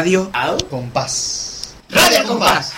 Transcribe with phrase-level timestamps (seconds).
[0.00, 1.74] Radio Al Compás.
[1.90, 2.70] Radio Compás.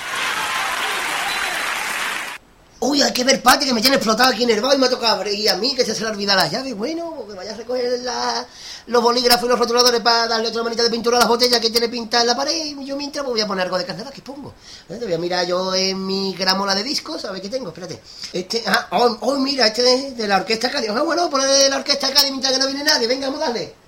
[2.81, 4.87] Uy, hay que ver Pati que me tiene explotado aquí en el bar y me
[4.87, 6.75] ha tocado abrir y a mí que se se le olvida la llave.
[6.75, 8.45] Bueno, que vaya a recoger la-
[8.87, 11.71] los bolígrafos y los rotuladores para darle otra manita de pintura a las botellas que
[11.71, 12.53] tiene pintada en la pared.
[12.77, 14.53] Y yo mientras pues, voy a poner algo de candela que pongo.
[14.89, 17.69] Eh, Te voy a mirar yo en mi gramola de discos a ver qué tengo.
[17.69, 18.03] Espérate.
[18.33, 20.91] Este, ah, oh, oh, mira, este de, de la orquesta Cádiz.
[20.91, 23.07] Ah, bueno, poner de la orquesta Cádiz mientras que no viene nadie.
[23.07, 23.82] Venga, vamos a darle.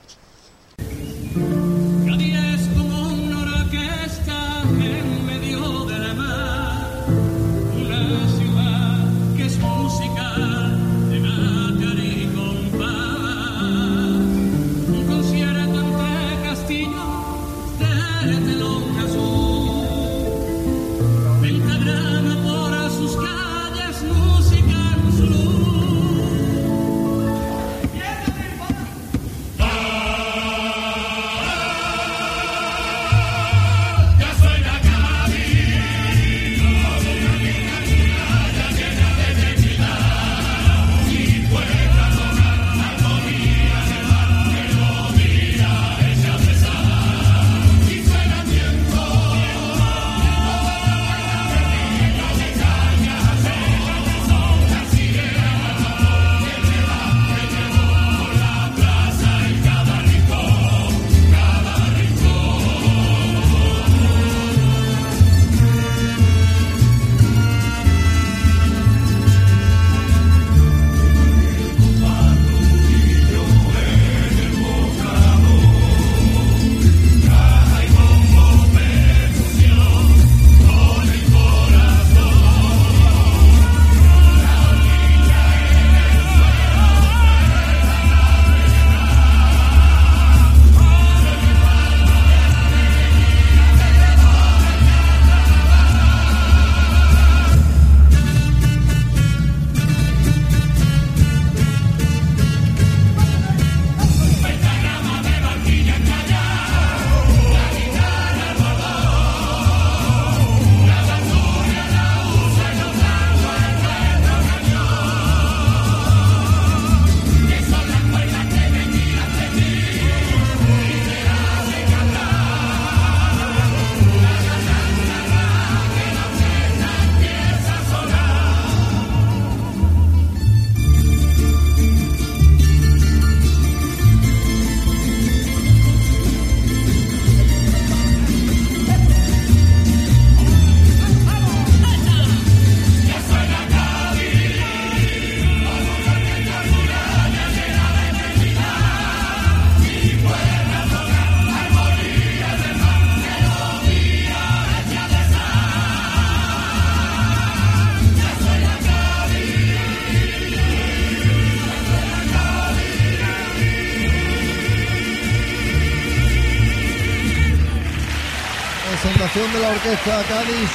[169.75, 170.71] Orquesta Cádiz.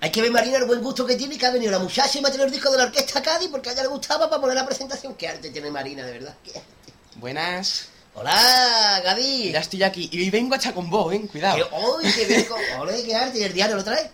[0.00, 2.22] Hay que ver, Marina, el buen gusto que tiene que ha venido la muchacha y
[2.22, 4.40] me ha tenido el disco de la orquesta Cádiz porque a ella le gustaba para
[4.40, 5.14] poner la presentación.
[5.16, 6.34] Qué arte tiene Marina, de verdad.
[6.44, 6.92] Qué arte.
[7.16, 7.88] Buenas.
[8.14, 9.52] Hola, Gaby.
[9.52, 10.08] Ya estoy aquí.
[10.12, 11.20] Y hoy vengo hasta con vos, ¿eh?
[11.22, 11.68] Que, Cuidado.
[11.96, 12.44] ¡Uy, qué bien!
[12.44, 13.38] co- ¡Ole, qué arte!
[13.40, 14.10] ¿Y el diario lo trae?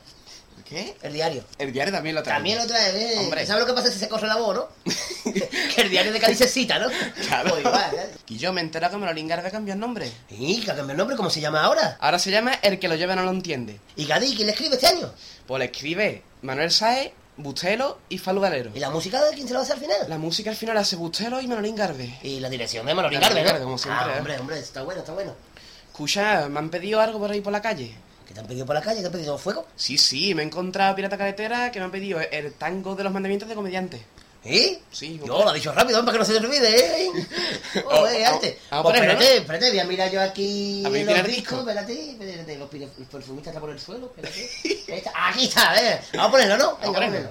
[0.65, 0.97] ¿Qué?
[1.03, 1.45] El diario.
[1.59, 2.37] El diario también lo trae.
[2.37, 3.19] También lo trae, ¿eh?
[3.19, 3.45] Hombre.
[3.47, 4.69] ¿Sabes lo que pasa si se corre la voz, no?
[5.75, 6.89] que el diario de Cádiz se cita, ¿no?
[7.27, 7.51] Claro.
[7.51, 8.11] Pues igual, ¿eh?
[8.29, 10.11] Y yo me entero que Manolín Garbe cambió el nombre.
[10.31, 11.99] Y que ha cambiado el nombre, ¿cómo se llama ahora?
[12.01, 13.79] Ahora se llama El que lo lleva no lo entiende.
[13.97, 15.13] ¿Y Gadí, quién le escribe este año?
[15.47, 18.71] Pues le escribe Manuel Saez, Bustelo y Falu Galero.
[18.75, 19.99] ¿Y la música de quién se la va a hacer al final?
[20.09, 22.19] La música al final hace Bustelo y Manolín Garbe.
[22.23, 23.51] Y la dirección de Manolín La Garbe, de ¿no?
[23.53, 24.19] Garbe, como siempre, Ah, ¿eh?
[24.19, 25.35] hombre, hombre, está bueno, está bueno.
[25.89, 27.95] Escucha, me han pedido algo por ahí por la calle.
[28.27, 29.01] ¿Qué te han pedido por la calle?
[29.01, 29.67] ¿Te han pedido fuego?
[29.77, 33.13] Sí, sí, me he encontrado Pirata Carretera que me han pedido el tango de los
[33.13, 34.03] mandamientos de comediante.
[34.47, 34.79] ¿Eh?
[34.93, 36.69] Sí, Yo lo ha dicho rápido, para que no se te olvide,
[37.07, 37.11] ¿eh?
[37.87, 38.57] Oh, Oh, eh, oh, antes.
[38.71, 41.35] vamos a Pues espérate, espérate, voy a mirar yo aquí A ver, los ¿tiene el
[41.35, 41.71] discos, disco?
[41.71, 42.69] espérate, espérate, los
[43.11, 44.51] perfumistas están por el suelo, espérate.
[44.93, 46.01] Ahí está, Aquí está, eh.
[46.13, 46.77] Vamos a ponerlo, ¿no?
[46.77, 47.31] Venga, a vamos a ponerlo.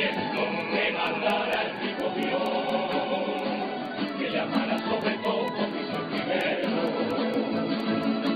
[0.00, 2.04] No me mandara el tipo,
[4.18, 6.70] que le amara sobre todo, como si fuese primero.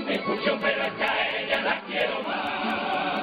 [0.07, 3.17] Escucho, pero es que a ella la quiero más,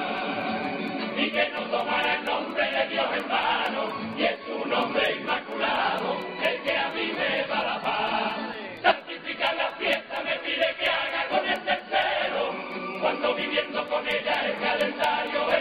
[1.17, 3.83] y que no tomará el nombre de Dios en vano,
[4.17, 8.33] y es un hombre inmaculado, el que a mí me da la paz.
[8.81, 12.53] Santificar la fiesta me pide que haga con el tercero,
[12.99, 15.52] cuando viviendo con ella es calendario.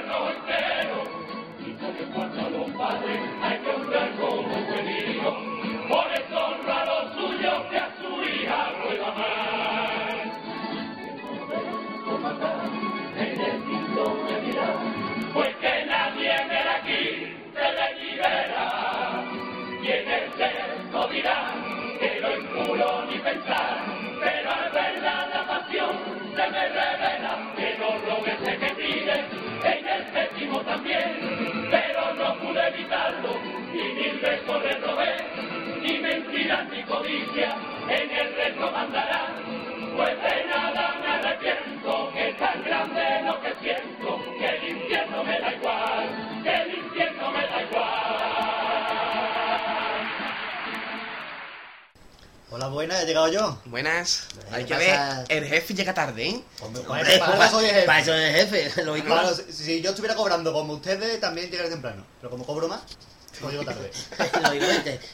[30.65, 33.31] También, pero no pude evitarlo,
[33.73, 35.22] y mil le robé, ni
[36.53, 37.57] mentiras ni codicia,
[37.89, 39.35] en el resto mandará,
[39.97, 45.25] pues de nada me arrepiento, que es tan grande lo que siento, que el infierno
[45.25, 48.43] me da igual, que el infierno me da igual.
[52.55, 53.59] Hola, buenas, he llegado yo.
[53.65, 54.29] Buenas.
[54.51, 55.25] Hay ¿qué que ver, pasa?
[55.29, 56.45] el jefe llega tarde, ¿eh?
[56.61, 57.87] Hombre, Hombre, para eso soy el jefe.
[57.87, 61.71] para eso es jefe, lo Claro, si, si yo estuviera cobrando como ustedes, también llegaré
[61.71, 62.05] temprano.
[62.21, 62.83] Pero como cobro más,
[63.41, 63.91] pues llego tarde.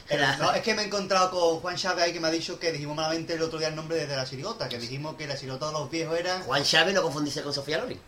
[0.07, 2.59] Pero no, es que me he encontrado con Juan Chávez ahí que me ha dicho
[2.59, 5.37] que dijimos malamente el otro día el nombre de la sirigota, que dijimos que la
[5.37, 7.99] sirigota de los viejos era, Juan Chávez no confundirse con Sofía Loren.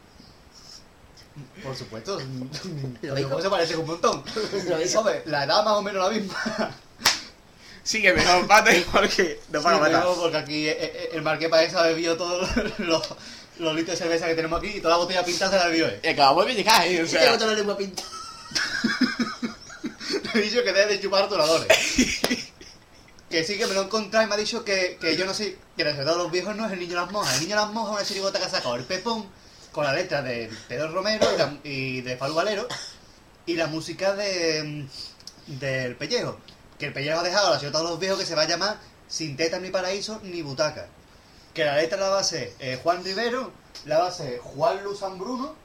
[1.64, 2.20] por supuesto,
[3.02, 4.24] Lo lo se parece un montón.
[4.68, 5.00] Lo.
[5.00, 6.72] Hombre, la edad más o menos la misma.
[7.84, 10.04] Sigue mejor, pate, porque nos van a Sí, matar.
[10.16, 12.48] porque aquí eh, eh, el marqués parece ha bebido todos
[12.78, 13.16] los,
[13.58, 15.88] los litros de cerveza que tenemos aquí y toda la botella pintada se la bebió.
[16.04, 17.02] Y acabamos de llegar, ¿eh?
[17.02, 18.08] O Tengo sea, toda la lengua pintada.
[20.34, 21.68] Le he dicho que debe de chupar rotuladores.
[23.30, 25.34] que sí que me lo he encontrado y me ha dicho que, que yo no
[25.34, 27.36] sé, que el de los viejos no es el niño de las monjas.
[27.36, 29.26] El niño de las monjas es una chirigota que ha sacado el Pepón
[29.72, 32.68] con la letra de Pedro Romero y, la- y de Falu Valero
[33.46, 34.86] y la música de
[35.48, 36.38] del Pellejo.
[36.78, 38.48] Que el Pellejo ha dejado a la chirigota de los viejos que se va a
[38.48, 40.88] llamar Sin tetas ni paraíso ni butaca.
[41.54, 43.52] Que la letra la va a ser eh, Juan Rivero,
[43.86, 45.56] la va a ser Juan Luz San Bruno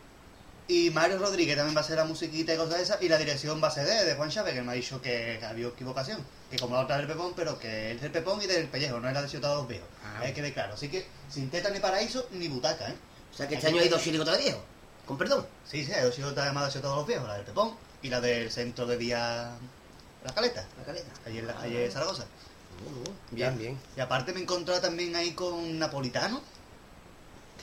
[0.68, 3.02] y Mario Rodríguez también va a ser la musiquita y cosas de esas.
[3.02, 5.40] Y la dirección va a ser de, de Juan Chávez, que me ha dicho que
[5.44, 6.24] había equivocación.
[6.50, 9.08] Que como la otra del Pepón, pero que es del Pepón y del Pellejo, no
[9.08, 9.88] era de Ciudad de los Viejos.
[10.04, 10.20] Ah.
[10.22, 10.74] Hay que ver claro.
[10.74, 12.96] Así que sin teta ni paraíso ni butaca, ¿eh?
[13.32, 14.64] O sea que este año hay dos chirigotas de viejo.
[15.06, 15.46] Con perdón.
[15.64, 18.50] Sí, sí, hay dos llamadas Ciudad de los Viejos, la del Pepón y la del
[18.50, 19.50] centro de día
[20.24, 21.10] La Caleta, La caleta.
[21.26, 22.24] allí en la calle Zaragoza.
[23.30, 23.78] Bien, bien.
[23.96, 26.40] Y aparte me he encontrado también ahí con Napolitano.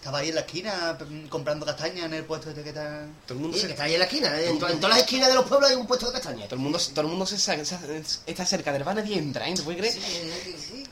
[0.04, 3.06] Estaba ahí en la esquina mm, comprando castañas en el puesto este que está...
[3.26, 4.38] Todo el mundo Sí, se, que está ahí en la esquina.
[4.38, 4.50] ¿eh?
[4.50, 6.44] En, to- en todas las esquinas de los pueblos hay un puesto de castaña.
[6.44, 9.54] todo el mundo, todo el mundo se, se- está cerca del bar y entra, ¿eh?
[9.56, 9.94] ¿Te puedes creer?
[9.94, 10.84] Sí, sí, sí,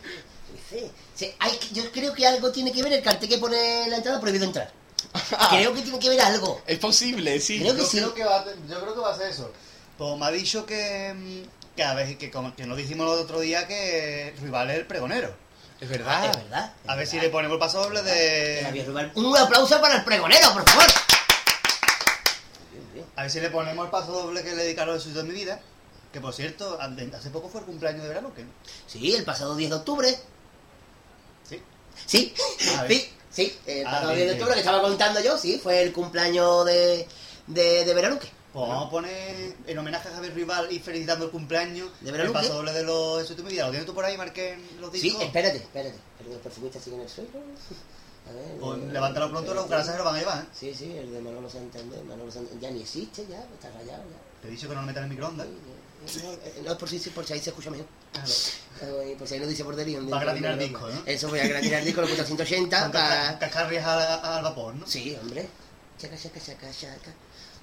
[0.70, 0.92] sí.
[1.14, 3.98] Sí, hay yo creo que algo tiene que ver el cartel que pone en la
[3.98, 4.72] entrada prohibido entrar.
[5.50, 6.62] Creo que tiene que ver algo.
[6.66, 7.60] Es posible, sí.
[7.60, 7.98] Creo que yo, sí.
[7.98, 9.52] creo que va, a- yo creo que va a ser eso.
[9.98, 13.24] Pues me ha dicho que, mm, que a ver, que, como, que nos dijimos el
[13.26, 15.36] otro día que Rival es el pregonero.
[15.82, 16.26] Es Ah, verdad.
[16.30, 16.74] es verdad.
[16.88, 18.02] A es ver si le ponemos el paso doble
[18.64, 19.12] Javier de...
[19.16, 20.86] Un aplauso para el pregonero, por favor.
[23.16, 25.34] A ver si le ponemos el paso doble que le dedicaron a su de mi
[25.34, 25.60] vida.
[26.14, 28.46] Que por cierto, hace poco fue el cumpleaños de verano, que
[28.86, 30.20] Sí, el pasado 10 de octubre.
[31.50, 31.62] sí.
[32.06, 32.34] Sí,
[32.88, 33.60] sí, sí.
[33.66, 36.66] El Ah, pasado bien, 10 de octubre que estaba contando yo, sí, fue el cumpleaños
[36.66, 37.08] de,
[37.48, 38.30] de, de Veraluque.
[38.54, 42.12] Pues vamos a poner en homenaje a Javier Rival y felicitando el cumpleaños ¿De el
[42.12, 42.40] Veraluque?
[42.40, 43.64] paso doble de los su de mi vida.
[43.66, 45.24] ¿Lo tienes tú por ahí, Marqués, los Sí, discos?
[45.24, 45.96] espérate, espérate.
[46.18, 47.30] Pero los perfumistas siguen en el suelo.
[48.30, 50.48] A ver, Pues eh, levántalo pronto, los cucarachas se lo van a llevar, ¿eh?
[50.54, 52.04] Sí, sí, el de Manolo Santander.
[52.04, 54.42] Manolo Santander ya ni existe, ya, está rayado ya.
[54.42, 55.48] Te he dicho que no lo metan en el microondas.
[56.06, 57.86] Sí, No, eh, no es por si, por si ahí se escucha mejor.
[58.12, 58.30] Claro.
[58.82, 60.08] Eh, Por si ahí no dice borderío.
[60.10, 61.02] Va a gratinar el disco, ¿no?
[61.06, 63.08] Eso voy a gratinar el disco, lo puse a 180 Con para...
[63.10, 64.86] casca- cascarrias al, al vapor, ¿no?
[64.88, 65.48] Sí, hombre.
[65.98, 67.14] Chaca, chaca, chaca, chaca.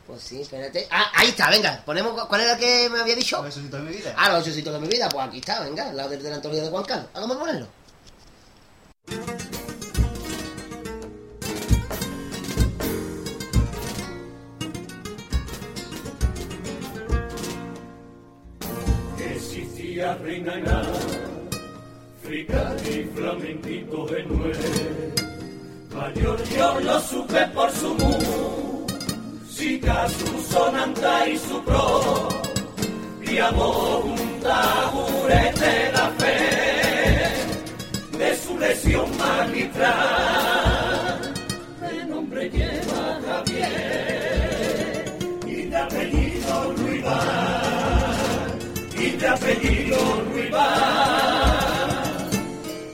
[0.08, 0.88] Pues sí, espérate.
[0.90, 1.82] Ah, ahí está, venga.
[1.84, 3.36] Ponemos, ¿Cuál era el que me había dicho?
[3.42, 4.14] Los Jesucitos de mi vida.
[4.16, 5.06] Ah, los ocho sitios de mi vida.
[5.10, 5.90] Pues aquí está, venga.
[5.90, 7.10] Al lado del, del Antonio de Juan Carlos.
[7.12, 7.68] Vamos a ponerlo.
[19.18, 20.68] Existía reina en
[22.22, 25.14] África y flamenquito de nueve.
[25.94, 28.77] Mayor yo lo supe por su música,
[29.58, 32.28] su sonanta y su pro.
[33.22, 36.38] Y amor un taburete la fe
[38.18, 39.98] de su lesión magistral.
[41.80, 45.04] De nombre lleva Javier
[45.46, 48.58] y de apellido Ruibal
[48.96, 49.98] y de apellido
[50.30, 50.68] Ruibal.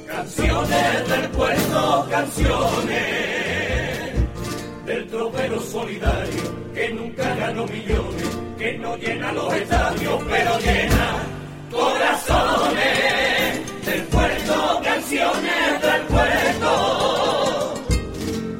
[0.06, 3.43] Canciones del puerto, canciones
[5.24, 6.42] tropero solidario
[6.74, 11.16] que nunca ganó millones que no llena los estadios, pero llena
[11.70, 13.06] corazones
[13.86, 17.74] del puerto, canciones del puerto.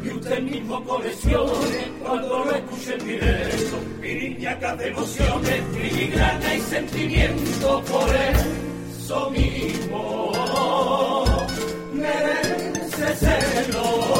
[0.04, 7.85] Y usted mismo coleccione cuando lo escuche en directo, piriñacas de emociones, filigrana y sentimiento
[7.85, 10.33] por eso mismo.
[11.92, 14.13] Merece serlo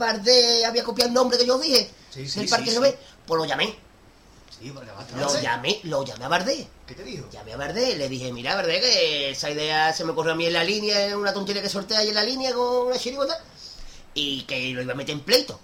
[0.00, 1.88] Bardé había copiado el nombre que yo dije?
[2.10, 2.76] Sí, sí, del Parque sí.
[2.78, 2.96] Güell?
[3.24, 3.76] Pues lo llamé.
[4.58, 6.66] Sí, porque Lo llamé, lo llamé a Bardé.
[6.86, 7.28] ¿Qué te dijo?
[7.30, 10.34] Llamé a Bardé y le dije, mira Bardé, que esa idea se me ocurrió a
[10.34, 12.98] mí en la línea, en una tontería que sortea ahí en la línea con una
[12.98, 13.38] chirigota,
[14.12, 15.58] y que lo iba a meter en pleito.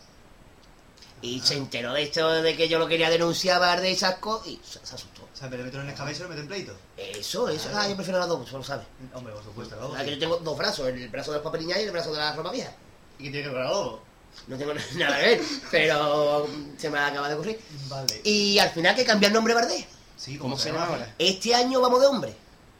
[1.22, 4.42] Y se enteró de esto de que yo lo quería denunciar a Bardé y Sasco,
[4.46, 5.22] y se, se asustó.
[5.24, 6.72] O sea, pero meterlo en el cabeza y lo mete en pleito.
[6.96, 8.86] Eso, eso, ah, yo prefiero las dos, eso lo sabes.
[9.12, 9.96] Hombre, por supuesto, O vamos.
[9.96, 12.18] sea, que yo tengo dos brazos, el brazo de los papeliñas y el brazo de
[12.18, 12.72] la ropa vieja.
[13.18, 14.00] ¿Y qué tiene que ver algo?
[14.46, 15.40] No tengo nada que ver,
[15.70, 17.60] pero se me acaba de ocurrir.
[17.88, 18.20] Vale.
[18.24, 19.86] Y al final que cambié el nombre Bardé.
[20.16, 21.14] Sí, ¿Cómo se llama ahora?
[21.18, 22.34] Este año vamos de hombre.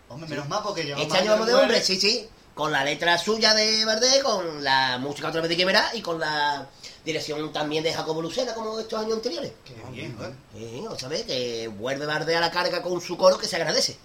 [0.09, 2.29] Hombre, menos mal porque llevamos Este año vamos de hombre, sí, sí.
[2.55, 6.19] Con la letra suya de Bardé, con la música otra vez de Quimera y con
[6.19, 6.67] la
[7.05, 9.53] dirección también de Jacobo Lucena, como estos años anteriores.
[9.65, 10.33] Qué bien, ¿eh?
[10.55, 11.25] Sí, ¿no sabes?
[11.25, 13.99] Que vuelve Bardé a la carga con su coro que se agradece.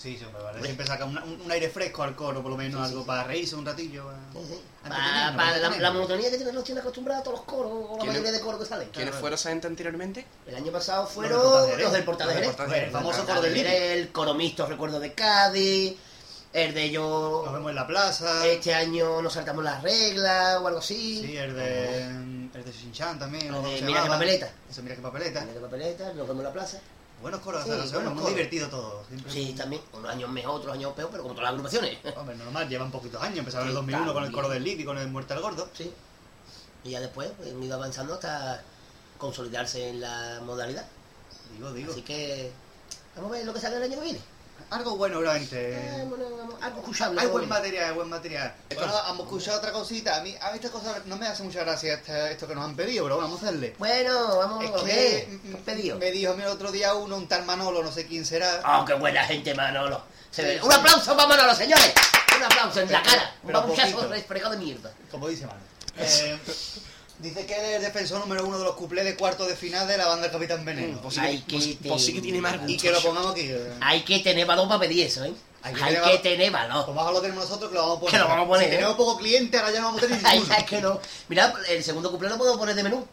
[0.00, 0.62] Sí, sí, hombre, vale.
[0.62, 3.66] Siempre saca un, un aire fresco al coro, por lo menos, algo para reírse un
[3.66, 4.10] ratillo.
[4.12, 4.14] eh.
[4.32, 4.60] Sí, sí.
[4.84, 7.72] Ah, Pa- entretenido, pa- la, la monotonía que tienen los tienen acostumbrados todos los coros,
[7.72, 8.88] o la ¿Quiénes- mayoría de coros que salen.
[8.90, 10.24] ¿Quiénes fueron esa gente anteriormente?
[10.46, 11.42] El año pasado fueron
[11.80, 12.36] los del Portajerez.
[12.46, 12.84] Los del Portajerez.
[12.86, 13.56] El famoso coro del.
[13.66, 15.96] El coro mixto, recuerdo de Cádiz.
[16.52, 17.50] El de Nos yo.
[17.52, 18.46] vemos en la plaza.
[18.46, 21.20] Este año nos saltamos las reglas o algo así.
[21.26, 22.04] Sí, el de.
[22.54, 23.52] El de Shinchan también.
[23.52, 24.50] El de Mira qué papeleta.
[24.70, 25.40] Eso, mira qué papeleta.
[25.40, 26.78] También de papeleta, nos vemos en la plaza.
[27.20, 28.36] Buenos coros, Sí, o sea, no sé, buenos muy coros.
[28.36, 29.04] divertido todo.
[29.08, 29.82] Siempre- Sí, también.
[29.92, 31.98] Unos años mejor, otros años peor, pero como todas las agrupaciones.
[32.16, 33.38] Hombre, normal, llevan poquitos años.
[33.38, 35.40] Empezaron en el Sí, 2001 con el coro del Lid y con el Muerte al
[35.40, 35.68] Gordo.
[35.74, 35.92] Sí.
[36.84, 38.62] Y ya después pues, han ido avanzando hasta
[39.18, 40.86] consolidarse en la modalidad.
[41.54, 41.92] Digo, digo.
[41.92, 42.52] Así que
[43.16, 44.20] vamos a ver lo que sale el año que viene.
[44.70, 45.72] Algo bueno, obviamente.
[45.72, 47.20] Eh, bueno, vamos- algo escuchable.
[47.20, 47.54] Hay buen bueno.
[47.62, 48.54] material, hay buen material.
[48.74, 50.16] Bueno, hemos escuchado otra cosita.
[50.16, 52.64] A mí, a mí esta cosa no me hace mucha gracia esta- esto que nos
[52.64, 53.74] han pedido, pero vamos a hacerle.
[53.78, 55.26] Bueno, vamos Es a que ver.
[55.40, 55.98] ¿Qué pedido?
[55.98, 58.60] me dijo a mí el otro día uno, un tal Manolo, no sé quién será.
[58.66, 60.02] ¡Oh, qué buena gente, Manolo!
[60.30, 61.94] Se ve- Sí, Un aplauso para Manolo, señores.
[62.36, 63.34] Un aplauso en la Pero- cara.
[63.42, 64.12] Un pero babuchazo poquito.
[64.12, 64.92] refregado de mierda.
[65.10, 65.60] Como dice Mano.
[66.00, 66.38] Eh,
[67.18, 69.86] dice que él es el defensor número uno de los cuplés de cuarto de final
[69.88, 71.00] de la banda Capitán Veneno.
[71.00, 72.56] Pues sí, Ay, que- pues- pues sí que tiene más.
[72.66, 73.42] Y que lo pongamos aquí.
[73.42, 73.72] eh.
[73.80, 75.32] Hay que tener valor para pedir eso, ¿eh?
[75.62, 76.84] Hay Hay que tener valor.
[76.84, 78.12] Pues más lo tenemos nosotros que lo vamos a poner.
[78.12, 78.76] Que lo vamos a poner, Si ¿eh?
[78.76, 80.56] tenemos poco cliente, ahora ya no vamos a tener Ay, ninguno.
[80.58, 81.00] es que no.
[81.28, 83.06] Mira, el segundo cumple lo puedo poner de menú.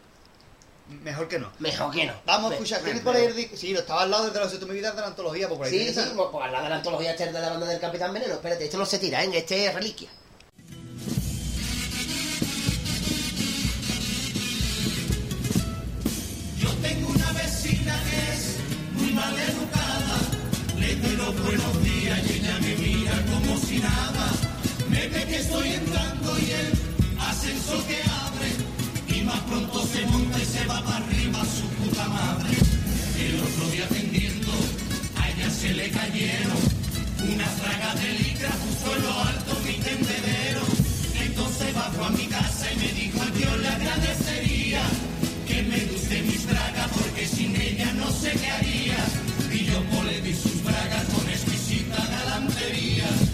[1.02, 1.50] Mejor que no.
[1.58, 2.12] Mejor que no.
[2.24, 2.80] Vamos a escuchar.
[2.82, 4.92] ¿Tienes por ahí el di- Sí, lo estaba al lado de la de mi vida
[4.92, 7.10] de la antología, pues por ahí Sí, sí, pues pues, al lado de la antología
[7.10, 8.34] esta de la banda del Capitán Veneno.
[8.34, 9.30] Espérate, este no se tira, ¿eh?
[9.34, 10.08] Este es reliquia.
[19.26, 20.18] maleducada.
[20.78, 24.26] Le doy los buenos días y ella me mira como si nada.
[24.88, 26.70] Me ve que estoy entrando y él
[27.30, 28.50] ascenso que abre.
[29.16, 32.56] Y más pronto se monta y se va para arriba su puta madre.
[33.26, 34.52] El otro día atendiendo,
[35.20, 36.60] a ella se le cayeron
[37.32, 40.62] unas fragas de licra justo en lo alto mi tendedero.
[41.26, 44.65] Entonces bajo a mi casa y me dijo yo le agradecería
[48.32, 49.12] sé harías.
[49.52, 53.25] Y yo polé vi sus bragas con exquisita galantería.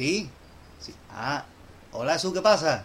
[0.00, 0.30] Sí,
[0.80, 0.94] sí.
[1.10, 1.44] Ah,
[1.92, 2.84] hola Jesús, ¿qué pasa?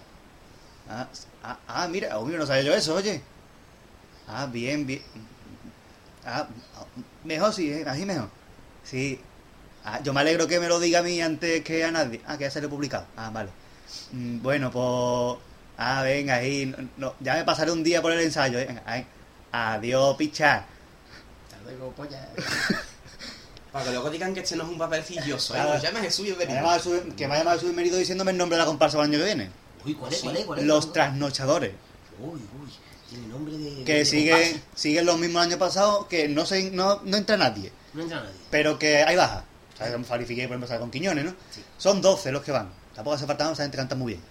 [0.89, 1.07] Ah,
[1.43, 3.22] ah, ah, mira, oh, mira, no sabía yo eso, oye.
[4.27, 5.01] Ah, bien, bien.
[6.25, 6.45] Ah,
[6.75, 6.86] ah,
[7.24, 7.86] mejor sí, ¿eh?
[7.88, 8.27] así mejor.
[8.84, 9.22] Sí.
[9.86, 12.19] Ah, yo me alegro que me lo diga a mí antes que a nadie.
[12.27, 13.05] Ah, que ya salió publicado.
[13.15, 13.50] Ah, vale.
[14.12, 15.39] Mm, bueno, pues...
[15.78, 16.65] Ah, venga, ahí.
[16.65, 18.60] no- no, ya me pasaré un día por el ensayo.
[18.60, 18.65] ¿eh?
[18.65, 19.08] Venga, ahí.
[19.54, 20.65] Adiós, pichar.
[21.45, 22.28] Hasta luego, polla.
[23.75, 25.59] Para que luego digan que este no es un papelicilloso, ¿eh?
[25.61, 25.81] Claro.
[25.81, 26.61] Llama Jesús bienvenido.
[27.17, 29.19] que me ha llamado Jesús Mérido diciéndome el nombre de la comparsa para el año
[29.19, 29.51] que viene.
[29.83, 30.21] Uy, ¿cuál es?
[30.21, 30.45] ¿Cuál es?
[30.45, 30.65] ¿Cuál es?
[30.65, 31.73] Los trasnochadores.
[32.17, 32.71] Uy, uy.
[33.09, 33.83] Tiene nombre de.
[33.83, 37.73] Que de siguen, siguen los mismos años pasados, que no se, no, no entra nadie,
[37.93, 38.35] No entra nadie.
[38.49, 39.43] pero que hay baja.
[39.73, 41.31] O sea, Farifique, por ejemplo, sale con Quiñones, ¿no?
[41.51, 41.61] Sí.
[41.77, 42.69] Son 12 los que van.
[42.95, 44.23] Tampoco hace falta, esa gente canta muy bien.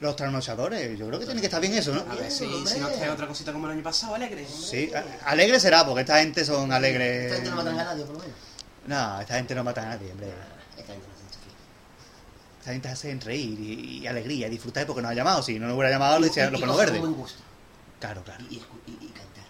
[0.00, 2.00] Los trasnochadores, yo creo que tiene que estar bien eso, ¿no?
[2.10, 4.44] A ver si, si no trae otra cosita como el año pasado, alegre.
[4.48, 4.90] Sí,
[5.26, 7.26] alegre será, porque esta gente son alegres.
[7.26, 8.34] Esta gente no matan a nadie, por lo menos.
[8.86, 10.28] No, esta gente no mata a nadie, hombre.
[10.76, 11.54] Esta gente hace sufrir.
[12.58, 15.42] Esta gente hace reír y, y alegría, disfrutar porque nos ha llamado.
[15.42, 17.00] Si no nos hubiera llamado, le decía Y- los cosas verdes.
[17.00, 17.42] buen gusto.
[18.00, 18.44] Claro, claro.
[18.50, 19.44] Y, y, cantar.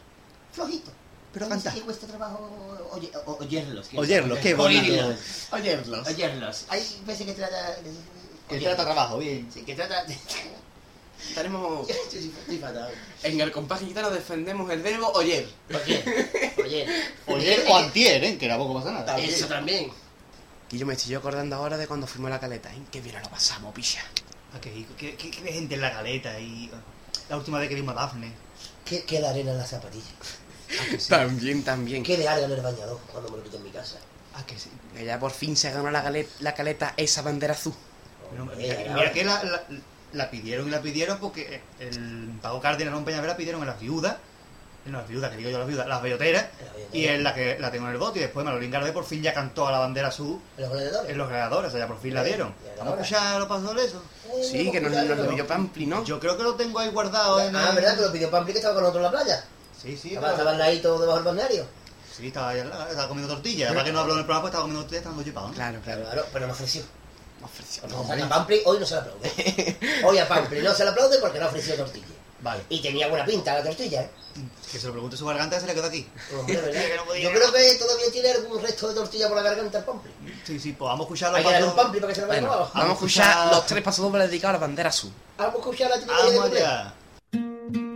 [0.53, 0.93] Flojito.
[1.33, 1.73] Pero canta.
[1.75, 3.89] qué cuesta trabajo oye- oyerlos.
[3.97, 5.17] Oyerlos, qué bonito.
[5.51, 6.07] Oyerlos.
[6.07, 6.65] Oyerlos.
[6.69, 7.75] Hay veces que trata...
[8.49, 8.77] Que oyerlos.
[8.77, 9.51] trata trabajo, bien.
[9.53, 10.05] Sí, que trata...
[12.61, 12.91] Fatal.
[13.23, 15.49] En el compás gitano defendemos el verbo oyer.
[15.69, 16.53] Oyer.
[16.63, 16.89] Oyer.
[17.27, 18.39] Oyer o antier, ¿eh?
[18.39, 19.19] Que tampoco pasa nada.
[19.19, 19.91] Eso también.
[20.71, 22.79] Y yo me estoy yo acordando ahora de cuando fuimos a la caleta, ¿eh?
[22.91, 24.01] Qué bien lo pasamos, picha.
[24.55, 26.71] Ah, ¿Qué, qué, gente en la caleta y
[27.29, 28.33] la última vez que vimos a Dafne?
[28.85, 30.07] ¿Qué, qué de arena en las zapatillas?
[31.09, 32.03] También, también.
[32.03, 33.99] ¿Qué de alga en el bañador cuando me lo quité en mi casa?
[34.35, 34.71] Ah, que sí.
[35.05, 37.75] Ya por fin se ganó la, la caleta esa bandera azul.
[38.31, 39.63] Pero, mira, mira que la, la,
[40.15, 44.17] la pidieron y la pidieron porque el Pago Cárdenas en Peñavera pidieron en las viudas,
[44.87, 46.47] en las viudas, que digo yo las viudas, las belloteras,
[46.93, 49.23] y en la que la tengo en el bote, y después Manolín Garde por fin
[49.23, 51.11] ya cantó a la bandera azul ¿En los gladiadores?
[51.11, 52.55] en los gladiadores, o sea, ya por fin la dieron.
[52.79, 54.03] ¿Vamos a escuchar los pasos de eso?
[54.43, 56.05] Sí, que nos, a nos lo pidió Pampli, ¿no?
[56.05, 57.97] Yo creo que lo tengo ahí guardado en Ah, el- ¿verdad?
[57.97, 59.45] Que lo pidió Pampli que estaba con nosotros en la playa.
[59.81, 61.67] Sí, sí, Estaba, pero- estaba al ladito debajo del balneario.
[62.15, 63.69] Sí, estaba, ahí estaba comiendo tortillas.
[63.71, 65.01] Además que no habló en el programa, pues estaba comiendo tortillas,
[65.33, 65.55] estaba ¿no?
[65.55, 66.13] Claro, Claro, claro.
[66.13, 66.83] claro, pero no ofreció.
[67.45, 67.83] Ofreció.
[67.85, 69.79] O sea, a Pampli hoy no se le aplaude.
[70.05, 72.07] Hoy a Pampli no se le aplaude porque no ofreció tortilla.
[72.41, 72.63] Vale.
[72.69, 74.11] Y tenía buena pinta la tortilla, ¿eh?
[74.71, 76.07] Que se lo pregunte su garganta, se le quedó aquí.
[76.33, 76.43] No
[77.05, 77.23] podía.
[77.23, 80.13] Yo creo que todavía tiene algún resto de tortilla por la garganta el Pampli.
[80.45, 81.85] Sí, sí, pues vamos a escuchar los Hay que darle un pasos.
[81.85, 82.73] Pampli para que se lo vaya Bueno, abajo.
[82.75, 85.13] vamos a escuchar los tres pasos dobles dedicados a la bandera azul.
[85.39, 86.23] Vamos a escuchar la típica
[87.31, 87.94] de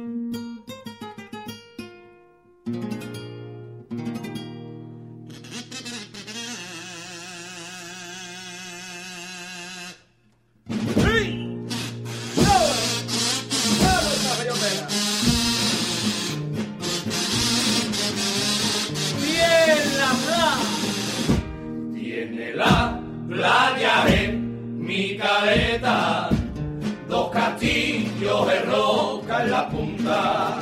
[27.38, 30.58] castillos de roca en la punta.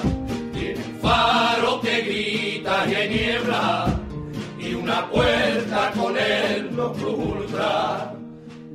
[0.52, 3.98] Tiene un faro que grita y hay niebla,
[4.58, 8.14] y una puerta con el plus ultra.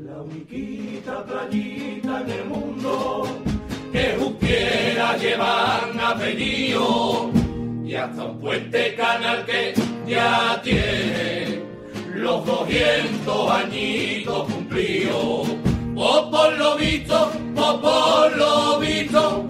[0.04, 3.28] La uniquita playita en el mundo,
[3.92, 7.30] que justiera llevan apellido,
[7.86, 9.76] y hasta un puente canal que
[10.08, 11.62] ya tiene
[12.16, 15.71] los 200 añitos cumplidos.
[16.04, 19.46] O por lo visto, o por lo visto,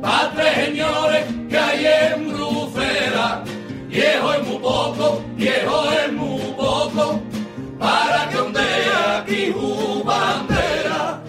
[0.00, 3.42] pa' tres señores que hay en Brucera.
[3.88, 7.20] Viejo es muy poco, viejo es muy poco,
[7.80, 11.20] para que ondea aquí su bandera.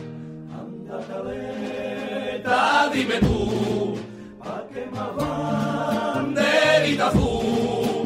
[0.59, 3.97] Anda caleta, dime tú,
[4.37, 8.05] pa' qué más banderita azul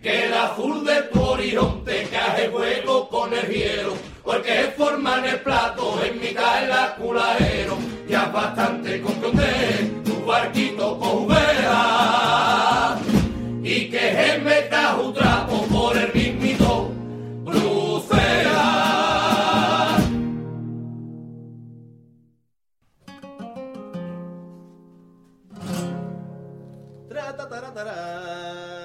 [0.00, 5.24] que el azul de tu horizonte que hace juego con el hielo, porque es forman
[5.24, 7.78] el plato en mitad del aculajero.
[8.08, 12.42] Ya bastante con que usted tu barquito cojubea
[13.62, 16.90] y que se meta un trapo por el mismito
[17.44, 18.82] Bruselas.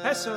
[0.10, 0.34] Eso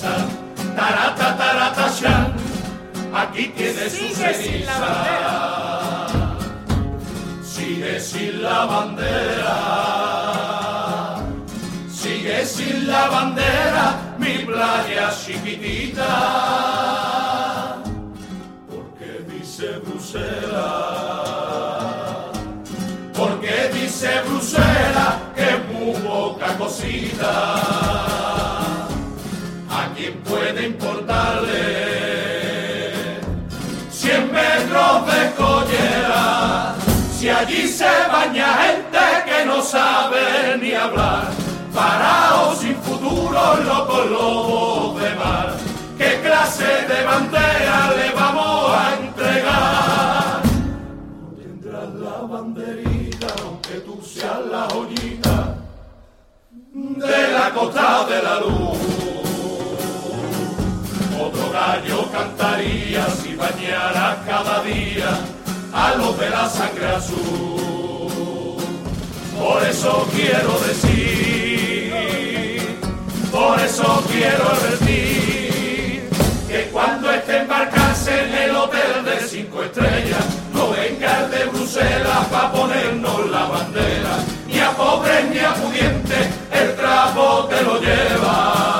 [0.00, 2.32] tarata, tarata, shan.
[3.12, 6.06] Aquí tienes su Sigue ceniza.
[7.42, 9.56] Sigue sin la bandera.
[11.90, 16.12] Sigue sin la bandera, mi playa chiquitita.
[18.70, 21.08] Porque dice Bruselas.
[23.14, 27.87] Porque dice Bruselas que es muy poca cosita.
[30.48, 31.54] ¿A quién puede importarle?
[33.90, 36.74] Cien metros de collera,
[37.12, 41.28] si allí se baña gente que no sabe ni hablar,
[41.74, 45.54] parados sin futuro, locos lobos de mar,
[45.98, 50.40] ¿qué clase de bandera le vamos a entregar?
[51.20, 55.56] No tendrás la banderita, aunque tú seas la joyita
[56.72, 58.97] de la costa de la luz.
[61.58, 65.10] Gallo cantaría si bañara cada día
[65.72, 68.56] a los de la sangre azul.
[69.36, 71.82] Por eso quiero decir,
[73.32, 76.08] por eso quiero advertir,
[76.48, 82.26] que cuando esté embarcarse en el hotel de cinco estrellas, no venga el de Bruselas
[82.30, 84.14] para ponernos la bandera,
[84.46, 88.77] ni a pobres ni a pudientes, el trapo te lo lleva.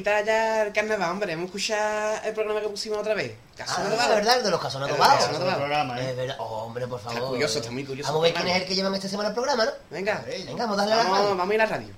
[0.00, 1.32] Quitar ya el carnaval, hombre.
[1.32, 3.34] Hemos escuchado el programa que pusimos otra vez.
[3.56, 5.24] Caso Ah, es verdad, el de los casos no tomados.
[5.28, 6.10] programa, ¿eh?
[6.10, 6.36] Es verdad.
[6.38, 7.16] Oh, hombre, por favor.
[7.18, 9.28] Está curioso, está muy curioso Vamos a ver quién es el que llevan esta semana
[9.28, 9.70] el programa, ¿no?
[9.90, 11.36] Venga, Venga, vamos a darle a la vamos, radio.
[11.36, 11.88] vamos a ir a la radio.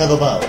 [0.00, 0.46] Adobados.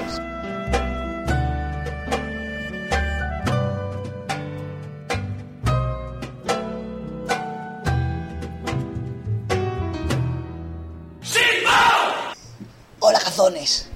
[12.99, 13.87] Hola cazones,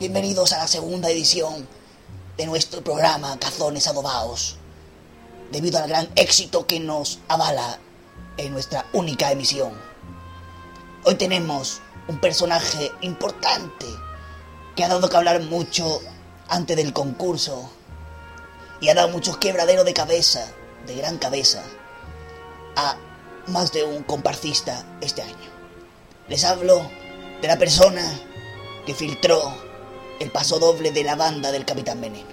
[0.00, 1.68] bienvenidos a la segunda edición
[2.36, 4.56] de nuestro programa Cazones Adobados,
[5.52, 7.78] debido al gran éxito que nos avala
[8.36, 9.72] en nuestra única emisión.
[11.04, 13.86] Hoy tenemos un personaje importante
[14.78, 16.00] que ha dado que hablar mucho
[16.46, 17.68] antes del concurso
[18.80, 20.46] y ha dado muchos quebraderos de cabeza,
[20.86, 21.64] de gran cabeza,
[22.76, 22.96] a
[23.48, 25.50] más de un comparcista este año.
[26.28, 26.88] Les hablo
[27.42, 28.08] de la persona
[28.86, 29.52] que filtró
[30.20, 32.30] el paso doble de la banda del Capitán Veneno.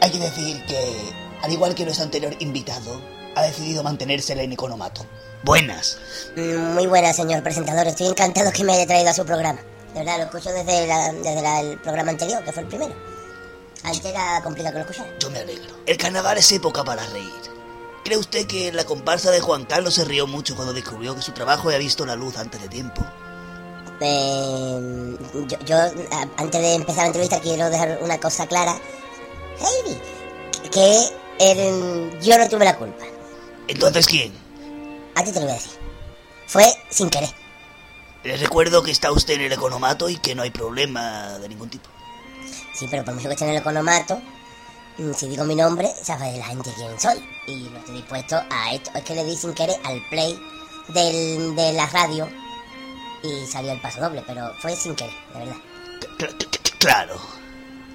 [0.00, 3.00] Hay que decir que, al igual que nuestro anterior invitado,
[3.34, 5.04] ha decidido mantenerse en economato.
[5.42, 5.98] Buenas.
[6.36, 7.88] Mm, Muy buena, señor presentador.
[7.88, 9.58] Estoy encantado que me haya traído a su programa.
[9.94, 12.94] De verdad, lo escucho desde, la- desde la- el programa anterior, que fue el primero.
[13.84, 15.18] Antes era complicado que lo escuchara.
[15.18, 15.74] Yo me alegro.
[15.86, 17.32] El carnaval es época para reír.
[18.04, 21.32] ¿Cree usted que la comparsa de Juan Carlos se rió mucho cuando descubrió que su
[21.32, 23.02] trabajo había visto la luz antes de tiempo?
[24.00, 28.76] Eh, yo, yo, a- antes de empezar la entrevista, quiero dejar una cosa clara.
[29.60, 29.98] Heidi,
[30.70, 33.04] que el- yo no tuve la culpa.
[33.68, 34.32] Entonces, ¿quién?
[35.14, 35.72] A ti te lo voy a decir.
[36.48, 37.30] Fue sin querer.
[38.24, 41.68] Les recuerdo que está usted en el economato y que no hay problema de ningún
[41.70, 41.88] tipo.
[42.74, 44.20] Sí, pero por mucho que esté en el economato,
[44.98, 47.18] mm, si digo mi nombre, sabe la gente quién soy.
[47.48, 48.90] Y no estoy dispuesto a esto.
[48.94, 50.38] Es que le di sin querer al play
[50.88, 52.28] del, de la radio
[53.24, 55.56] y salió el paso doble, pero fue sin querer, de verdad.
[56.18, 57.20] Cl- cl- cl- Claro.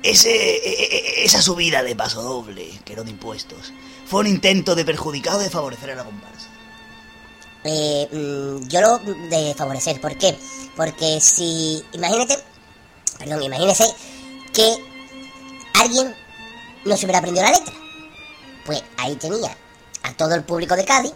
[0.03, 3.73] Ese, e- e- esa subida de paso doble, que no de impuestos,
[4.05, 6.46] fue un intento de perjudicar o de favorecer a la comparsa.
[7.67, 10.37] Eh, mm, yo lo de favorecer, ¿por qué?
[10.75, 12.37] Porque si, imagínate,
[13.17, 13.93] perdón, imagínese
[14.53, 14.77] que
[15.75, 16.15] alguien
[16.85, 17.73] no se hubiera aprendido la letra.
[18.65, 19.55] Pues ahí tenía
[20.03, 21.13] a todo el público de Cádiz,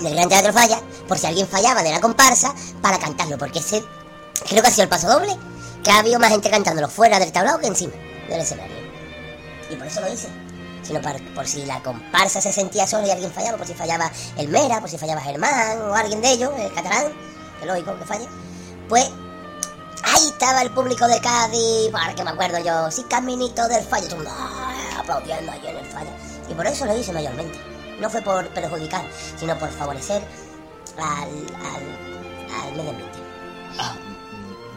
[0.00, 3.82] del Gran Teatro Falla, por si alguien fallaba de la comparsa, para cantarlo, porque ese
[4.48, 5.36] creo que ha sido el paso doble,
[5.82, 7.94] que ha habido más gente cantándolo fuera del tablado que encima
[8.28, 8.76] del escenario.
[9.70, 10.28] Y por eso lo hice.
[10.88, 14.10] Sino para- por si la comparsa se sentía sola y alguien fallaba, por si fallaba
[14.38, 17.12] el Mera, por si fallaba Germán o alguien de ellos, el catalán,
[17.60, 18.26] que lógico que falle.
[18.88, 19.10] Pues
[20.02, 24.24] ahí estaba el público de Cádiz, porque me acuerdo yo, sí, caminito del fallo, todo
[24.28, 24.72] ¡ah!
[24.98, 26.10] aplaudiendo allí en el fallo.
[26.48, 27.60] Y por eso lo hice mayormente.
[28.00, 29.04] No fue por perjudicar,
[29.38, 30.22] sino por favorecer
[30.96, 33.18] al, al, al medio ambiente.
[33.78, 33.94] Ah,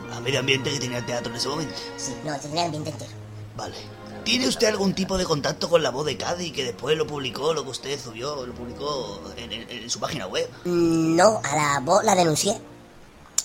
[0.10, 1.74] mm, a medio ambiente que tenía el teatro en ese momento.
[1.96, 3.12] Sí, no, tendría el ambiente entero.
[3.56, 3.76] Vale.
[4.24, 7.54] ¿Tiene usted algún tipo de contacto con la voz de Cádiz que después lo publicó,
[7.54, 10.48] lo que usted subió, lo publicó en, en- en su página web?
[10.66, 12.60] Mm, No, a la voz la denuncié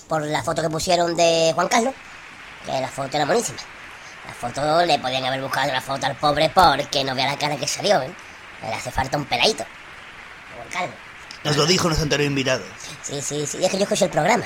[0.09, 1.95] por la foto que pusieron de Juan Carlos,
[2.65, 3.59] que la foto era buenísima.
[4.27, 7.57] La foto le podían haber buscado la foto al pobre porque no vea la cara
[7.57, 8.15] que salió, ¿eh?
[8.63, 9.65] Le hace falta un peladito.
[10.57, 10.95] Juan Carlos.
[11.45, 12.65] Nos lo dijo nuestro anterior invitado.
[13.03, 14.45] Sí, sí, sí, es que yo escucho el programa.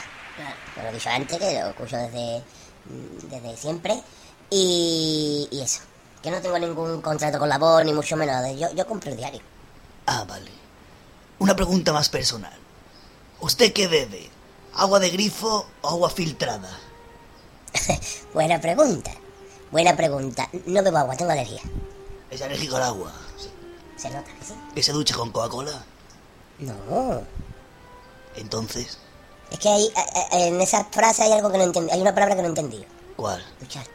[0.76, 2.38] Lo he dicho antes, que lo escucho desde,
[2.86, 4.02] mm, desde siempre.
[4.50, 5.80] Y, y eso,
[6.22, 8.44] que no tengo ningún contrato con la voz, ni mucho menos.
[8.58, 9.40] Yo, yo compro el diario.
[10.06, 10.50] Ah, vale.
[11.38, 12.52] Una pregunta más personal.
[13.40, 14.28] ¿Usted qué bebe?
[14.74, 16.70] ¿Agua de grifo o agua filtrada?
[18.34, 19.10] Buena pregunta.
[19.70, 20.48] Buena pregunta.
[20.66, 21.62] No bebo agua, tengo alergia.
[22.30, 23.12] ¿Es alérgico al agua?
[23.96, 24.54] Se nota que sí.
[24.74, 25.84] ¿Que se ducha con Coca-Cola?
[26.58, 27.22] No.
[28.36, 28.98] Entonces,
[29.50, 29.92] Es que hay, eh,
[30.32, 31.90] eh, en esa frase hay algo que no entendí.
[31.90, 32.84] Hay una palabra que no entendí.
[33.16, 33.44] ¿cuál?
[33.60, 33.86] Duchar.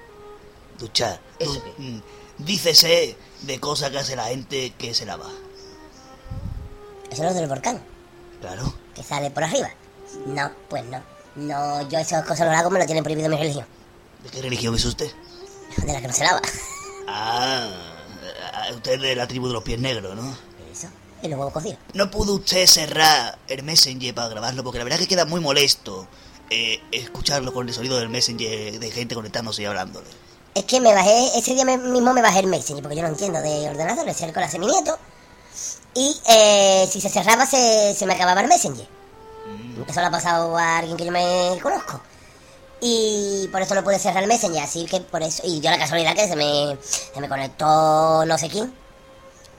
[0.80, 1.20] Duchar.
[1.40, 2.00] ¿Eso mm,
[2.40, 5.30] dícese de cosas que hace la gente que se lava.
[7.12, 7.82] Eso no es del volcán,
[8.42, 8.74] Claro.
[8.94, 9.70] que sale por arriba.
[10.26, 11.02] No, pues no.
[11.36, 13.66] No, yo esas cosas lo hago, me lo tienen prohibido mi religión.
[14.24, 15.12] ¿De qué religión es usted?
[15.78, 16.42] De la que no se lava.
[17.08, 17.70] Ah,
[18.74, 20.36] usted es de la tribu de los pies negros, ¿no?
[20.72, 20.88] Eso.
[21.22, 21.78] Y los huevos cocidos.
[21.94, 26.08] No pudo usted cerrar el Messenger para grabarlo, porque la verdad que queda muy molesto
[26.50, 30.08] eh, escucharlo con el sonido del Messenger de gente conectándose y hablándole.
[30.56, 33.42] Es que me bajé, ese día mismo me bajé el Messenger, porque yo no entiendo
[33.42, 34.98] de ordenador, le cerco la mi nieto.
[35.94, 38.88] Y eh, si se cerraba, se, se me acababa el Messenger.
[39.86, 42.00] Eso le ha pasado a alguien que yo me conozco.
[42.80, 45.44] Y por eso no pude cerrar el Messenger, así que por eso.
[45.46, 48.74] Y dio la casualidad que se me, se me conectó no sé quién.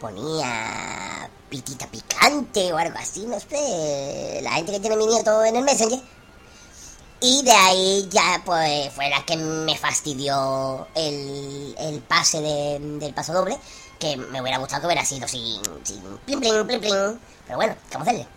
[0.01, 4.41] Ponía pitita picante o algo así, no sé.
[4.43, 6.01] La gente que tiene mi nieto en el Messenger.
[7.29, 13.15] Y de ahí ya pues fue la que me fastidió el, el pase de- del
[13.15, 13.59] paso doble,
[13.99, 17.21] que me hubiera gustado que hubiera sido sin, sin plin plin plin plin.
[17.47, 18.29] Pero bueno, ¿qué vamos a hacerle?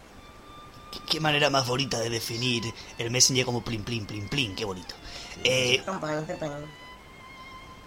[0.92, 2.64] ¿Qué, qué manera más bonita de definir
[2.98, 4.96] el Messenger como plin, plin, plin, plin, qué bonito.
[5.44, 5.84] Eh,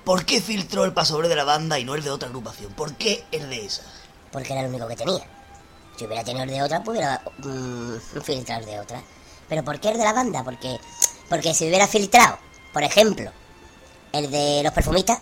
[0.05, 2.73] ¿Por qué filtró el pasobre de la banda y no el de otra agrupación?
[2.75, 3.83] ¿Por qué el de esa?
[4.31, 5.25] Porque era el único que tenía.
[5.97, 9.03] Si hubiera tenido el de otra, pues hubiera mm, filtrado el de otra.
[9.53, 10.43] Pero ¿por qué el de la banda?
[10.43, 10.81] Porque,
[11.29, 12.39] porque si hubiera filtrado,
[12.73, 13.31] por ejemplo,
[14.11, 15.19] el de los perfumistas,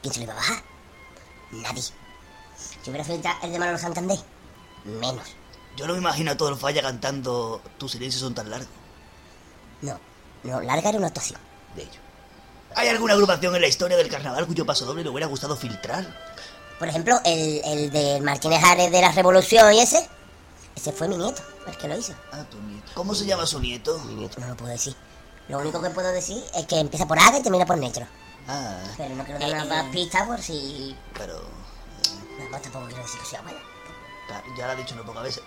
[0.00, 0.62] ¿quién se lo iba a bajar?
[1.50, 1.82] Nadie.
[1.82, 1.92] Si
[2.88, 4.18] hubiera filtrado el de Manolo Santander,
[4.86, 5.28] menos.
[5.76, 8.70] Yo no me imagino a todo el falla cantando Tus silencios son tan largos.
[9.82, 10.00] No,
[10.42, 11.38] no, larga era una actuación.
[11.74, 12.00] De ello.
[12.76, 16.06] ¿Hay alguna agrupación en la historia del carnaval cuyo paso doble le hubiera gustado filtrar?
[16.78, 20.08] Por ejemplo, el, el de Martínez Ares de la Revolución y ese,
[20.76, 22.12] ese fue mi nieto, el que lo hizo.
[22.32, 22.92] Ah, tu nieto.
[22.94, 23.98] ¿Cómo se llama su nieto?
[24.04, 24.94] Mi nieto no lo puedo decir.
[25.48, 28.06] Lo único que puedo decir es que empieza por Aga y termina por Netro.
[28.48, 30.96] Ah, Pero no quiero dar más pistas por si...
[31.16, 31.40] pero...
[32.50, 33.58] No, tampoco quiero decir que sea claro,
[34.56, 35.42] Ya lo ha dicho una pocas veces.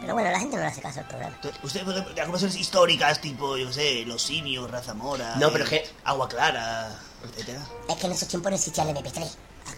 [0.00, 1.36] Pero bueno, la gente no le hace caso al programa.
[1.62, 5.36] Usted, por ejemplo, de agrupaciones históricas, tipo, yo sé, Los Simios, Raza Mora...
[5.36, 7.60] No, eh, pero es que- Agua Clara, etcétera.
[7.88, 9.28] Es que en esos tiempos no existía el MP3.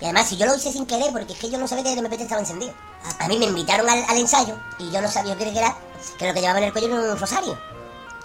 [0.02, 1.92] Y además, si yo lo hice sin querer, porque es que yo no sabía que
[1.92, 2.74] el MP3 estaba encendido.
[3.04, 5.76] A, a mí me invitaron al, al ensayo y yo no sabía qué era,
[6.18, 7.56] que lo que llevaba en el cuello era un rosario.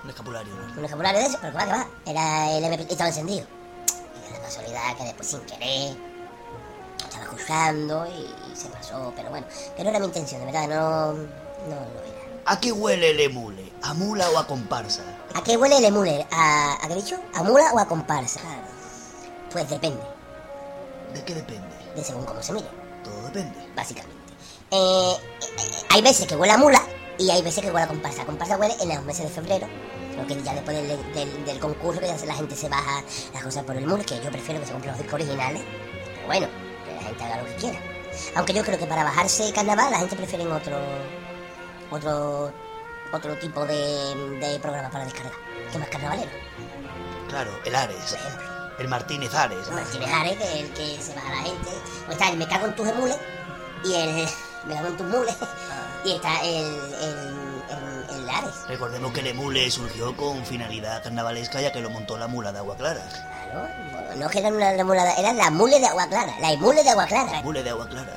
[0.03, 0.73] Un escapulario, ¿no?
[0.75, 1.87] Un escapulario de eso, pero que va, que va.
[2.07, 3.45] Era el MP3 y estaba encendido.
[4.27, 5.95] Y la casualidad que después sin querer
[6.97, 11.13] estaba escuchando y, se pasó, pero bueno, que no era mi intención, de verdad, no,
[11.13, 12.41] no lo era.
[12.47, 13.71] ¿A qué huele el emule?
[13.83, 15.03] ¿A mula o a comparsa?
[15.35, 16.25] ¿A qué huele el emule?
[16.31, 17.19] ¿A, ¿A qué he dicho?
[17.35, 18.39] ¿A mula o a comparsa?
[19.51, 20.01] Pues depende,
[21.13, 21.67] ¿De qué depende?
[21.95, 22.67] de según cómo se mire.
[23.03, 23.57] Todo depende.
[23.75, 24.15] básicamente.
[24.71, 25.15] Eh, eh,
[25.89, 26.81] hay veces que huele a mula
[27.17, 28.25] y hay veces que huele a comparsa.
[28.25, 29.67] Comparsa huele en los meses de febrero,
[30.17, 33.01] lo que ya después del, del- del concurso que ya la gente se baja
[33.33, 35.61] las cosas por el muro, que yo prefiero que se compren los discos originales.
[36.15, 36.47] Pero bueno,
[36.85, 37.79] que la gente haga lo que quiera.
[38.35, 40.77] Aunque yo creo que para bajarse carnaval la gente prefiere otro
[41.89, 42.51] otro
[43.13, 45.31] otro tipo de, de programa para descargar,
[45.71, 46.29] que más carnavalero.
[47.29, 47.95] Claro, el Ares.
[48.11, 48.47] Por ejemplo,
[48.79, 49.69] El Martínez Ares.
[49.71, 51.69] Martínez Ares, que es el que se baja la gente.
[52.07, 53.17] O está el Me cago en tus emules
[53.83, 54.27] y el
[54.65, 55.35] Me cago en tus mules.
[56.05, 56.65] Y está el,
[57.01, 58.53] el, el, el Ares.
[58.67, 62.59] Recordemos que el emule surgió con finalidad carnavalesca ya que lo montó la mula de
[62.59, 63.01] Agua Clara.
[63.51, 66.51] Claro, no es que era una, la mula, era la mule de agua clara, la
[66.51, 67.41] emule de agua clara.
[67.43, 68.13] Mule de Agua Clara.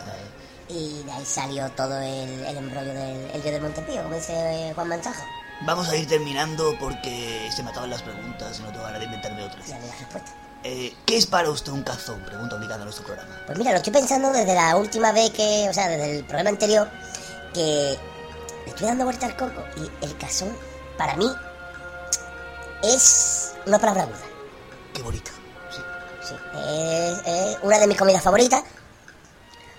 [0.69, 4.73] Y de ahí salió todo el, el embrollo del el yo del Montepío, como dice
[4.75, 5.25] Juan Manzajo.
[5.63, 9.05] Vamos a ir terminando porque se me acaban las preguntas y no tengo ganas de
[9.07, 9.67] inventarme otras.
[9.67, 10.31] Ya le das respuesta.
[10.63, 12.21] Eh, ¿Qué es para usted un cazón?
[12.21, 13.35] Pregunta obligada a nuestro programa.
[13.47, 16.51] Pues mira, lo estoy pensando desde la última vez que, o sea, desde el programa
[16.51, 16.89] anterior,
[17.55, 17.99] que
[18.65, 20.55] le estoy dando vuelta al coco y el cazón,
[20.99, 21.27] para mí,
[22.83, 24.19] es una palabra aguda.
[24.93, 25.31] Qué bonita.
[25.71, 25.81] Sí.
[26.29, 28.63] Sí, es, es una de mis comidas favoritas,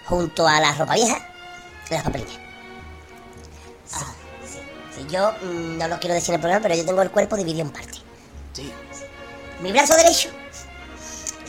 [0.06, 1.18] junto a la ropa vieja
[1.90, 2.40] y las papelillas.
[3.86, 4.00] Sí,
[4.48, 4.60] sí,
[4.96, 7.38] sí, yo mm, no lo quiero decir en el programa, pero yo tengo el cuerpo
[7.38, 8.02] dividido en partes.
[8.54, 8.74] Sí.
[9.62, 10.41] Mi brazo derecho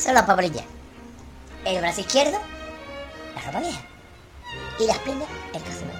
[0.02, 0.64] son las papelillas.
[1.64, 2.38] El brazo izquierdo,
[3.34, 3.80] la ropa vieja.
[4.78, 5.90] Y las piernas, el calzón.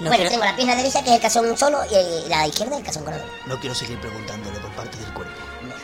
[0.00, 3.04] bueno, tengo la pierna derecha que es el calzón solo y la izquierda el calzón
[3.04, 3.26] con otro.
[3.46, 5.32] No quiero seguir preguntándole por parte del cuerpo.
[5.62, 5.80] Mejor,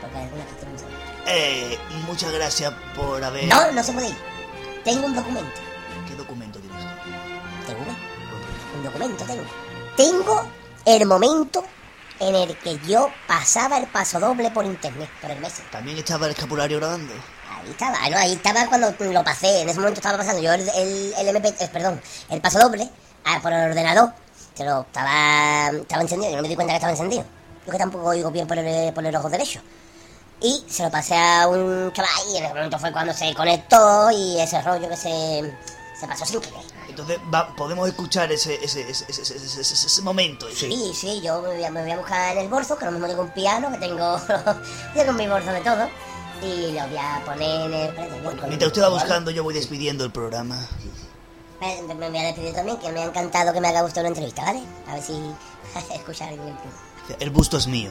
[0.00, 0.90] porque hay algunas solo.
[1.26, 3.44] Eh, muchas gracias por haber...
[3.44, 4.16] No, no se puede ir.
[4.82, 5.60] Tengo un documento.
[6.08, 6.90] ¿Qué documento tiene usted?
[7.66, 7.84] Tengo
[8.76, 9.44] un documento, tengo.
[9.96, 10.46] Tengo
[10.86, 11.64] el momento
[12.20, 15.54] en el que yo pasaba el paso doble por internet, por el mes.
[15.70, 17.12] ¿También estaba el escapulario grabando?
[17.12, 20.68] Ahí estaba, no, ahí estaba cuando lo pasé, en ese momento estaba pasando yo el,
[20.68, 22.88] el, el MP, eh, perdón, el paso doble
[23.24, 24.12] ah, por el ordenador,
[24.56, 27.24] pero estaba, estaba encendido, yo no me di cuenta que estaba encendido.
[27.66, 29.60] Yo que tampoco oigo bien por el, por el ojo derecho.
[30.42, 34.10] Y se lo pasé a un chaval y en ese momento fue cuando se conectó
[34.10, 35.52] y ese rollo que se,
[36.00, 36.60] se pasó sin querer.
[36.88, 39.06] Entonces, va- podemos escuchar ese, ese, ese,
[39.60, 40.46] ese, momento.
[40.54, 42.90] Sí, sí, yo me voy, a, me voy a buscar en el bolso, que lo
[42.92, 44.20] mismo tengo un piano, que tengo,
[44.94, 45.88] tengo en mi bolso de todo,
[46.42, 48.22] y lo voy a poner en el...
[48.24, 50.58] con- Mientras usted va buscando, yo voy despidiendo el programa.
[51.60, 54.08] Me, me voy a despedir también, que me ha encantado que me haga usted una
[54.08, 54.62] entrevista, ¿vale?
[54.88, 55.12] A ver si
[55.94, 56.56] escucha alguien.
[57.18, 57.90] El busto es mío.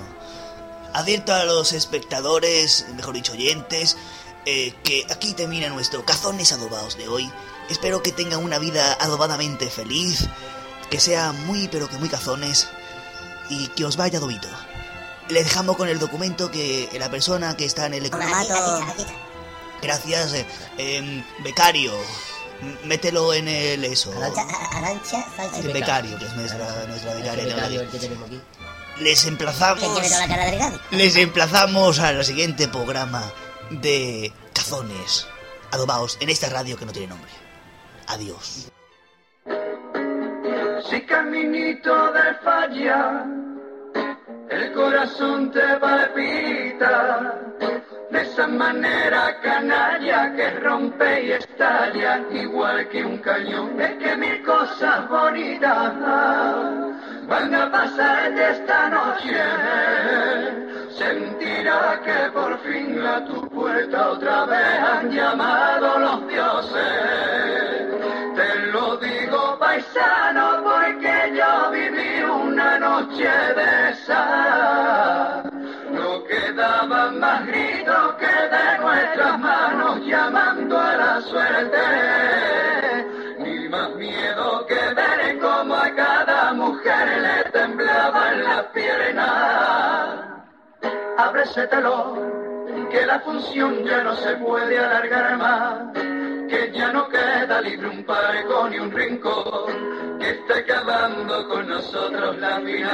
[0.94, 3.96] Advierto a los espectadores, mejor dicho oyentes,
[4.48, 7.32] eh, que aquí termina nuestro Cazones Adobados de hoy.
[7.70, 10.28] Espero que tengan una vida adobadamente feliz,
[10.90, 12.68] que sea muy pero que muy cazones
[13.50, 14.48] y que os vaya adobito.
[15.30, 18.82] Le dejamos con el documento que la persona que está en el economato...
[19.82, 20.46] Gracias, eh,
[20.78, 21.94] em, becario.
[22.84, 24.12] Mételo en el eso.
[24.12, 25.60] Arancha, Arancha.
[25.60, 27.46] El becario, que es nuestra, nuestra becaria.
[27.46, 28.42] de becario, el que tenemos aquí.
[29.00, 30.12] Les Que emplazamos...
[30.12, 30.80] la cara de.
[30.92, 33.24] Les emplazamos al siguiente programa
[33.70, 35.28] de Cazones
[35.72, 37.32] Adobaos en esta radio que no tiene nombre.
[38.10, 38.72] Adiós.
[40.90, 43.24] Si caminito de falla,
[44.50, 47.36] el corazón te palpita.
[48.10, 53.80] De esa manera canalla que rompe y estalla, igual que un cañón.
[53.80, 55.94] Es que mil cosas bonitas
[57.28, 59.44] van a pasar de esta noche.
[60.98, 67.79] Sentirá que por fin a tu puerta otra vez han llamado los dioses.
[70.64, 75.44] Porque yo viví una noche de esa.
[75.92, 81.78] No quedaban más gritos que de nuestras manos llamando a la suerte.
[83.40, 90.29] Ni más miedo que ver cómo a cada mujer le temblaban las piernas.
[91.28, 92.16] Ofrécetelo,
[92.90, 98.04] que la función ya no se puede alargar más, que ya no queda libre un
[98.06, 102.90] parejo ni un rincón, que está acabando con nosotros la final.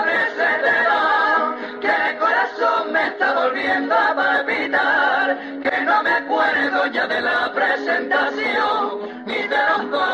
[0.00, 7.20] Ofrécetelo, que el corazón me está volviendo a palpitar, que no me acuerdo ya de
[7.20, 10.08] la presentación, ni de los dos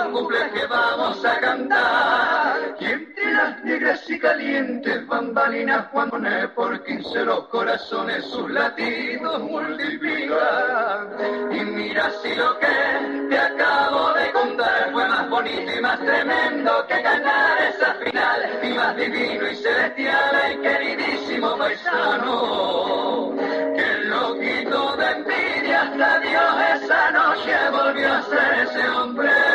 [0.53, 2.75] que vamos a cantar.
[3.35, 5.87] Negras y calientes bambalinas
[6.20, 11.09] ne por quince los corazones sus latidos multiplican.
[11.51, 16.87] Y mira si lo que te acabo de contar fue más bonito y más tremendo
[16.87, 23.35] que ganar esa final, y más divino y celestial y queridísimo paisano.
[23.74, 29.53] Que loquito de envidia hasta Dios esa noche volvió a ser ese hombre.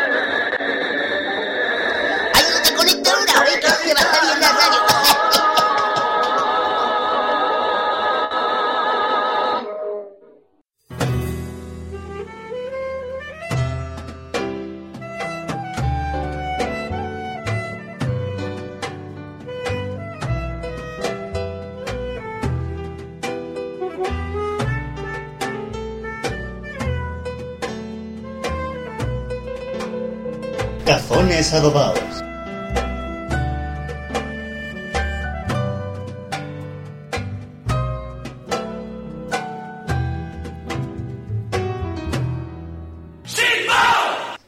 [31.50, 32.24] Cazones adobados.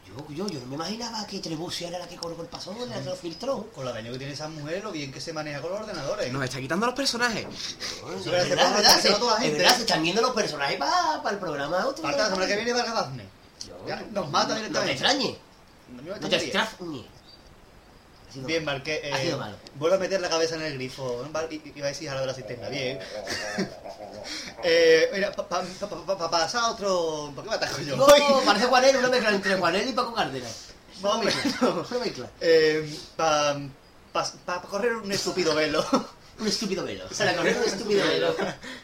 [0.07, 2.99] Yo, yo, yo no me imaginaba que Trebuccia era la que colocó el paso, la
[2.99, 3.67] que lo filtró.
[3.73, 6.31] Con la daño que tiene esa mujer, lo bien que se maneja con los ordenadores.
[6.31, 7.45] Nos está quitando los personajes.
[7.45, 9.57] Es pero verdad, se es pasa verdad, que se, no toda la es gente.
[9.59, 12.03] verdad, se están yendo los personajes para el programa otro.
[12.03, 13.25] Falta la semana que viene Vargas Dafne.
[13.87, 14.91] Ya, nos mata No te directamente.
[14.93, 15.37] extrañe,
[15.95, 16.35] No no te.
[18.31, 18.77] Ha sido Bien, malo.
[18.77, 19.01] Marque.
[19.03, 19.57] Eh, Ha sido malo.
[19.75, 21.25] Vuelve a meter la cabeza en el grifo.
[21.75, 22.69] Iba a decir jala de la cisterna.
[22.69, 22.97] Bien.
[24.63, 27.33] eh, mira, para pa, pa, pa- pa pasar a otro.
[27.35, 27.97] ¿Por qué me yo?
[27.97, 28.07] No,
[28.45, 30.67] parece Juanel, una mezcla entre Juanel y Paco Cárdenas.
[31.03, 31.35] O menos.
[31.91, 32.29] Una mezcla.
[32.39, 35.85] Eh, para correr un estúpido velo.
[36.39, 37.05] Un estúpido velo.
[37.11, 38.35] Se la corrió un estúpido velo.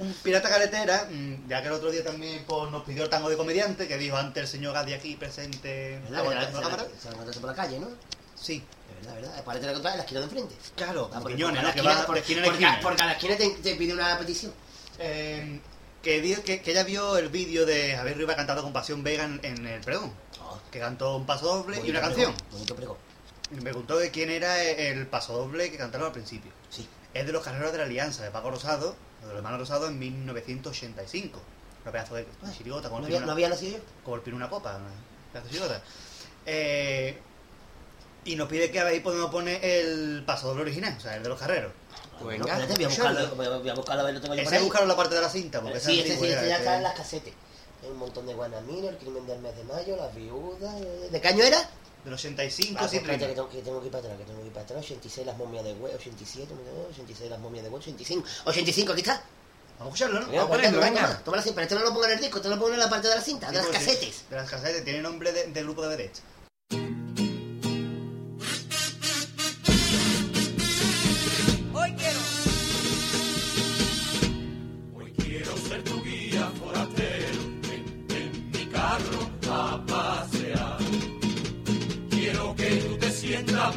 [0.00, 3.28] un pirata carretera, mm, ya que el otro día también pues, nos pidió el tango
[3.30, 6.00] de comediante, que dijo antes el señor Gadi aquí presente.
[6.08, 6.22] ¿Verdad?
[6.22, 6.86] Que ¿No, se no, la- cámara?
[7.00, 7.88] se encontraste por la calle, ¿no?
[8.34, 9.44] Sí, De verdad, ¿verdad?
[9.44, 10.54] Parece la contra en la esquina de enfrente.
[10.74, 11.68] claro, Ah, porque Quiñones, por ¿no?
[11.68, 12.78] la Que esquina- va esquina porque, esquina.
[12.82, 14.52] porque a la esquina te, te pide una petición.
[14.98, 15.60] Eh,
[16.02, 19.24] que, dijo que, que ella vio el vídeo de Javier Rivas cantando con Pasión Vega
[19.24, 20.12] en, en el pregón.
[20.70, 22.34] Que cantó un paso doble y una pregón, canción.
[22.50, 22.96] Bonito pregón.
[23.50, 26.50] Y me preguntó de quién era el paso doble que cantaron al principio.
[26.70, 26.88] Sí.
[27.12, 29.98] Es de los carreros de la Alianza de Paco Rosado, de los hermanos Rosado en
[29.98, 31.40] 1985.
[31.86, 33.84] Un pedazo de chirigota, como ¿No había, pino- no había nacido yo?
[34.04, 34.90] como el pino una copa, una
[35.32, 35.82] pedazo de chirigota.
[36.46, 37.18] Eh,
[38.24, 41.28] y nos pide que ahí podemos poner el paso doble original, o sea, el de
[41.28, 41.72] los carreros.
[42.22, 44.60] Bueno, Venga, espérate, voy a buscarlo, voy a- buscarlo a ver, lo tengo yo Ese
[44.60, 46.94] buscaron la parte de la cinta, porque Sí, ese sí, ese ya está en las
[46.94, 47.32] casetes.
[47.82, 50.74] Hay un montón de Guanamino, el crimen del mes de mayo, las viudas.
[50.82, 51.58] eh, ¿De qué año era?
[52.04, 54.40] Del 85, Ah, pues espérate, que tengo, que tengo que ir para atrás, que tengo
[54.40, 54.84] que ir para atrás.
[54.84, 56.54] 86 las momias de huevo, 87,
[56.92, 58.26] 86 las momias de huevo, 85.
[58.46, 59.22] 85, aquí está.
[59.78, 60.26] Vamos a escucharlo, ¿no?
[60.26, 61.06] Vamos a ponerlo, toma, venga.
[61.08, 62.72] toma, Toma la cinta, pero este no lo pongo en el disco, este lo pongo
[62.72, 64.24] en la parte de la cinta, de Sí, las sí, casetes.
[64.30, 66.22] De las casetes, tiene nombre de, de grupo de vedettes.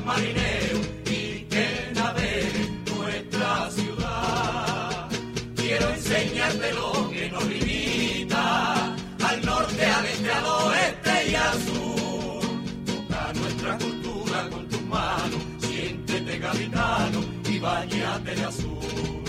[0.05, 5.09] Marinero y que navegues nuestra ciudad.
[5.55, 12.41] Quiero enseñarte lo que nos limita, al norte, al este, al oeste y al sur.
[12.85, 19.23] Toca nuestra cultura con tus manos, siéntete capitano y bañate de azul.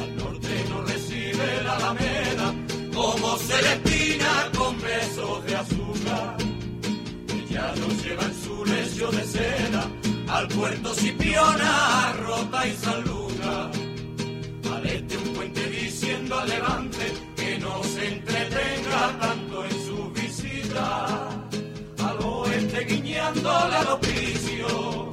[0.00, 2.54] Al norte nos recibe la alameda,
[2.94, 6.49] como Celestina con besos de azúcar.
[7.60, 9.90] Ella nos lleva en su lecho de seda,
[10.28, 13.78] al puerto Cipiona, Rota y San Lucas.
[14.72, 21.28] Al este un puente diciendo al levante que no se entretenga tanto en su visita.
[21.98, 25.10] Al oeste guiñándole al hospicio,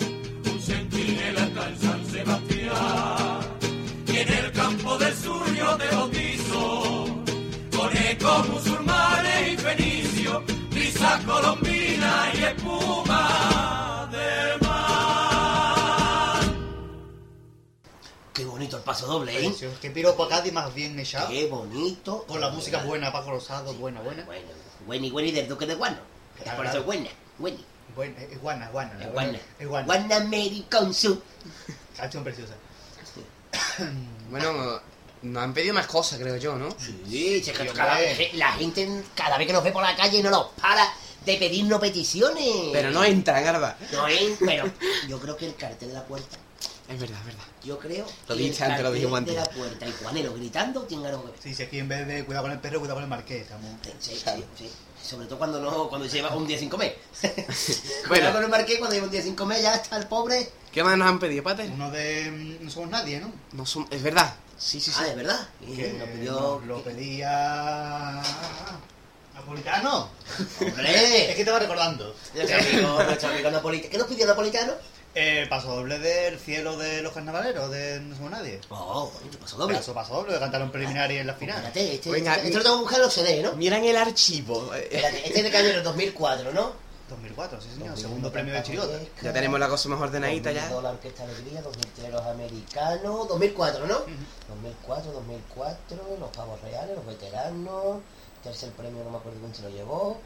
[0.51, 3.39] un centinela está en San Sebastián.
[4.07, 7.23] Y en el campo del sur yo te bautizo,
[7.75, 10.06] con ecos musulmanes y fenicios,
[10.97, 16.41] brisa colombina y espuma de mar.
[18.33, 19.47] Qué bonito el paso doble, ¿eh?
[19.49, 19.79] Precioso.
[19.79, 21.29] Que piropo a Cádiz más bien echado.
[21.29, 22.25] Qué bonito.
[22.27, 24.25] Con la música buena, Paco Rosado, buena, buena.
[24.25, 24.47] Bueno,
[24.87, 25.97] Wenny, Wenny del Duque de Guano.
[26.43, 27.63] Es por eso es buena, Wenny.
[27.95, 28.93] Buena, es guana, es guana.
[28.95, 29.39] la Es guana.
[29.59, 29.85] Es guana.
[29.85, 31.21] Guana Mary con su.
[31.95, 32.53] Canción preciosa.
[34.29, 34.81] Bueno,
[35.23, 36.69] nos han pedido más cosas, creo yo, ¿no?
[36.79, 39.83] Sí, si es que Sí, cada vez- la gente cada vez que nos ve por
[39.83, 40.87] la calle no nos para
[41.25, 42.69] de pedirnos peticiones.
[42.71, 43.75] Pero no entran, ¿verdad?
[43.91, 44.69] No es, pero
[45.07, 46.37] yo creo que el cartel de la puerta,
[46.89, 47.43] Es verdad, es verdad.
[47.63, 49.35] yo creo Lo que el antes, lo cartel dijimos de antes.
[49.35, 51.39] la puerta y Juanelo gritando tiene algo que ver.
[51.43, 53.41] Sí, sí, aquí en vez de cuidado con el perro, cuidado con el marqués.
[53.41, 53.65] Estamos...
[53.99, 54.71] Sí, sí, sí.
[55.03, 56.97] Sobre todo cuando no, cuando se lleva un día sin comer.
[57.21, 58.23] Bueno.
[58.23, 60.49] bueno, con el marqués, cuando lleva un día sin comer, ya está el pobre.
[60.71, 61.69] ¿Qué más nos han pedido, Pater?
[61.71, 62.31] Uno de...
[62.31, 63.31] mm, No somos nadie, ¿no?
[63.53, 63.85] No son...
[63.91, 64.33] Es verdad.
[64.57, 64.97] Sí, sí, sí.
[65.01, 65.47] Ah, es verdad.
[65.61, 66.61] Y Que nos nos pidió.
[66.65, 68.21] lo pedía...
[69.35, 70.09] ¿Napolitano?
[70.59, 71.33] Es ¡Hombre!
[71.35, 72.15] que te va recordando.
[72.33, 73.91] Nuestro amigo, nuestro amigo napolitano.
[73.91, 74.73] ¿Qué nos pidió napolitano?
[75.19, 78.59] Eh, paso doble del cielo de los carnavaleros, de No somos nadie.
[78.69, 79.77] Oh, pasó doble.
[79.77, 81.57] Paso, paso doble, de cantaron preliminar y en la final.
[81.57, 83.53] Espérate, este, Venga, este, este lo tengo que buscar en los CD, ¿no?
[83.53, 84.73] Miran el archivo.
[84.75, 86.73] Espérate, este es de Cañero 2004, ¿no?
[87.09, 88.99] 2004, sí señor, segundo premio de Chirigota.
[89.21, 90.61] Ya tenemos la cosa más ordenadita ya.
[90.69, 93.93] 2002 la Orquesta Alegría, 2003 los americanos, 2004, ¿no?
[94.49, 98.01] 2004, 2004, los pavos reales, los veteranos,
[98.43, 100.19] tercer premio no me acuerdo quién se lo llevó.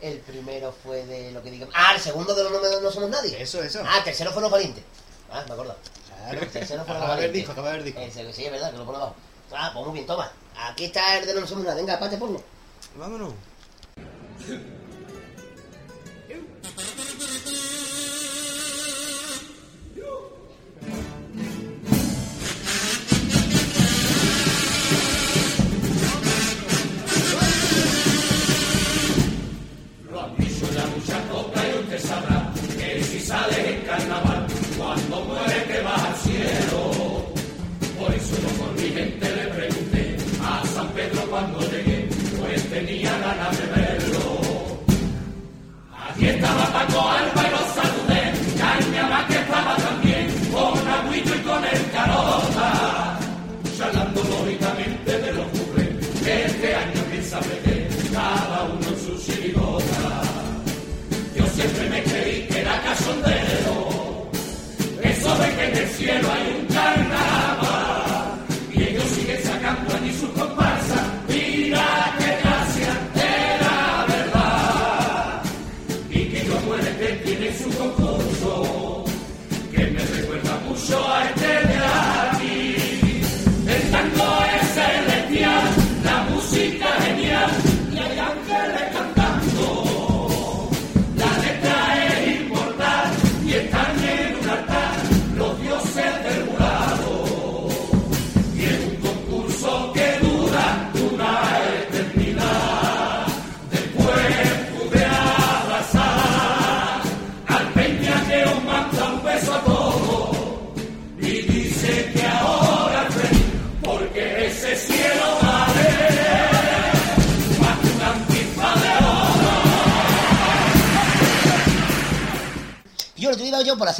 [0.00, 1.68] El primero fue de lo que digan.
[1.74, 3.40] Ah, el segundo de los no, no somos nadie.
[3.42, 3.82] Eso, eso.
[3.84, 4.82] Ah, el tercero fue los valientes.
[5.30, 5.76] Ah, me acuerdo.
[6.06, 6.40] Claro.
[6.40, 7.32] El tercero fue los Acaba de ver valientes.
[7.34, 8.00] disco, acaba de ver disco.
[8.00, 9.14] Ese, sí, es verdad, que lo pone abajo.
[9.52, 10.32] Ah, pues muy bien, toma.
[10.56, 11.76] Aquí está el de no somos nada.
[11.76, 12.42] Venga, pate, ponlo.
[12.96, 13.34] Vámonos.
[16.62, 17.09] Mm-hmm.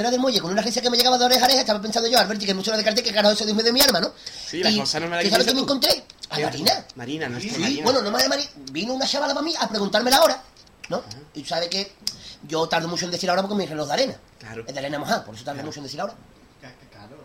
[0.01, 2.09] Acera del muelle con una risa que me llegaba de oreja a oreja, estaba pensando
[2.09, 4.13] yo, Alberti, que mucho lo de cartel, que carajo eso mío de mi arma, ¿no?
[4.47, 6.05] Sí, la Y, cosa no me la ¿qué sabes que me encontré?
[6.31, 6.45] A ¿Qué?
[6.45, 6.87] Marina.
[6.95, 7.85] Marina, nuestra Sí, Marina.
[7.85, 10.43] bueno, no más de Marina, vino una chavala para mí a preguntarme la hora,
[10.89, 11.03] ¿no?
[11.35, 11.93] Y sabe que
[12.49, 14.17] yo tardo mucho en decir la hora porque mi reloj de arena.
[14.39, 14.65] Claro.
[14.67, 16.15] Es de arena mojada, por eso tardo mucho en decir la hora.
[16.91, 17.17] Claro.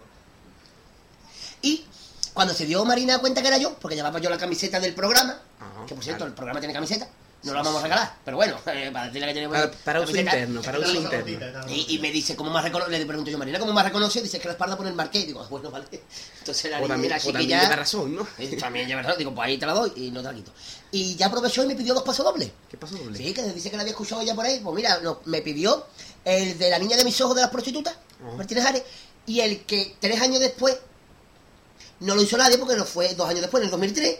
[1.62, 1.86] Y
[2.34, 5.40] cuando se dio Marina cuenta que era yo, porque llevaba yo la camiseta del programa,
[5.60, 6.30] Ajá, que por cierto, claro.
[6.30, 7.08] el programa tiene camiseta,
[7.46, 10.12] no la vamos a regalar, pero bueno, eh, para decirle que tiene Para, para uso
[10.12, 10.38] camiseta.
[10.38, 11.66] interno, para uso interno.
[11.70, 12.92] Y, y me dice, ¿cómo más reconoce?
[12.92, 14.22] Le pregunto yo, Marina, ¿cómo más reconoce?
[14.22, 15.26] Dice que la espalda pone el marqués.
[15.28, 15.86] Digo, ah, bueno, vale.
[16.40, 17.62] Entonces la O niña, también, la chiquilla...
[17.64, 18.28] lleva razón, ¿no?
[18.60, 19.18] También lleva razón.
[19.20, 20.52] Digo, pues ahí te la doy y no te la quito.
[20.92, 22.50] Y ya aprovechó y me pidió dos pasos dobles.
[22.70, 23.18] ¿Qué pasó, doble?
[23.18, 24.60] Sí, que dice que la había escuchado ella por ahí.
[24.64, 25.86] Pues mira, no, me pidió
[26.24, 28.36] el de la niña de mis ojos de las prostitutas, Ajá.
[28.38, 28.84] Martínez Ares,
[29.28, 30.78] y el que tres años después
[32.00, 34.16] no lo hizo nadie porque no fue dos años después, en el 2003.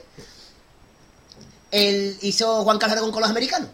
[1.76, 3.70] Él hizo Juan Carlos Aragón con los americanos.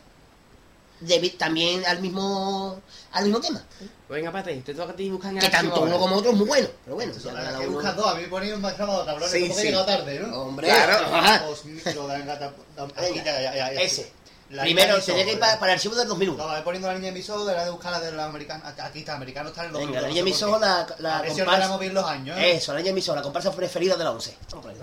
[1.01, 2.79] Debi- también al mismo
[3.13, 3.61] al mismo tema.
[4.07, 6.37] Venga, Pate, te toca a ti buscar en el Que tanto uno como otro es
[6.37, 6.67] muy bueno.
[6.83, 9.31] Pero bueno, ya cada Que buscas dos, a mí me ponéis un más grabado, cabrones,
[9.31, 9.67] Sí, como que he sí.
[9.69, 10.41] llegado tarde, ¿no?
[10.43, 11.05] Hombre, Claro.
[11.15, 11.45] ajá.
[11.49, 13.81] Os micro, da, gata, da- aquí, Venga, ya, ya, ya, ya.
[13.81, 14.11] ese.
[14.51, 16.37] La Primero, de tenía mis que ir para, para el archivo del 2001.
[16.37, 18.21] No, voy poniendo la niña de mis ojos, de la de buscar la de los
[18.25, 18.67] americanos.
[18.79, 19.91] Aquí está, americano está en el 2001.
[19.93, 21.43] Venga, la niña de mis ojos, la, la comparsa.
[21.43, 22.57] ordenamos bien los años, ¿eh?
[22.57, 24.37] Eso, la niña de mis ojos, la comparsa preferida de la 11.
[24.51, 24.77] Vamos a ver.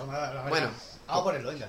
[0.48, 0.70] Bueno.
[1.06, 1.68] Vamos a ponerlo, venga.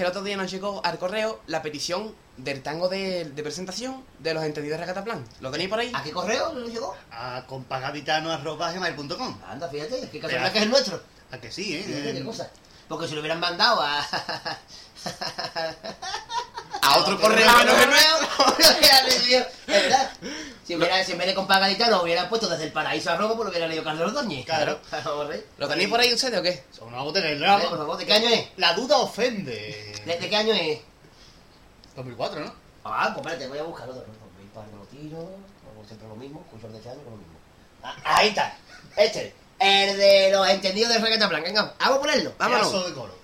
[0.00, 4.32] que el otro día nos llegó al correo la petición del tango de, presentación de
[4.32, 5.22] los entendidos de Recataplan.
[5.40, 5.92] ¿Lo tenéis por ahí?
[5.94, 6.96] ¿A qué correo nos llegó?
[7.12, 9.40] A compagaditano.com.
[9.46, 11.02] Anda, fíjate, qué casualidad Pero, que es el nuestro.
[11.32, 11.84] A que sí, ¿eh?
[11.86, 12.50] ¿Qué, qué cosa?
[12.88, 14.00] Porque si lo hubieran mandado a...
[16.82, 18.56] a otro correo que no nuevo.
[19.66, 20.10] verdad.
[20.64, 23.44] Si, hubiera, si en vez de lo hubieran puesto desde el paraíso a robo, pues
[23.44, 24.44] lo hubiera leído Carlos Ordóñez.
[24.44, 24.78] Claro.
[25.32, 25.46] ¿eh?
[25.58, 26.64] ¿Lo tenéis por ahí ustedes o qué?
[26.90, 27.68] No hago tenerlo.
[27.68, 28.48] Por favor, ¿de qué año es?
[28.56, 30.02] La duda ofende.
[30.04, 30.80] ¿De, de qué año es?
[31.96, 32.54] 2004, ¿no?
[32.84, 34.02] Ah, pues espérate, voy a buscar otro.
[34.02, 35.18] 2004 lo tiro,
[35.64, 37.34] como siempre lo mismo, cursor de este año lo mismo.
[37.82, 38.56] Ah, ahí está.
[38.96, 41.48] Este, el de los entendidos de reggaetón blanca.
[41.48, 42.32] Venga, vamos a ponerlo.
[42.38, 42.68] Vámonos.
[42.68, 43.14] Pedazo de coro.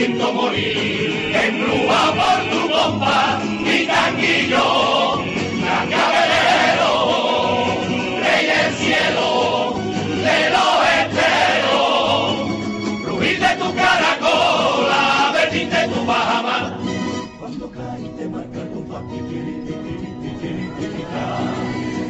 [0.00, 5.20] Siento morir, embrujado por tu compás, mi tanguillo,
[5.62, 6.92] cascabelero,
[8.22, 9.74] rey del cielo,
[10.24, 12.24] de los esteros,
[13.04, 16.72] rubí de tu caracola, de tu Bahamas.
[17.38, 19.02] Cuando cae te marca el compás,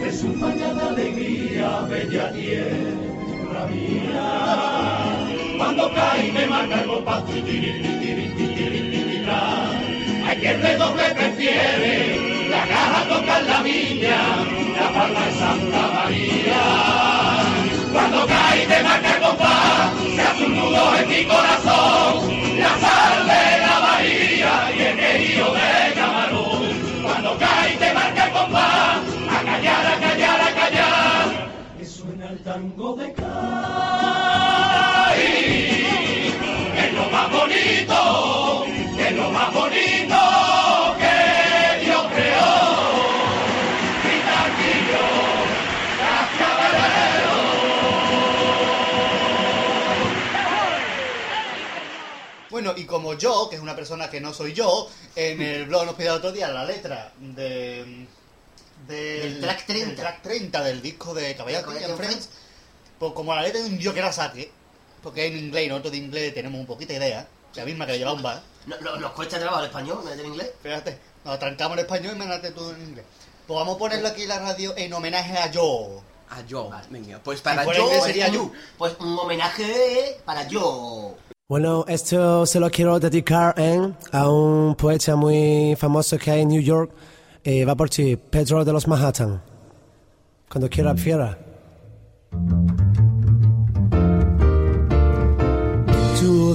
[0.07, 5.31] es un de alegría, bella tierra mía.
[5.61, 6.90] Cuando cae te marca el
[10.27, 14.19] hay quien redoble prefiere la caja tocar la viña,
[14.79, 16.63] la palma de Santa María.
[17.93, 23.27] Cuando cae te marca el compás, se hace un nudo en mi corazón, la sal
[23.27, 26.63] de la Bahía y el querido de Camarón.
[27.03, 28.99] Cuando cae te marca el compás,
[29.31, 34.20] a callar, a callar, a callar, que suena el tango de Cai.
[37.31, 38.67] Más bonito,
[38.97, 40.17] que es lo más bonito
[40.99, 42.71] que Dios creó.
[52.51, 55.87] Bueno, y como yo, que es una persona que no soy yo, en el blog
[55.87, 58.07] nos pidió otro día la letra de...
[58.89, 59.87] Del track 30.
[59.87, 62.29] del track 30 del disco de Caballero Caballero Friends.
[62.99, 64.51] Pues como la letra de un tío que era saque,
[65.03, 67.93] porque en inglés y nosotros de inglés tenemos un poquito de idea, la misma que
[67.93, 68.43] le lleva un bar.
[68.67, 70.49] No, no, nos cuesta trabajo el español, ¿me en inglés?
[70.49, 73.05] Espérate, nos trancamos en español y mandate tú en inglés.
[73.47, 76.03] Pues vamos a ponerlo aquí en la radio en homenaje a yo.
[76.29, 76.71] Ah, yo.
[76.91, 78.43] Venga, pues para fuera yo sería pues, you.
[78.45, 81.17] un- Pues un homenaje para yo.
[81.49, 83.93] Bueno, esto se lo quiero dedicar ¿eh?
[84.13, 86.93] a un poeta muy famoso que hay en New York.
[87.43, 89.43] Eh, va por ti, Pedro de los Manhattan.
[90.49, 91.37] Cuando quiera, fiera.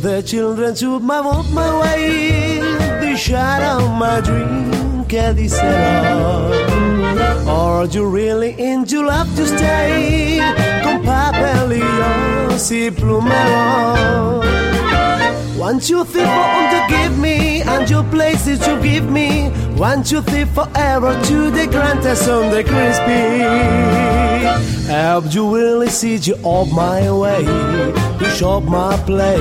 [0.01, 6.51] The children to my, walk my way, the shadow my dream, díselo.
[7.47, 10.39] Or oh, you really into love to stay
[11.05, 14.41] papelillos y plumero.
[15.57, 19.49] One, two, three, four, to give me, and your places to give me.
[19.77, 23.41] One, two, three, forever to the grandest on the crispy.
[24.91, 27.45] Help you really see you all my way,
[28.35, 29.37] shop my play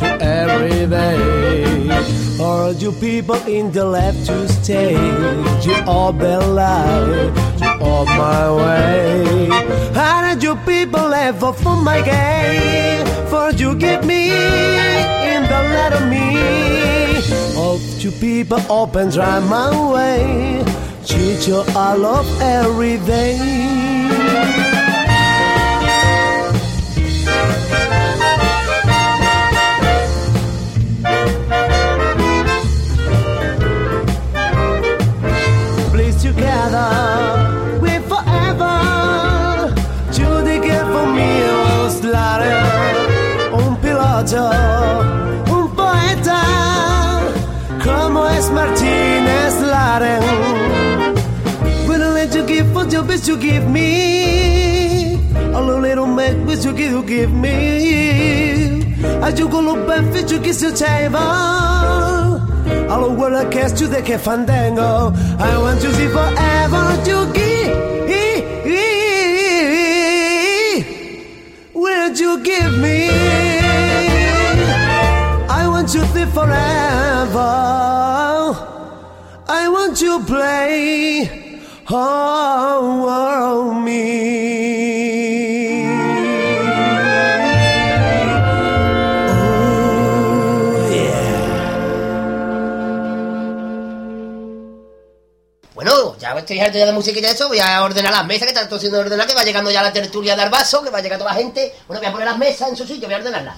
[0.00, 2.40] to every day.
[2.40, 4.94] All you people in the left to stay,
[5.64, 9.48] you all life, to all my way.
[9.94, 14.30] And you people ever for my game, for you give me
[15.34, 16.26] in the letter me.
[17.56, 20.64] All you people open dry my way,
[21.06, 24.75] treat you I love every day.
[53.06, 55.16] bit you give me,
[55.54, 58.84] all the little bit you give, you give me.
[59.22, 61.16] Ayúdalo benefício que se teve.
[62.88, 65.12] All over the cast to the fandango.
[65.38, 67.86] I want to see forever to give.
[71.72, 73.08] Where'd you give me?
[75.48, 77.52] I want to live forever.
[79.48, 81.45] I want to play.
[81.88, 83.92] oh, oh me.
[89.28, 91.26] Oh, yeah.
[95.74, 98.46] Bueno, ya estoy harto ya de música y de eso, voy a ordenar las mesas
[98.46, 100.98] que están todo siendo ordenadas, que va llegando ya la tertulia de Arbaso, que va
[100.98, 101.74] a llegar toda la gente.
[101.86, 103.56] Bueno, voy a poner las mesas en su sitio, voy a ordenarlas.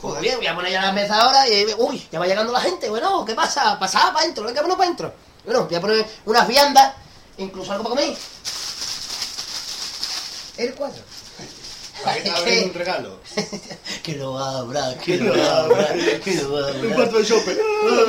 [0.00, 1.66] Joder, bien, voy a poner ya las mesas ahora y...
[1.76, 2.88] Uy, ya va llegando la gente.
[2.88, 3.76] Bueno, ¿qué pasa?
[3.80, 5.12] Pasaba para adentro, venga, bueno, para adentro.
[5.48, 6.92] Bueno, voy a poner unas viandas,
[7.38, 8.14] incluso algo para comer.
[10.58, 11.02] El cuadro.
[12.04, 13.20] Ahí abre un regalo.
[14.02, 16.80] Que lo abra, que lo abra, que lo abra.
[16.80, 17.56] Un cuarto de shopping.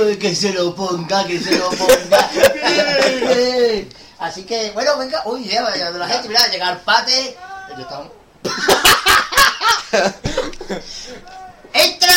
[0.01, 2.29] Ay, que se lo ponga, que se lo ponga.
[4.19, 5.23] Así que, bueno, venga.
[5.25, 6.27] Uy, ya va llegando la gente.
[6.27, 7.37] Mira, llega el pate.
[11.73, 12.15] ¡Entra!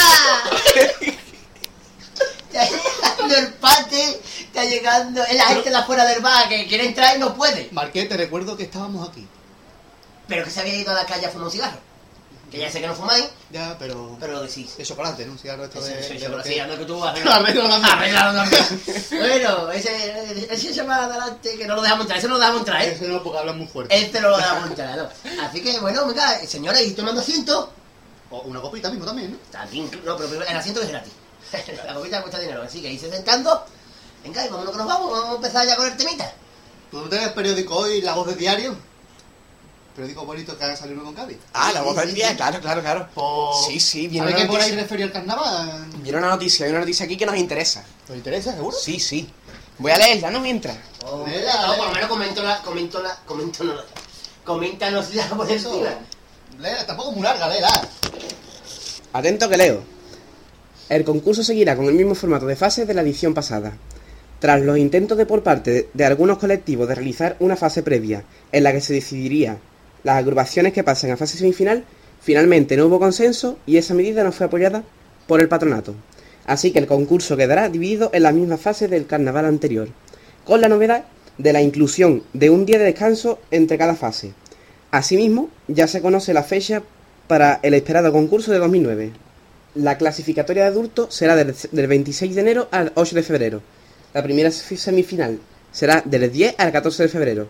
[2.53, 4.22] Está llegando el pate.
[4.53, 5.23] Está llegando.
[5.25, 7.69] Es la gente de afuera del bar que quiere entrar y no puede.
[7.73, 9.27] Marqué, te recuerdo que estábamos aquí.
[10.29, 11.79] Pero que se había ido a la calle a fumar un cigarro.
[12.51, 14.15] Que ya sé que no fumáis, Ya, pero.
[14.21, 14.77] pero lo decís.
[14.77, 15.33] De chocolate, ¿no?
[15.33, 16.03] Un cigarro esto de.
[16.03, 17.03] sí, sí, que- tú.
[17.03, 18.83] Arreglalo también.
[19.11, 22.61] bueno, ese, ese se va adelante, que no lo dejamos entrar, ese no lo dejamos
[22.61, 22.93] entrar, ¿eh?
[22.93, 23.97] Ese no, porque hablan muy fuerte.
[23.97, 25.09] Este no lo dejamos entrar, ¿no?
[25.43, 27.73] Así que, bueno, venga, señores, y tomando asiento.
[28.31, 29.39] O una copita mismo también, ¿no?
[29.51, 31.13] También, no, pero el asiento es gratis.
[31.87, 33.65] La copita cuesta dinero, así que irse sentando.
[34.23, 36.33] Venga, y vámonos que nos vamos, vamos a empezar ya con el temita.
[36.91, 38.77] ¿Tú tienes el periódico hoy, La Voz de Diario?
[39.97, 41.37] Periódico bonito que ha salido uno con Cádiz.
[41.53, 42.23] Ah, la voz del sí.
[42.37, 43.09] claro, claro, claro.
[43.15, 44.83] Pues- Sí, sí, viene ¿Sabes una que por ahí noticia.
[44.83, 45.87] refería al carnaval?
[45.99, 47.85] Viene una noticia, hay una noticia aquí que nos interesa.
[48.07, 48.75] ¿Te interesa, seguro?
[48.77, 49.29] Sí, sí.
[49.79, 50.41] Voy a leerla, ¿no?
[50.41, 50.77] Mientras.
[51.05, 53.75] Oh, no, por lo menos comento la, comento la, comento no,
[54.45, 55.73] coméntanos ya por Eso.
[55.75, 55.91] encima.
[56.59, 57.89] Léela, tampoco es muy larga, léela.
[59.13, 59.83] Atento que leo.
[60.89, 63.73] El concurso seguirá con el mismo formato de fases de la edición pasada.
[64.43, 68.65] Tras los intentos de por parte de, algunos colectivos de realizar una fase previa en
[68.65, 69.59] la que se decidiría
[70.03, 71.85] las agrupaciones que pasen a fase semifinal,
[72.21, 74.83] finalmente no hubo consenso y esa medida no fue apoyada
[75.29, 75.95] por el patronato.
[76.45, 79.91] Así que el concurso quedará dividido en la misma fase del carnaval anterior,
[80.45, 81.05] con la novedad
[81.39, 84.33] de la inclusión de un día de descanso entre cada fase.
[84.91, 86.83] Asimismo, ya se conoce la fecha
[87.29, 89.13] para el esperado concurso de 2009.
[89.77, 93.63] La clasificatoria de adultos será del 26 de enero al 8 de febrero.
[94.15, 95.39] La primera fi- semifinal
[95.71, 97.49] será del 10 al 14 de febrero.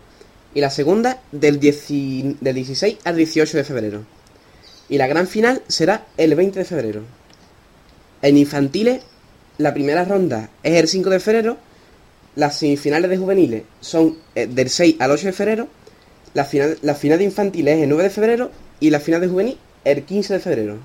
[0.55, 1.87] Y la segunda del, 10
[2.39, 4.05] del 16 al 18 de febrero.
[4.89, 7.01] Y la gran final será el 20 de febrero.
[8.21, 9.01] En infantiles,
[9.57, 11.57] la primera ronda es el 5 de febrero.
[12.35, 15.67] Las semifinales de juveniles son eh, del 6 al 8 de febrero.
[16.33, 18.51] La final, la final de infantiles es el 9 de febrero.
[18.79, 20.77] Y la final de juvenil el 15 de febrero.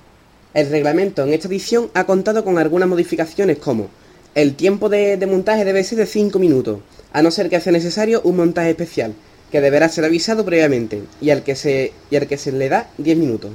[0.55, 3.89] El reglamento en esta edición ha contado con algunas modificaciones como
[4.35, 6.81] el tiempo de, montaje debe ser de 5 minutos,
[7.12, 9.14] a no ser que sea necesario un montaje especial,
[9.51, 13.51] que deberá ser avisado previamente, y al que se, le da 10 minutos.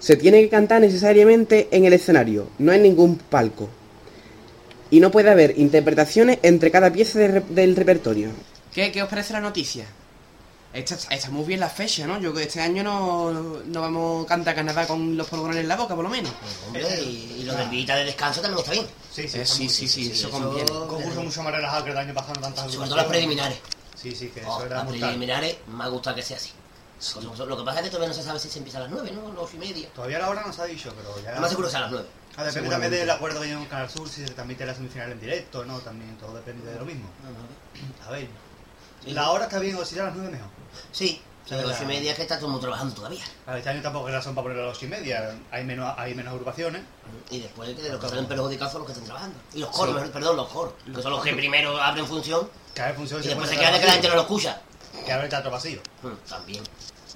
[0.00, 3.68] Se tiene que cantar necesariamente en el escenario, no en ningún palco.
[4.90, 8.30] Y no puede haber interpretaciones entre cada pieza del repertorio.
[8.74, 9.84] ¿Qué, ¿Qué os parece la noticia?
[10.72, 12.14] Está, está muy bien la fecha, ¿no?
[12.14, 13.30] Yo creo que este año no,
[13.66, 16.32] no vamos a cantar Canadá con los polvorones en la boca, por lo menos.
[16.66, 18.86] Hombre, y, y lo del de descanso también está bien.
[19.12, 20.70] Sí, sí, Eh, está sí, muy- sí, sí, eso eso- conviene.
[20.70, 23.58] Concurso mucho más relajado que el año pasado, no tantas Sobre todo las preliminares.
[24.00, 25.00] Sí, sí, que Oh, eso era las mortal.
[25.00, 26.50] preliminares me gusta que sea así.
[27.20, 29.10] Lo que pasa es que todavía no se sabe si se empieza a las 9,
[29.12, 29.28] ¿no?
[29.28, 29.88] Las 8 y media.
[29.92, 31.34] Todavía la hora no se ha dicho, pero ya...
[31.34, 32.08] Lo más seguro que sea a las 9.
[32.36, 35.12] Ah, depende también del acuerdo que lleva con Canal Sur, si se transmite la semifinal
[35.12, 35.80] en directo, ¿no?
[35.80, 37.10] También todo depende de lo mismo.
[38.06, 38.28] A ver,
[39.06, 40.48] la hora está bien, o si a las 9 mejor.
[40.92, 41.20] Sí,
[41.50, 43.24] a las la- 8 y media es que está todo el mundo trabajando todavía.
[43.46, 45.92] A este año tampoco es razón para ponerlo a las 8 y media, hay menos,
[45.98, 46.82] hay menos agrupaciones.
[47.30, 49.38] Y después de los que salen perjudicados son los que están trabajando.
[49.54, 50.74] Y los coros, perdón, los coros.
[50.94, 53.80] Que son los que primero abren función Cada vez funciona y después se queda de
[53.80, 54.60] que la gente no lo escucha.
[55.04, 55.80] Que abre el teatro vacío.
[56.02, 56.62] Mm, También.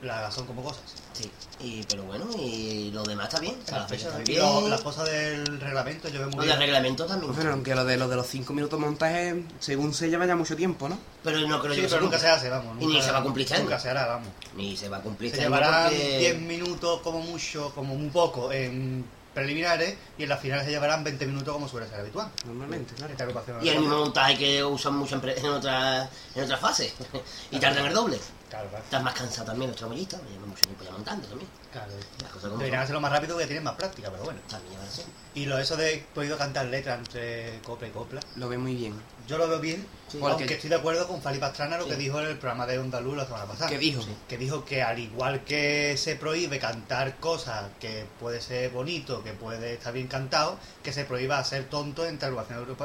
[0.03, 0.83] La, son como cosas.
[1.17, 1.31] Sí.
[1.61, 3.57] Y, pero bueno, y lo demás está bien.
[3.65, 4.39] O sea, la fecha y también.
[4.43, 6.59] lo- las cosas del reglamento yo veo muy del bien.
[6.61, 7.35] reglamento también.
[7.35, 10.37] Bueno, aunque lo de, lo de los 5 minutos de montaje, según se lleva ya
[10.37, 10.99] mucho tiempo, ¿no?
[11.25, 12.77] Pero no creo Sí, yo que pero nunca se hace, vamos.
[12.81, 13.59] Y ni se va a cumplir este.
[13.63, 14.29] Nunca se hará, vamos.
[14.55, 18.11] Ni se va a cumplir Se este llevarán porque- 10 minutos como mucho, como muy
[18.11, 22.31] poco en preliminares y en las finales se llevarán 20 minutos como suele ser habitual.
[22.47, 23.15] Normalmente, claro.
[23.63, 26.93] Y el mismo montaje que usan mucho en, pre- en otra en otra fase.
[27.51, 28.19] y tardan el doble.
[28.49, 28.85] Claro, claro.
[28.85, 31.51] Estás más cansado también los tramoyistas, me llevan mucho tiempo ya montando también.
[31.73, 31.91] claro.
[32.23, 34.41] Las cosas como Deberían hacerlo más rápido porque tienen más práctica, pero bueno.
[34.49, 35.03] También así.
[35.35, 38.95] Y lo eso de podido cantar letras entre copla y copla, Lo ve muy bien.
[39.27, 40.19] yo lo veo bien, Sí.
[40.23, 41.91] aunque Porque- estoy de acuerdo con Fali Pastrana lo Sí.
[41.91, 43.69] que dijo en el programa de Onda Luz la semana pasada.
[43.69, 44.03] ¿Qué dijo?
[44.29, 49.33] que dijo que al igual que se prohíbe cantar cosas que puede ser bonito, que
[49.33, 52.31] puede estar bien cantado, que se prohíba hacer tonto entre,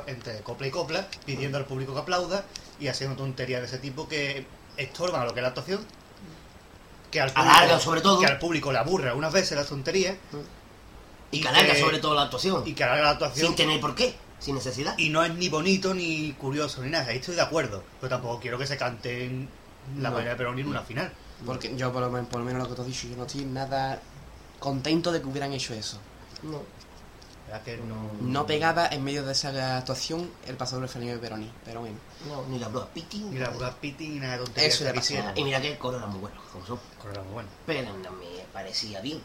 [0.08, 2.44] entre copla y copla, pidiendo al público que aplauda
[2.80, 4.46] y haciendo tonterías de ese tipo que
[4.78, 5.86] estorban a lo que es la actuación,
[7.10, 8.20] que al público, Alargan, sobre todo.
[8.20, 10.16] que al público le aburre algunas veces las tonterías
[11.34, 12.64] Y Y que alarga que- sobre todo la actuación.
[12.66, 14.16] y que haga la actuación Sin tener por qué.
[14.40, 14.98] Sin necesidad.
[14.98, 17.06] Y no es ni bonito ni curioso ni nada.
[17.08, 17.84] Ahí estoy de acuerdo.
[18.02, 19.48] Pero tampoco quiero que se canten
[19.98, 20.16] la No.
[20.16, 21.14] mayoría de Perón en una final.
[21.46, 23.26] Porque yo, por lo, men- por lo menos lo que te he dicho, yo no
[23.26, 24.02] estoy nada
[24.60, 26.00] contento de que hubieran hecho eso.
[26.44, 26.62] No.
[27.52, 28.10] ¿Verdad que no?
[28.22, 31.52] No pegaba en medio de esa actuación el pasador Fernando de Peroni.
[31.66, 31.98] Pero bueno.
[32.28, 33.18] No, ni la Brad Pitty.
[33.20, 34.94] Ni la Brad Pitt ni nada de Eso pasó.
[34.96, 35.32] diciendo.
[35.36, 36.80] Y mira que el coro era muy bueno, como son.
[37.02, 37.50] Corre muy bueno.
[37.66, 39.20] Pero no me parecía bien.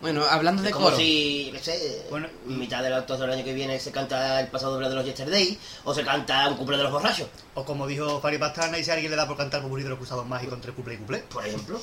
[0.00, 0.96] Bueno, hablando de Es como coro.
[0.96, 4.46] si, qué sé, Bueno, y- mitad del acto del año que viene se canta el
[4.48, 7.86] pasado doble de los Yesterday, o se canta un cumple de los borrachos, O como
[7.88, 10.54] dijo Fari Pastrana, y si alguien le da por cantar Popurrí de los Cruzados Mágicos
[10.54, 11.18] entre cuplé y cuplé.
[11.18, 11.80] por ejemplo.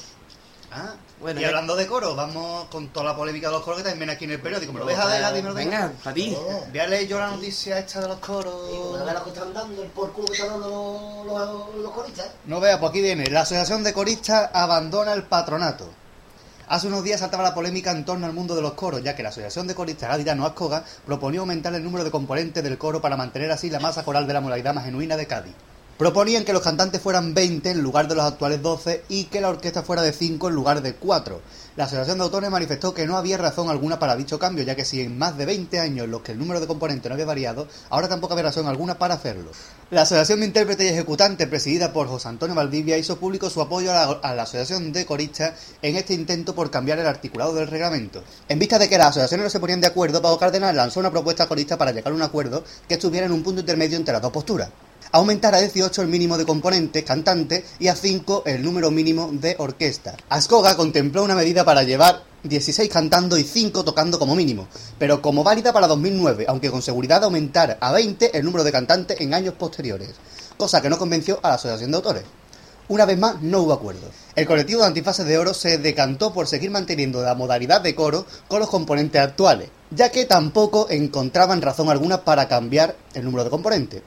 [0.72, 3.90] Ah, Bueno, y hablando de coro, vamos con toda la polémica de los coros que
[3.90, 4.72] también aquí en el periódico.
[4.72, 6.38] ¿Me lo dejas de la de Venga, para ti.
[6.70, 9.04] Voy a leer yo la noticia esta de los coros.
[9.04, 12.28] veas lo que están dando, el por culo que están dando los, los, los coristas.
[12.46, 13.26] No vea, pues aquí viene.
[13.28, 15.90] La Asociación de Coristas abandona el patronato.
[16.68, 19.24] Hace unos días saltaba la polémica en torno al mundo de los coros, ya que
[19.24, 23.18] la Asociación de Coristas Gaditano Ascoga proponía aumentar el número de componentes del coro para
[23.18, 25.56] mantener así la masa coral de la modalidad más genuina de Cádiz.
[26.00, 29.50] Proponían que los cantantes fueran 20 en lugar de los actuales 12 y que la
[29.50, 31.42] orquesta fuera de 5 en lugar de 4.
[31.76, 34.86] La Asociación de Autores manifestó que no había razón alguna para dicho cambio, ya que
[34.86, 37.68] si en más de 20 años los que el número de componentes no había variado,
[37.90, 39.52] ahora tampoco había razón alguna para hacerlo.
[39.92, 43.92] La Asociación de Intérpretes y Ejecutantes, presidida por José Antonio Valdivia, hizo público su apoyo
[43.92, 47.68] a la, a la Asociación de Coristas en este intento por cambiar el articulado del
[47.68, 48.24] reglamento.
[48.48, 51.12] En vista de que las asociaciones no se ponían de acuerdo, Pablo Cárdenas lanzó una
[51.12, 54.22] propuesta corista para llegar a un acuerdo que estuviera en un punto intermedio entre las
[54.22, 54.70] dos posturas
[55.12, 59.56] aumentar a 18 el mínimo de componentes cantantes y a 5 el número mínimo de
[59.58, 60.16] orquesta.
[60.30, 65.44] Ascoga contempló una medida para llevar 16 cantando y 5 tocando como mínimo, pero como
[65.44, 69.56] válida para 2009, aunque con seguridad aumentar a 20 el número de cantantes en años
[69.56, 70.12] posteriores,
[70.58, 72.24] cosa que no convenció a la Asociación de Autores.
[72.88, 74.08] Una vez más, no hubo acuerdo.
[74.36, 78.26] El colectivo de Antifaces de Oro se decantó por seguir manteniendo la modalidad de coro
[78.48, 83.52] con los componentes actuales, ya que tampoco encontraban razón alguna para cambiar el número de
[83.52, 84.02] componentes.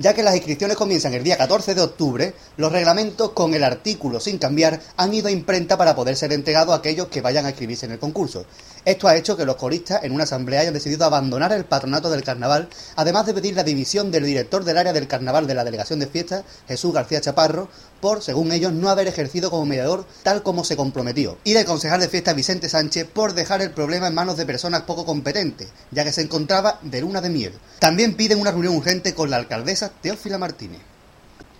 [0.00, 4.20] Ya que las inscripciones comienzan el día 14 de octubre, los reglamentos con el artículo
[4.20, 7.48] sin cambiar han ido a imprenta para poder ser entregados a aquellos que vayan a
[7.48, 8.46] inscribirse en el concurso.
[8.84, 12.22] Esto ha hecho que los coristas en una asamblea hayan decidido abandonar el patronato del
[12.22, 15.98] carnaval, además de pedir la división del director del área del carnaval de la delegación
[15.98, 17.68] de fiestas, Jesús García Chaparro,
[18.00, 22.00] por, según ellos, no haber ejercido como mediador tal como se comprometió, y del concejal
[22.00, 26.04] de fiestas Vicente Sánchez por dejar el problema en manos de personas poco competentes, ya
[26.04, 27.52] que se encontraba de luna de miel.
[27.78, 30.80] También piden una reunión urgente con la alcaldesa Teófila Martínez.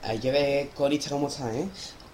[0.02, 1.68] Hay que ver corista cómo está, ¿eh?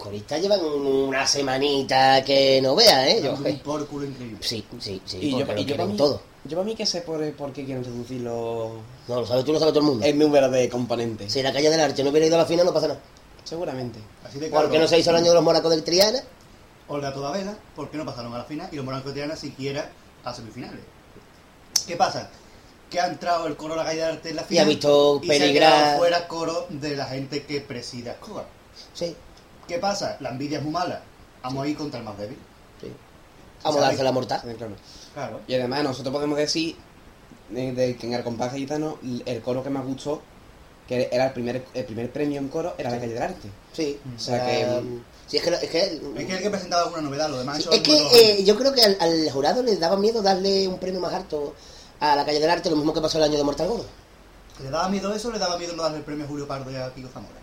[0.05, 3.23] Los coristas llevan una semanita que no vea, ¿eh?
[3.23, 4.37] Yo, Un por culo increíble.
[4.43, 6.21] sí, sí, sí, y yo, porque lo y yo para mí, todo.
[6.45, 8.73] yo para mí que sé por, por qué quieren reducir los,
[9.09, 10.05] No, lo sabes tú, lo sabe todo el mundo.
[10.05, 11.33] el número de componentes.
[11.33, 13.01] Si la calle del arte no hubiera ido a la final, no pasa nada.
[13.45, 13.99] Seguramente.
[14.29, 16.19] Así de ¿Por qué no se hizo el año de los moracos del Triana?
[16.89, 18.69] Olga toda vela, ¿por qué no pasaron a la final?
[18.73, 19.91] Y los morancos de Triana siquiera
[20.23, 20.81] a semifinales.
[21.87, 22.29] ¿Qué pasa?
[22.91, 24.65] Que ha entrado el coro de la calle de arte en la Y final.
[24.65, 28.45] ha visto y se ha peligrar- quedado fuera coro de la gente que preside Ascoga.
[28.93, 29.17] Sí,
[29.67, 30.17] ¿Qué pasa?
[30.21, 31.01] La envidia es muy mala.
[31.43, 32.39] Vamos a ir contra el más débil.
[32.81, 32.93] sí.
[33.63, 34.41] Vamos a darse la mortal.
[34.45, 34.75] Sí, claro.
[35.15, 35.41] Claro.
[35.47, 36.77] Y además nosotros podemos decir
[37.55, 40.21] eh, de que en el compás gitano el coro que más gustó,
[40.87, 43.49] que era el primer, el primer premio en coro, era la calle del arte.
[43.73, 45.51] Sí, O sea era- que- Sí, es que...
[45.55, 45.79] Es que,
[46.19, 47.97] Es que el que presentaba alguna novedad, lo demás sí, es que
[48.41, 51.55] eh, yo creo que al, al jurado le daba miedo darle un premio más alto
[52.01, 53.87] a la calle del arte, lo mismo que pasó el año de Mortal Gordo.
[54.63, 56.71] ¿Le daba miedo eso o le daba miedo no darle el premio a Julio Pardo
[56.71, 57.41] y a Kiko Zamora?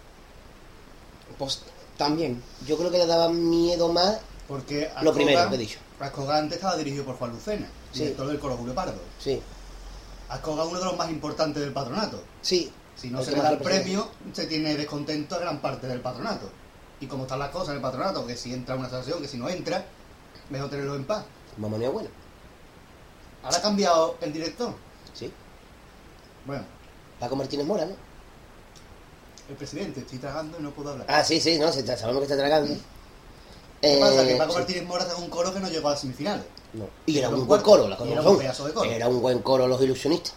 [1.40, 1.62] Pues
[2.02, 2.42] también.
[2.66, 5.80] Yo creo que le daba miedo más Porque Lo primero que he dicho.
[6.00, 8.00] Antes estaba dirigido por Juan Lucena, Sí.
[8.02, 9.00] director del coro Julio Pardo.
[9.20, 9.40] Sí,
[10.30, 12.22] Ascoga es uno de los más importantes del patronato.
[12.42, 12.72] sí.
[12.94, 16.52] Si no se le da el premio, se tiene descontento a gran parte del patronato.
[17.00, 19.38] Y como están las cosas en el patronato, que si entra una asociación, que si
[19.38, 19.86] no entra,
[20.52, 21.24] mejor tenerlo en paz.
[21.58, 22.10] Mamá mía buena.
[23.42, 24.76] Ahora ha cambiado el director.
[25.14, 25.32] Sí.
[26.46, 26.64] Bueno,
[27.20, 27.96] Paco Martínez Mora, ¿no?
[29.52, 31.08] El presidente, estoy tragando y no puedo hablar.
[31.10, 32.74] Ah, sí, sí, no, está- sabemos que está tragando.
[33.82, 34.24] ¿Qué pasa?
[34.26, 34.58] Que Eh, Paco sí.
[34.60, 36.46] Martínez Mora sacó un coro que no llegó a semifinales.
[36.74, 36.86] No.
[37.06, 38.44] Y era Era un un buen coro, las cosas era como un son.
[38.44, 38.90] pedazo de coro.
[38.92, 40.34] Era un buen coro los ilusionistas.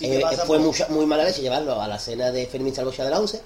[0.00, 0.44] ¿Y qué Eh, pasa?
[0.46, 3.36] fue mucha- muy mala leche llevarlo a la cena de Fermín Salvocha de la 11.
[3.38, 3.42] Sí,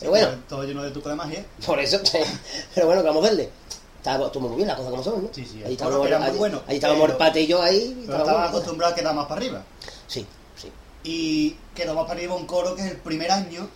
[0.00, 1.44] Pero bueno, Todo lleno de truco de magia.
[1.64, 2.00] por eso.
[2.74, 3.50] pero bueno, que vamos a verle.
[3.98, 5.28] Estaba, estuvo muy bien las cosas como son, ¿no?
[5.32, 7.88] Sí, sí, Ahí estábamos, muy allí, bueno, allí estábamos pero- el pate y yo ahí.
[7.90, 8.48] Pero estaba estaba bueno.
[8.58, 9.62] acostumbrado a quedar más para arriba.
[10.06, 10.72] Sí, sí.
[11.04, 13.68] Y quedó más para arriba un coro que es el primer año,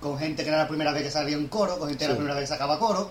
[0.00, 2.12] con gente que era la primera vez que salía un coro, con gente que era
[2.14, 3.10] la primera vez que sacaba coro,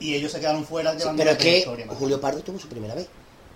[0.00, 1.96] y ellos se quedaron fuera llevando pero es que más.
[1.96, 3.06] Julio Pardo tuvo su primera vez.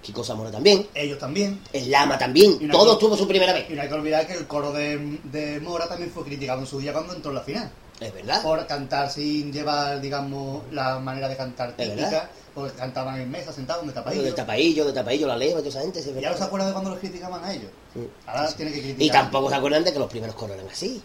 [0.02, 0.86] Kiko Zamora también.
[0.94, 1.60] Ellos también.
[1.72, 2.58] El Lama también.
[2.60, 3.70] Y no- Todos tuvo su primera vez.
[3.70, 6.66] Y no hay que olvidar que el coro de, de Mora también fue criticado en
[6.66, 7.70] su día cuando entró en la final.
[8.00, 8.42] Es verdad.
[8.42, 13.82] por cantar sin llevar, digamos, la manera de cantar típica, porque cantaban en mesa, sentados,
[13.82, 14.22] de Lo tapadillo.
[14.24, 16.02] de tapadillo, de tapadillo, la leva, toda esa gente.
[16.02, 17.70] sí, es Ya no se acuerdan de cuando los criticaban a ellos.
[17.94, 18.08] Sí.
[18.26, 19.02] Ahora tiene que criticar.
[19.06, 21.00] Y tampoco se acuerdan de que los primeros coros eran así.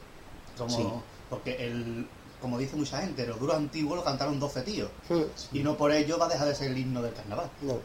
[0.58, 0.84] Como- Sí.
[1.30, 2.08] Porque el,
[2.42, 4.90] como dice mucha gente, los duros antiguos lo cantaron 12 tíos.
[5.52, 7.50] Y no por ello va a dejar de ser el himno del carnaval.
[7.62, 7.78] No.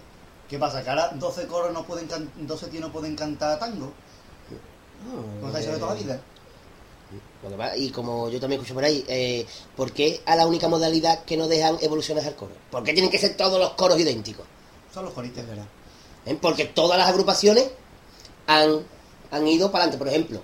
[0.48, 0.82] ¿Qué pasa?
[0.84, 3.92] Que ahora 12 coros no pueden can- 12 tíos no pueden cantar tango.
[5.40, 6.20] ¿Cómo se ha hecho de toda la vida?
[7.76, 9.44] Y como yo también escucho por ahí, eh,
[9.76, 12.52] ¿por qué a la única modalidad que no dejan evoluciones al coro?
[12.70, 14.46] ¿Por qué tienen que ser todos los coros idénticos?
[14.94, 15.46] Son los coristas.
[15.46, 15.66] Verdad.
[16.26, 16.38] ¿Eh?
[16.40, 17.68] Porque todas las agrupaciones
[18.46, 18.80] han,
[19.30, 19.98] han ido para adelante.
[19.98, 20.42] Por ejemplo,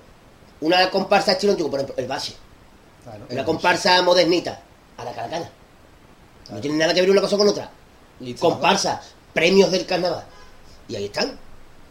[0.60, 2.34] una comparsa estilo antiguo, por ejemplo, el Bache.
[3.04, 3.24] Claro.
[3.30, 4.60] Una comparsa modernita,
[4.96, 5.50] a la caracana.
[6.50, 7.70] No tiene nada que ver una cosa con otra.
[8.38, 9.00] Comparsa,
[9.32, 10.24] premios del carnaval.
[10.88, 11.38] Y ahí están.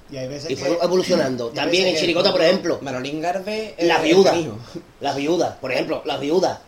[0.09, 1.49] Y hay veces Y que- fueron evolucionando.
[1.51, 3.75] y También en que, Chirigota, por ejemplo, Manolín Garbe.
[3.77, 4.35] eh, las viudas.
[5.01, 6.59] Las viudas, por ejemplo, las viudas.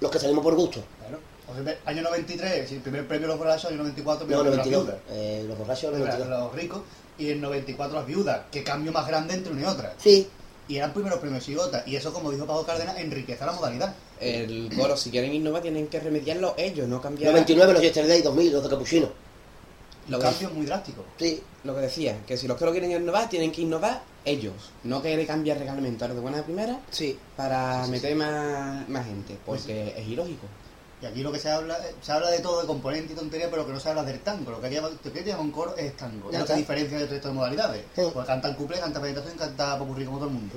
[0.00, 0.82] Los que salimos por gusto.
[0.98, 1.18] Claro.
[1.48, 4.56] O sea, año 93, sí, el primer premio los borrachos, año 94, No, primer premio
[4.56, 4.84] las 92.
[4.86, 5.00] viudas.
[5.18, 6.28] Eh, los borrachos, Los, 92.
[6.28, 6.82] los ricos.
[7.18, 8.40] Y en 94 las viudas.
[8.50, 9.94] Qué cambio más grande entre una y otra.
[9.98, 10.28] Sí,
[10.68, 11.82] Y eran primeros premios Chirigota.
[11.86, 13.94] Y eso, como dijo Pablo Cárdenas, enriquece la modalidad.
[14.20, 17.32] El coro, si quieren innovar, tienen que remediarlo ellos, no cambiar.
[17.32, 19.08] 99 los Yesterday, 2000 los de Capuchino.
[20.08, 21.04] Lo que, cambio muy drástico.
[21.16, 24.54] Sí, lo que decía, que si los coros quieren innovar, tienen que innovar ellos.
[24.84, 27.18] No querer cambiar reglamento de buena primera sí.
[27.36, 30.46] para meter más, más gente, porque es ilógico.
[31.02, 33.66] Y aquí lo que se habla, se habla de todo, de componente y tontería, pero
[33.66, 34.52] que no se habla del tango.
[34.52, 34.88] Lo que llama,
[35.40, 36.30] un coro es tango.
[36.30, 36.54] Es lo que está.
[36.54, 37.82] diferencia resto de modalidades.
[37.96, 38.02] Sí.
[38.12, 40.54] Porque cantan cuplé, canta presentación, canta popurrí como todo el mundo.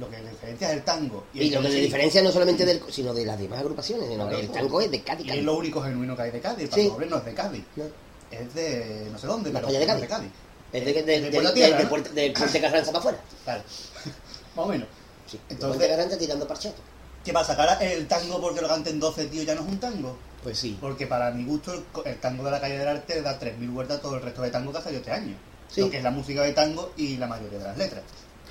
[0.00, 1.24] Lo que diferencia es el tango.
[1.32, 4.28] Y, lo que le sí, diferencia no solamente del, sino de las demás agrupaciones, sino
[4.28, 5.24] que el tango es de Cádiz.
[5.24, 5.38] Y Cádiz.
[5.40, 6.70] es lo único genuino que hay de Cádiz.
[6.74, 6.80] Sí.
[6.82, 7.64] Para pobre no es de Cádiz.
[7.76, 7.84] No,
[8.32, 9.94] Es de no sé dónde, La pero de no Cádiz.
[9.94, 10.30] es de Cádiz.
[10.72, 11.90] Es de, de, De de- de- Tierra, de ¿no?
[12.12, 13.18] Del Puente Carranza para afuera.
[13.44, 13.62] Claro.
[14.56, 14.88] Más o menos.
[15.30, 16.82] Sí, Entonces- Puente Carranza tirando parchato.
[17.24, 17.56] ¿Qué pasa?
[17.56, 20.16] Que ahora el tango porque lo canten 12 tíos ya no es un tango.
[20.42, 20.76] Pues sí.
[20.78, 21.72] Porque para mi gusto
[22.04, 24.50] el, tango de la calle del arte da 3.000 vueltas a todo el resto de
[24.50, 25.34] tango que ha salido este año.
[25.68, 25.80] Sí.
[25.80, 28.02] Lo que es la música de tango y la mayoría de las letras.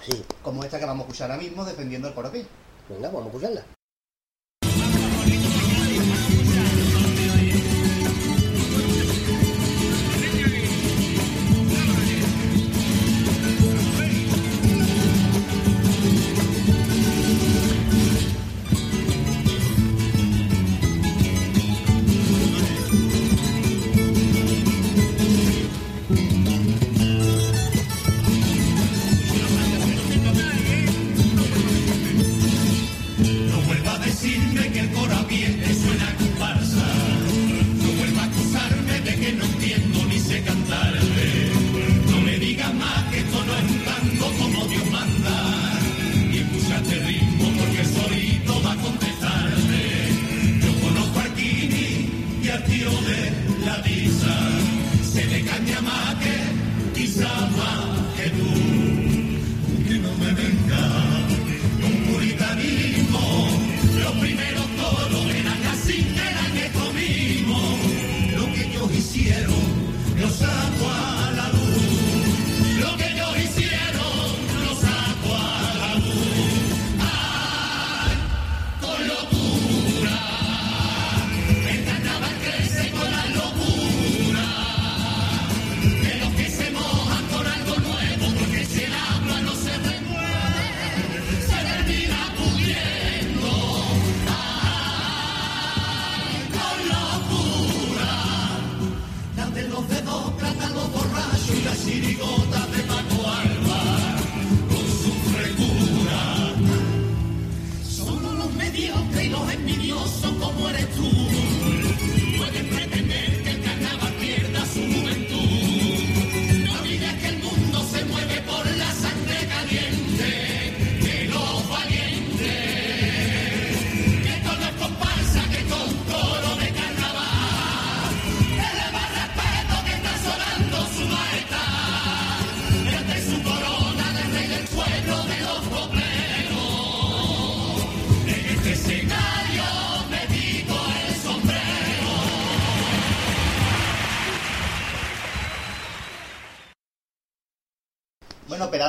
[0.04, 0.26] Sí.
[0.42, 2.46] Como esta que vamos a escuchar ahora mismo defendiendo el coroquí.
[2.90, 3.66] Venga, vamos a escucharla.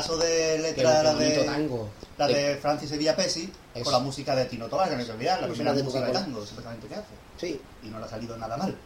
[0.05, 1.89] Pedazo de letra la de, tango.
[2.19, 3.51] la de Francis Sevilla Pesi
[3.83, 6.13] con la música de Tino Tobar, que no hay que olvidar, la primera música de
[6.13, 7.05] tango, supuestamente que hace.
[7.39, 7.61] Sí.
[7.83, 8.77] Y no le ha salido nada mal.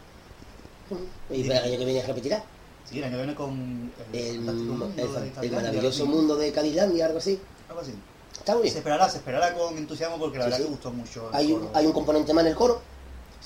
[1.29, 2.43] Y para el año que viene repetirá.
[2.89, 6.03] Sí, el año que viene con El, maravilloso algo así.
[6.03, 7.39] mundo de Cadilandia, algo así.
[7.67, 7.93] Algo así.
[8.31, 8.73] Está muy bien.
[8.73, 11.29] Se esperará, se esperará con entusiasmo porque la verdad que gustó mucho.
[11.33, 11.69] Hay, coro.
[11.73, 12.81] hay un componente más en el coro,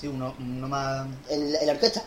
[0.00, 1.06] Sí, uno, uno más.
[1.28, 2.04] en la orquesta.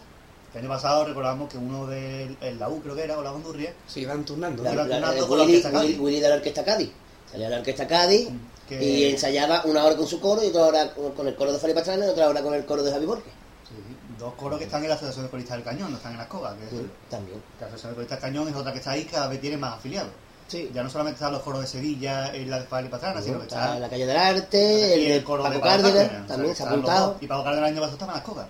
[0.57, 3.31] El año pasado recordamos que uno de en la U creo que era, o la
[3.31, 4.63] Bandurria, Se iban turnando.
[4.63, 6.91] La, Iba la- el con la Willy, de la orquesta Cádiz.
[7.31, 8.29] Salía de la orquesta Cádiz
[8.67, 11.59] que y ensayaba una hora con su coro y otra hora con el coro de
[11.59, 13.31] Fari Pastrana y otra hora con el coro de Javi Borges.
[13.69, 13.75] sí,
[14.17, 16.27] dos coros que están en la Asociación de Coristas del Cañón, no están en las
[16.27, 16.55] cogas.
[16.55, 17.39] Que es- Sí, también.
[17.59, 19.75] la Asociación de Coristas del Cañón es otra que está ahí, cada vez tiene más
[19.75, 20.09] afiliados.
[20.47, 20.71] Sí.
[20.73, 23.43] Ya no solamente están los coros de Sevilla y la de Fali Pastrana, sino que
[23.43, 26.63] Está está en la calle del arte, el, de coro Paco de Cárdenas, también se
[26.63, 27.17] ha están los apuntado.
[27.21, 28.47] Y Paco Cárdenas el año pasado estaba en las cogas.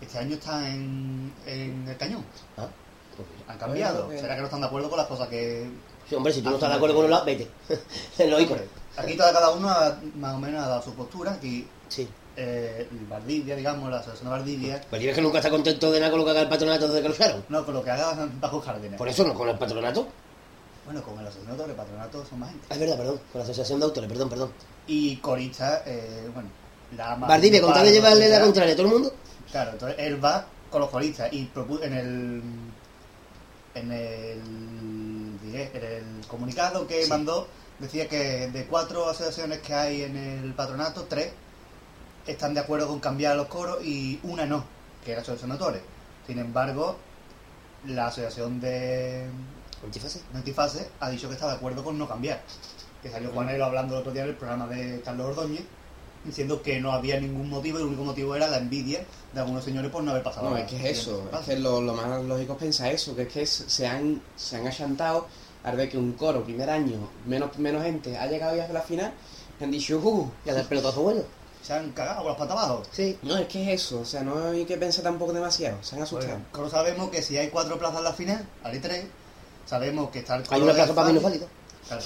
[0.00, 2.24] Este año está en, en el cañón.
[2.56, 2.66] Ah,
[3.16, 3.28] pues.
[3.48, 4.06] Han cambiado.
[4.06, 5.68] Bueno, ¿Será que no están de acuerdo con las cosas que
[6.08, 7.48] Sí, hombre, si tú no estás de acuerdo con un lado, vete.
[8.28, 8.56] Lógico.
[8.96, 11.32] Aquí toda cada uno ha- más o menos ha dado su postura.
[11.32, 12.08] Aquí Sí.
[12.36, 16.10] eh, Valdivia, digamos, la asociación de Valdivia, Pues es que nunca está contento de nada
[16.10, 17.44] con lo que haga el patronato desde que lo usaron.
[17.48, 18.98] no, con lo que haga bajo Cárdenas.
[18.98, 20.06] Por eso no con el patronato.
[20.86, 22.66] Bueno, con el asociación de patronato son más gente.
[22.70, 23.20] Ah, es verdad, perdón.
[23.30, 24.52] Con la asociación de autores, perdón, perdón.
[24.88, 26.48] Y Corista, eh, bueno,
[26.96, 27.28] la más.
[27.28, 29.12] Valdivia, con tal de llevarle la contraria a todo el mundo.
[29.50, 31.50] Claro, entonces él va con los coristas y
[31.82, 32.42] en el.
[33.74, 35.38] En el.
[35.42, 37.10] diré, en el comunicado que Sí.
[37.10, 37.48] mandó,
[37.78, 41.32] decía que de cuatro asociaciones que hay en el patronato, tres
[42.26, 44.64] están de acuerdo con cambiar los coros y una no,
[45.04, 45.82] que era la asociación de autores.
[46.26, 46.96] Sin embargo,
[47.86, 49.26] la asociación de
[49.84, 50.20] Antifase.
[50.34, 52.40] Antifase ha dicho que está de acuerdo con no cambiar.
[53.02, 55.62] Que salió Juanelo hablando el otro día en el programa de Carlos Ordóñez,
[56.24, 59.90] diciendo que no había ningún motivo, el único motivo era la envidia de algunos señores
[59.90, 62.52] por no haber pasado No, es que es eso, es que lo, lo más lógico
[62.54, 65.26] es pensar eso, que es que se han, se han achantado
[65.64, 68.82] al ver que un coro, primer año, menos, menos gente, ha llegado ya a la
[68.82, 69.12] final,
[69.58, 71.22] y han dicho, uh, Y a dar pelotazo bueno.
[71.62, 72.82] Se han cagado con las patas abajo.
[72.90, 73.18] Sí.
[73.22, 76.02] no, es que es eso, o sea, no hay que pensar tampoco demasiado, se han
[76.02, 76.34] asustado.
[76.36, 79.04] Pues, Coro sabemos que si hay cuatro plazas en la final, hay tres,
[79.66, 81.48] sabemos que está el coro Hay una de plaza para Fali, minusválidos.
[81.86, 82.02] claro.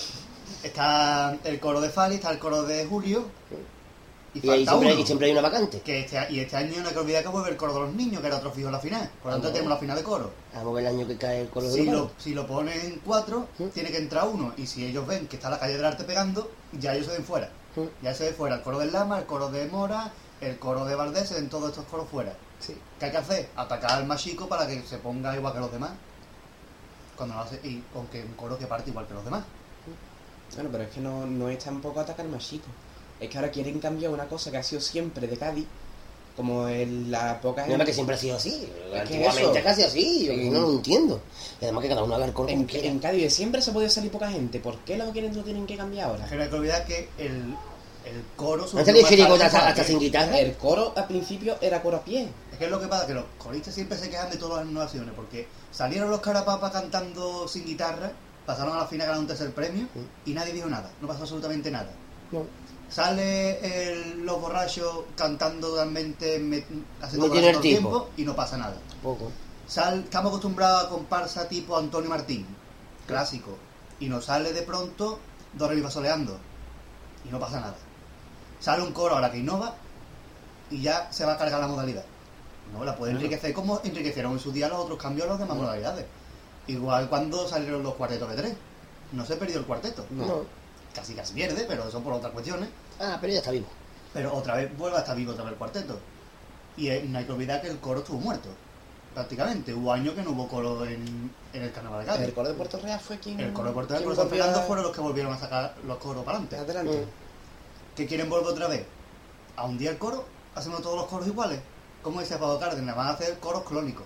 [0.64, 3.26] Está el coro de Fali, está el coro de Julio,
[4.34, 5.00] y, siempre, uno.
[5.00, 5.80] y siempre hay una vacante.
[5.80, 7.94] Que este, y este año no hay que olvidar que vuelve el coro de los
[7.94, 9.10] niños, que era otro fijo en la final.
[9.22, 10.30] Por lo tanto, Ah, tenemos la final de coro.
[10.54, 12.46] Vamos a ver el año que cae el coro de Si los lo, si lo
[12.46, 13.68] ponen cuatro, ¿Mm?
[13.68, 14.52] tiene que entrar uno.
[14.56, 17.24] Y si ellos ven que está la calle del arte pegando, ya ellos se ven
[17.24, 17.48] fuera.
[17.76, 18.04] ¿Mm?
[18.04, 20.94] Ya se ve fuera el coro del Lama, el coro de Mora, el coro de
[20.94, 22.34] Valdés, se ven todos estos coros fuera.
[22.58, 22.76] Sí.
[22.98, 23.48] ¿Qué hay que hacer?
[23.56, 25.92] Atacar al más chico para que se ponga igual que los demás.
[27.16, 29.44] Cuando no hace, y aunque un coro que parte igual que los demás.
[30.54, 32.68] Bueno, pero es que no, no es tampoco atacar más chicos,
[33.24, 35.66] es que ahora quieren cambiar una cosa que ha sido siempre de Cádiz,
[36.36, 38.68] como en la poca Mira que siempre ha sido así.
[38.92, 40.24] que Antiguamente casi así.
[40.26, 41.20] Yo en- no lo entiendo.
[41.60, 44.10] Y además que cada uno haga el coro En, en Cádiz siempre se podía salir
[44.10, 46.24] poca gente, ¿por qué lo quieren, lo tienen que cambiar ahora?
[46.26, 47.54] Es no hay que olvidar que el,
[48.04, 48.66] el coro...
[48.72, 50.36] ¿No salió chirigota hasta, sin guitarra?
[50.38, 52.28] El coro al principio era coro a pie.
[52.50, 54.68] Es que es lo que pasa, que los coristas siempre se quejan de todas las
[54.70, 58.10] innovaciones, porque salieron los carapapas cantando sin guitarra,
[58.44, 59.86] pasaron a la final ganando un tercer premio
[60.26, 61.90] y nadie dijo nada, no pasó absolutamente nada.
[62.32, 62.44] No.
[62.94, 63.58] Sale
[63.90, 66.64] el- los borrachos cantando totalmente, me-
[67.02, 68.76] haciendo No tiene el tiempo y no pasa nada.
[69.02, 69.32] Poco.
[69.66, 72.46] Sal, estamos acostumbrados a comparsa tipo Antonio Martín,
[73.08, 73.56] clásico,
[73.98, 75.18] y nos sale de pronto
[75.54, 76.38] dos re mi fa soleando
[77.24, 77.74] y no pasa nada.
[78.60, 79.74] Sale un coro ahora que innova
[80.70, 82.04] y ya se va a cargar la modalidad.
[82.72, 86.06] No, la puede enriquecer como enriquecieron en su día los otros cambios las demás modalidades.
[86.68, 88.54] Igual cuando salieron los cuartetos de tres.
[89.10, 90.06] No se perdió el cuarteto.
[90.10, 90.26] No.
[90.26, 90.64] No.
[90.94, 92.68] Casi casi pierde, pero eso por otras cuestiones.
[93.00, 93.66] Ah, pero ya está vivo.
[94.12, 95.98] Pero otra vez vuelve a estar vivo otra vez el cuarteto.
[96.76, 98.48] Y no hay que olvidar que el coro estuvo muerto.
[99.14, 99.72] Prácticamente.
[99.72, 102.24] Hubo años que no hubo coro en, en el carnaval de Cádiz.
[102.26, 103.38] El coro de Puerto Real fue quien.
[103.40, 105.98] El coro de Puerto Real y San Fernando fueron los que volvieron a sacar los
[105.98, 106.56] coros para adelante.
[106.56, 107.06] Adelante.
[107.06, 107.96] Mm.
[107.96, 108.84] ¿Que quieren volver otra vez?
[109.56, 110.24] ¿A un día el coro?
[110.56, 111.60] ¿Hacemos todos los coros iguales?
[112.02, 114.04] Como dice Pablo Cárdenas, van a hacer coros clónicos.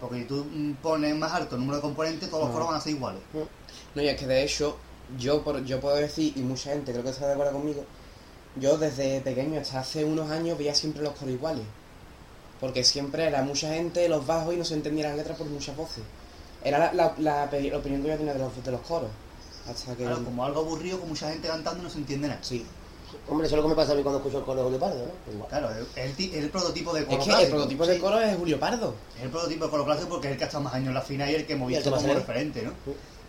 [0.00, 2.54] Porque si tú mm, pones más alto el número de componentes, todos los No.
[2.54, 3.22] coros van a ser iguales.
[3.94, 4.76] No, y es que de hecho,
[5.18, 7.84] yo, por, yo puedo decir, y mucha gente creo que está de acuerdo conmigo,
[8.56, 11.64] yo desde pequeño hasta hace unos años veía siempre los coros iguales.
[12.60, 15.76] Porque siempre era mucha gente, los bajos y no se entendía las letras por muchas
[15.76, 16.02] voces.
[16.62, 17.44] Era la, la, la,
[17.76, 19.10] opinión que yo tenía de los, de los coros.
[19.68, 20.04] Hasta que...
[20.04, 22.40] Claro, como algo aburrido, con mucha gente cantando y no se entiende nada.
[22.42, 22.64] Sí.
[23.28, 24.80] Hombre, eso es lo que me pasa a mí cuando escucho el coro de Julio
[24.80, 25.32] Pardo, ¿no?
[25.32, 25.48] Igual.
[25.48, 28.20] Claro, es el, ti- es el prototipo de coro Es que el prototipo de coro
[28.20, 28.94] es Julio Pardo.
[29.16, 30.94] Es el prototipo de coro clásico porque es el que ha estado más años en
[30.94, 32.72] la final y el que hemos el visto que más como referente, ¿no?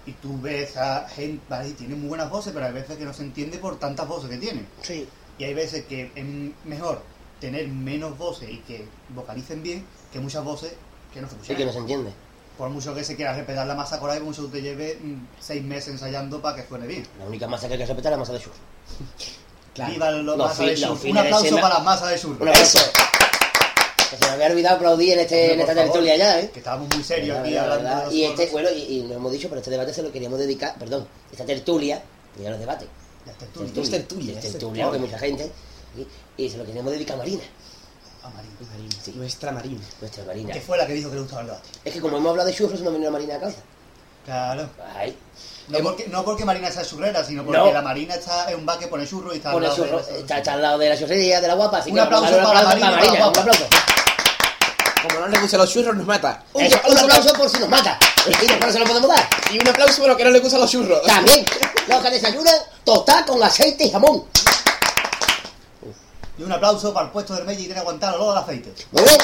[0.06, 3.14] Y tú ves a gente, vale, tiene muy buenas voces, pero hay veces que no
[3.14, 4.66] se entiende por tantas voces que tiene.
[4.84, 5.08] Sí.
[5.40, 6.26] Y hay veces que es
[6.66, 7.02] mejor
[7.40, 10.74] tener menos voces y que vocalicen bien que muchas voces
[11.14, 11.58] que no se Sí, escuchan.
[11.58, 12.12] que no se entiende.
[12.58, 15.28] Por mucho que se quiera respetar la masa coral, por mucho que te lleve mm,
[15.42, 17.06] seis meses ensayando para que suene bien.
[17.20, 18.54] La única masa que hay que respetar es la masa de sur.
[19.74, 19.92] Claro.
[19.92, 20.08] Viva
[20.54, 21.08] fi- del los sur.
[21.10, 22.38] Un de aplauso para las masas del sur.
[22.42, 22.80] Un aplauso.
[24.10, 26.50] Que se me había olvidado aplaudir en, este, en esta favor, tertulia ya, ¿eh?
[26.52, 27.98] Que estábamos muy serios aquí hablando verdad.
[28.00, 30.12] de los Y este, bueno, y, y lo hemos dicho, pero este debate se lo
[30.12, 32.02] queríamos dedicar, perdón, esta tertulia,
[32.42, 32.88] ya los debates,
[33.26, 33.90] Las tertulias.
[33.90, 35.52] tertulia, Es es tertulia, porque mucha gente.
[36.38, 37.44] Y, y se lo queremos dedicar a Marina,
[38.24, 38.54] A Marina.
[38.72, 39.12] Marina, Sí.
[39.16, 39.82] nuestra Marina.
[40.02, 40.54] nuestra Marina.
[40.54, 41.68] Que fue la que dijo que le gustaba el debate.
[41.86, 43.62] Es que como hemos hablado de churros, se nos viene la Marina a cabeza.
[44.26, 44.70] Claro.
[44.96, 45.16] Ay,
[45.68, 47.72] No porque, no porque Marina sea churrera, sino porque No.
[47.72, 50.20] la Marina está en un bar que pone churro y está al pone lado de
[50.20, 52.40] está, está al lado de la churrería, de la guapa, así Un que aplauso vamos
[52.40, 53.66] a para un Marina y para la un aplauso.
[55.08, 56.44] Como no le gustan los churros, nos mata.
[56.54, 57.98] Un, un aplauso por si nos mata.
[58.28, 59.28] Y después se lo podemos dar.
[59.52, 61.02] Y un aplauso por lo que no le gustan los churros.
[61.04, 61.46] También,
[61.88, 64.24] los que desayunan, tostar con aceite y jamón.
[66.38, 68.44] Y un aplauso para el puesto del Meji y tiene que aguantar el olor del
[68.44, 68.74] aceite.
[68.92, 69.20] Muy bien.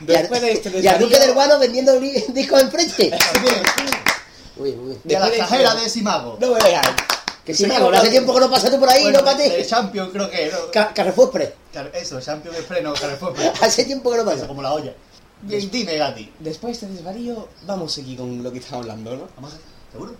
[0.00, 3.10] Después de este Y al Duque del Guano vendiendo discos enfrente.
[3.32, 3.62] También.
[4.56, 5.00] Muy bien, muy bien.
[5.04, 6.36] Y a la de cajera de Simago.
[6.40, 6.86] No me veáis.
[7.44, 9.48] Que si mago, hace tiempo que no pasaste por ahí, Bueno, ¿no, Pati?
[9.48, 10.70] de Champion creo que, ¿no?
[10.72, 11.32] Ca- Carrefour.
[11.72, 13.62] Car- Eso, Champion Express, no, Carrefour Express.
[13.64, 14.46] Hace tiempo que no Eso, pasa.
[14.46, 14.94] como la olla.
[15.40, 16.32] Bien, dime, Gati.
[16.38, 19.28] Después de este desvarío, vamos a seguir con lo que estamos hablando, ¿no?
[19.34, 20.14] Vamos a ver, ¿seguro?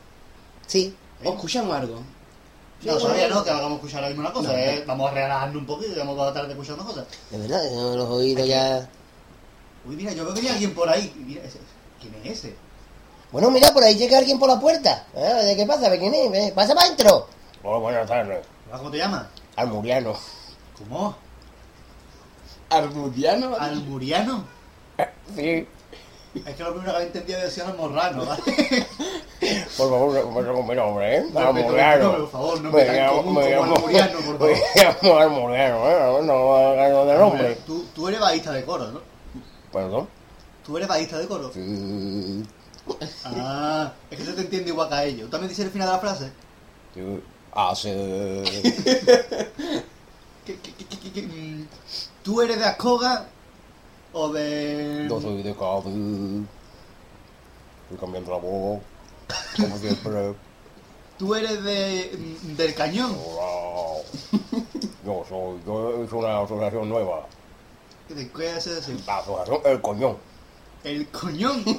[0.66, 0.96] Sí.
[1.24, 2.02] ¿Os escuchamos algo?
[2.82, 4.48] No, todavía no, que vamos a escuchar ahora mismo una cosa.
[4.52, 4.82] No, eh.
[4.84, 7.06] Vamos a relajarnos un poquito y vamos a tratar de escuchar una cosa.
[7.30, 8.90] De verdad, no los oídos ya.
[9.86, 11.12] Uy, mira, yo veo que viene alguien por ahí.
[11.24, 11.60] Mira, ese-
[12.00, 12.56] ¿quién es ese?
[13.32, 15.06] Bueno, mira, por ahí llega alguien por la puerta.
[15.16, 15.88] Ah, ¿De qué pasa?
[15.88, 16.30] ¿De quién es?
[16.30, 17.26] Ve, Pasa para adentro.
[17.62, 18.44] Hola, buenas tardes.
[18.70, 19.26] ¿Cómo te llamas?
[19.56, 20.14] Almuriano.
[20.78, 21.16] ¿Cómo?
[22.70, 23.56] ¿Armudiano?
[23.58, 24.44] ¿Almuriano?
[25.34, 25.66] Sí,
[26.34, 28.42] Es que lo primero que había entendido había sido almorrano, ¿vale?
[29.76, 31.24] por favor, no me con mi nombre, ¿eh?
[31.34, 32.02] Almuriano.
[32.04, 34.50] nombre, por favor, no me tan llamo- me llamo- Almuriano, por favor.
[34.50, 36.22] Me llamo Almuriano, ¿eh?
[36.24, 37.54] No hago de nombre.
[37.66, 39.00] Tú, tú eres bajista de coro, ¿no?
[39.72, 40.08] Perdón.
[40.64, 41.50] Tú eres bajista de coro.
[41.52, 42.42] Sí,
[43.24, 45.22] Ah, es que se te entiende igual que a ellos.
[45.26, 46.32] ¿Tú también dices el final de la frase?
[46.94, 47.00] sí.
[47.54, 48.42] Hace...
[50.46, 51.66] ¿Qué- qué- qué- qué- mm,
[52.22, 53.26] ¿Tú eres de Ascoga
[54.14, 55.06] o de...?
[55.06, 56.46] Yo soy de Cádiz.
[57.84, 58.80] Estoy cambiando la voz.
[59.56, 60.34] Como siempre.
[61.18, 62.38] ¿Tú eres de...
[62.42, 63.14] mm, del Cañón?
[63.22, 64.02] Hola.
[65.04, 65.60] Yo soy...
[65.66, 67.26] Yo hice una asociación nueva.
[68.08, 68.80] ¿De qué ese?
[69.06, 70.16] La asociación El Coñón.
[70.84, 71.62] El Coñón.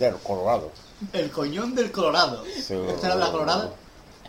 [0.00, 0.70] Del Colorado.
[1.12, 2.42] El Coñón del Colorado.
[2.44, 2.74] Sí.
[2.88, 3.70] ¿Esta era la Colorada?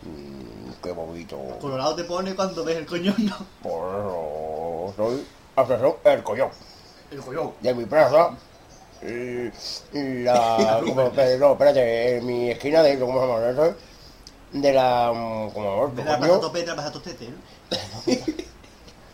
[0.03, 1.37] Mm, qué bonito.
[1.59, 3.37] Colorado te pone cuando ves el Coñón, ¿no?
[3.63, 5.25] Por eso soy
[5.55, 6.49] asesor El Coñón.
[7.09, 7.53] El Coñón.
[7.61, 8.31] De mi plaza.
[9.01, 10.81] y La.
[10.85, 12.99] como- no, espérate, en mi esquina de.
[12.99, 13.75] ¿Cómo se llama eso?
[14.51, 15.11] De la.
[15.13, 16.17] mm, ¿Cómo De la?
[16.19, 17.37] Plaza Plaza Tostete, ¿no?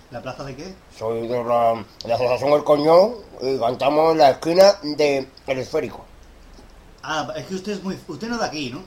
[0.10, 0.74] ¿La plaza de qué?
[0.98, 5.60] Soy de la, de la asociación El Coñón y cantamos en la esquina de El
[5.60, 6.07] Esférico.
[7.10, 7.98] Ah, es que usted es muy...
[8.06, 8.84] Usted no es de aquí, ¿no?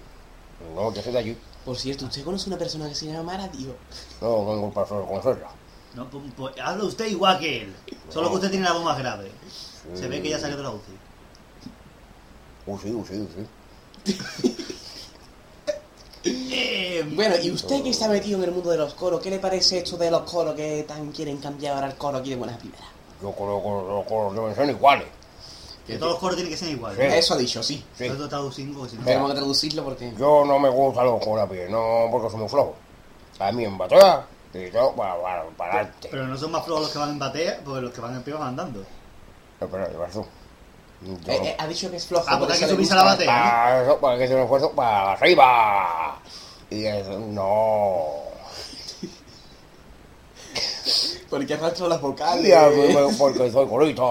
[0.75, 1.37] No, yo soy de allí.
[1.65, 3.75] Por cierto, ¿usted conoce una persona que se llama Mara, tío?
[4.21, 5.49] No tengo el placer de conocerla.
[5.95, 7.75] No, pues, pues, habla usted igual que él.
[8.11, 9.31] Solo que usted tiene la voz más grave.
[9.95, 10.93] Se ve que ya salió de la UCI.
[12.67, 14.57] Uh, sí, uh, sí, uh, sí.
[16.23, 19.39] Eh, Bueno, y usted que está metido en el mundo de los coros, ¿qué le
[19.39, 22.59] parece esto de los coros que tan quieren cambiar ahora el coro aquí de buenas
[22.59, 22.85] primeras?
[23.23, 25.07] Yo creo que los coros deben ser iguales.
[25.91, 26.99] Que todos los coros tienen que ser iguales.
[26.99, 27.19] Sí.
[27.19, 27.85] Eso ha dicho, sí.
[27.97, 28.09] Sí.
[28.29, 29.05] Traducimos si no...
[29.05, 30.13] Tenemos que traducirlo porque...
[30.19, 32.75] Yo no me gustan los coros a pie, no porque soy muy flojo.
[33.39, 36.09] A mí en batea y yo para, para, para adelante.
[36.11, 38.23] Pero no son más flojos los que van en batea, porque los que van en
[38.23, 38.85] pie van andando.
[39.61, 40.27] Espera, ¿qué pasó?
[41.03, 42.25] Yo Eh, eh, ha dicho que es flojo.
[42.27, 43.05] Ah, por porque hay que subirse a gusta.
[43.05, 43.27] la batea.
[43.27, 46.21] Para eso, para que se me esfuerzo para arriba.
[46.69, 48.30] Y eso, no.
[51.29, 52.47] Porque arrastra las vocales.
[52.49, 54.03] Ya, me- porque soy corito.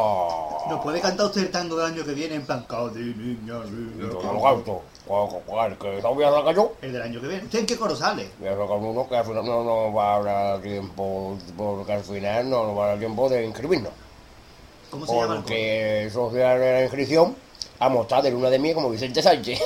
[0.69, 3.63] ¿Nos puede cantar usted el tango del año que viene en plan niña, niña,
[3.97, 4.81] Yo no lo canto.
[5.05, 6.73] ¿Cuál, cuál, que no voy a sacar yo?
[6.81, 7.43] El del año que viene.
[7.43, 8.29] ¿Usted en qué coro sale?
[8.39, 12.03] Voy a sacar uno que al final no nos va a dar tiempo, porque al
[12.03, 13.91] final no nos va a dar tiempo de inscribirnos.
[14.91, 15.41] ¿Cómo se llama el coro?
[15.43, 17.35] Porque social de la inscripción
[17.79, 19.59] a mostrar de luna de miel como Vicente Sánchez.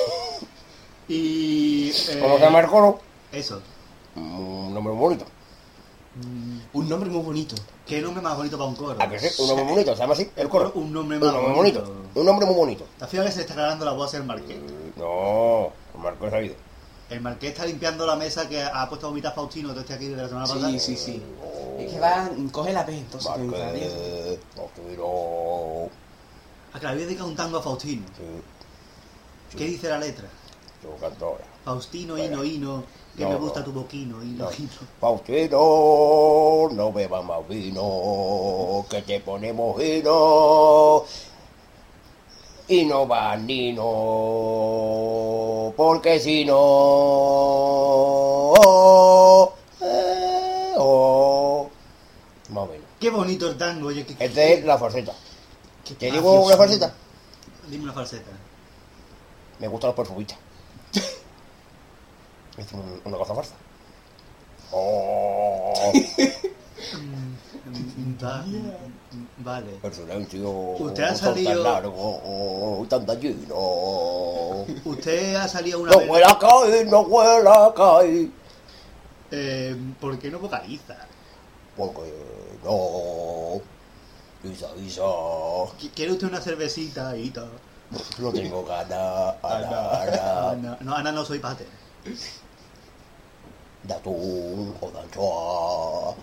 [1.08, 1.90] Y...
[1.90, 3.00] eh, ¿Cómo se llama el coro?
[3.30, 3.60] Eso.
[4.16, 5.24] Un nombre muy bonito.
[6.72, 7.56] Un nombre muy bonito.
[7.86, 8.96] ¿Qué nombre más bonito para un coro?
[9.02, 9.42] ¿A que sí?
[9.42, 10.70] Un nombre muy bonito, se llama así, el coro.
[10.76, 11.80] Un nombre Un más nombre bonito.
[11.82, 12.20] bonito.
[12.20, 12.84] Un nombre muy bonito.
[12.92, 14.58] Está fíjate que se está aclarando la voz del marqués.
[14.96, 16.54] No, el Marco ha ido.
[17.10, 20.22] El marqués está limpiando la mesa que ha puesto a vomitar Faustino este aquí desde
[20.22, 20.70] la semana pasada.
[20.70, 21.22] Sí, sí, sí.
[21.78, 23.28] Es que va, coge la P, entonces.
[23.30, 25.90] Marque, Faustino.
[26.72, 28.06] A que le había dedicado un tango a Faustino.
[28.16, 30.28] Sí, ¿Qué dice la letra?
[30.82, 31.44] yo canto ahora.
[31.64, 32.84] Faustino, hino, hino,
[33.16, 34.50] que No, me gusta tu boquino, hino, No.
[35.00, 41.04] Faustino, no bebas más vino, que te ponemos vino.
[42.66, 43.82] Y no va Nino,
[45.76, 46.54] porque si no...
[49.82, 51.68] eh, oh,
[52.48, 52.86] más o menos.
[52.98, 54.06] Qué bonito el tango, oye.
[54.06, 55.12] Que, Esta es la falseta.
[55.98, 56.94] ¿Te digo una falseta?
[57.68, 58.30] Dime una falseta.
[59.60, 60.38] Me gustan los perfumistas.
[62.56, 63.54] Es un- una cosa falsa.
[64.72, 65.72] Oh,
[68.22, 68.44] va-
[69.38, 69.78] Vale.
[69.82, 70.50] el silencio.
[70.50, 74.64] Usted ha salido- Tan largo, tan dañino.
[74.84, 76.08] Usted ha salido una No vez.
[76.10, 78.28] huele a caer, no huele a caer.
[79.30, 80.96] Eh, ¿Por qué no vocaliza?
[81.76, 82.12] Porque
[82.64, 83.60] no.
[84.50, 85.02] Isa, Isa.
[85.02, 87.50] Qu- ¿Quiere usted una cervecita y tal?
[88.18, 89.34] No tengo ganas.
[89.42, 90.78] Ana, Ana, Ana.
[90.80, 91.66] no, Ana, no soy pate.
[93.86, 96.14] De atún o de anchoa.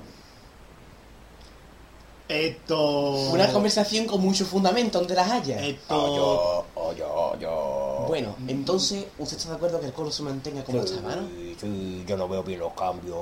[2.28, 3.12] Esto.
[3.34, 5.66] Una conversación con mucho fundamento, donde las haya.
[5.66, 6.66] Esto.
[6.76, 8.06] Oh, yo, yo.
[8.08, 11.28] Bueno, entonces, ¿usted está de acuerdo que el coro se mantenga como Sí, estaba, no?
[11.60, 13.18] sí, yo no veo bien los cambios.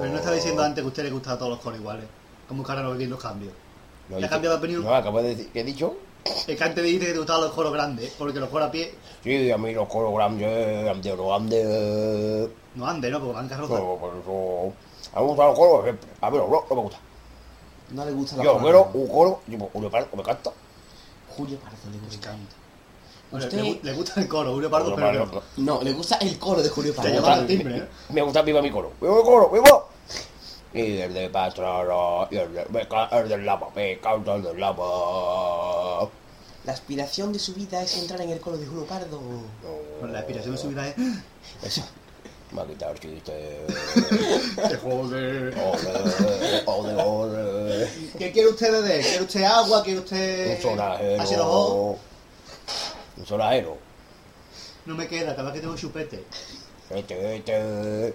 [0.00, 2.04] Pero no estaba diciendo antes que a usted le gustaba todos los coros iguales.
[2.46, 3.52] ¿Cómo que ahora no ve bien los cambios?
[4.08, 4.84] No, ¿Le dice- ha cambiado de opinión?
[4.84, 5.50] No, acabo de decir.
[5.52, 5.96] ¿Qué he dicho?
[6.46, 8.94] Es que antes dijiste que te gustaban los coros grandes, porque los coros a pie
[9.22, 12.48] Sí, a mí los coros grandes, grandes, grandes.
[12.74, 13.18] no anden, ¿no?
[13.20, 13.78] Porque van carrozas.
[13.80, 14.72] No, por eso.
[15.14, 16.08] A mí me gustan los coros siempre.
[16.20, 16.98] A mí los rock no me gusta.
[17.90, 20.50] No le gusta la Yo quiero un coro, tipo, Julio Pardo, me canta.
[21.36, 22.36] Julio Pardo le gusta.
[23.30, 25.74] Bueno, Usted- le, le gusta el coro, Julio Pardo, Julio pero Pardo, no.
[25.78, 27.46] No, le gusta el coro de Julio Pardo.
[27.46, 27.88] timbre, ¿eh?
[28.10, 28.92] Me gusta viva mi coro.
[29.00, 29.50] ¡Viva mi coro!
[29.50, 29.84] ¡Viva!
[30.76, 34.42] Y el de Pastrana, y el de, me ca- el del lava, me canta el
[34.42, 36.08] del lava.
[36.64, 39.18] La aspiración de su vida es entrar en el coro de Julio Pardo.
[40.00, 40.94] Bueno, la aspiración de su vida es.
[41.62, 41.82] Eso.
[42.52, 43.60] Me ha quitado el chiste.
[44.68, 45.48] ¡Te jode!
[46.66, 47.88] Ole, ole, ole.
[48.18, 49.00] ¿Qué quiere usted beber?
[49.02, 49.82] ¿Quiere usted agua?
[49.82, 50.56] ¿Quiere usted.
[50.56, 51.96] Un sonajero.
[53.16, 53.78] Un sonajero.
[54.84, 56.24] No me queda, cada vez que tengo un chupete.
[56.90, 58.14] Este, este.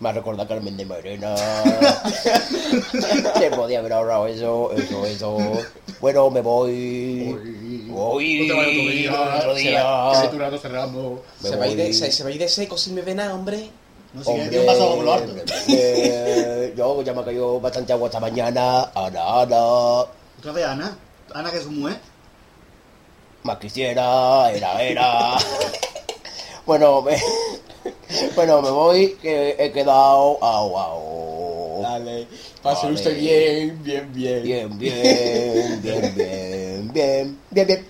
[0.00, 1.34] Me ha recordado a Carmen de Morena.
[3.38, 5.38] Se podía haber ahorrado eso, eso, eso.
[6.00, 7.86] Bueno, me voy.
[7.88, 8.40] Voy.
[8.40, 9.84] No te vayas otro día.
[10.04, 10.46] Otro día.
[10.50, 10.58] Me
[11.48, 13.34] Se va, a ir de, se, se va a ir de seco sin beber nada,
[13.34, 13.70] hombre.
[14.12, 15.30] No, si Hombre, un vaso lo alto.
[15.30, 18.90] hombre, yo ya me ha caído bastante agua esta mañana.
[18.94, 19.64] Ana, Ana.
[20.38, 20.96] Otra vez Ana.
[21.32, 21.98] Ana, que es un mujer.
[23.42, 25.36] Más quisiera, era, era.
[26.66, 27.16] bueno, me,
[28.34, 31.82] bueno, me voy, que he quedado au, au.
[31.82, 32.26] Dale,
[32.62, 32.94] pase Vale.
[32.94, 34.42] usted bien, bien, bien.
[34.42, 37.86] Bien, bien, bien, bien, bien, bien, bien.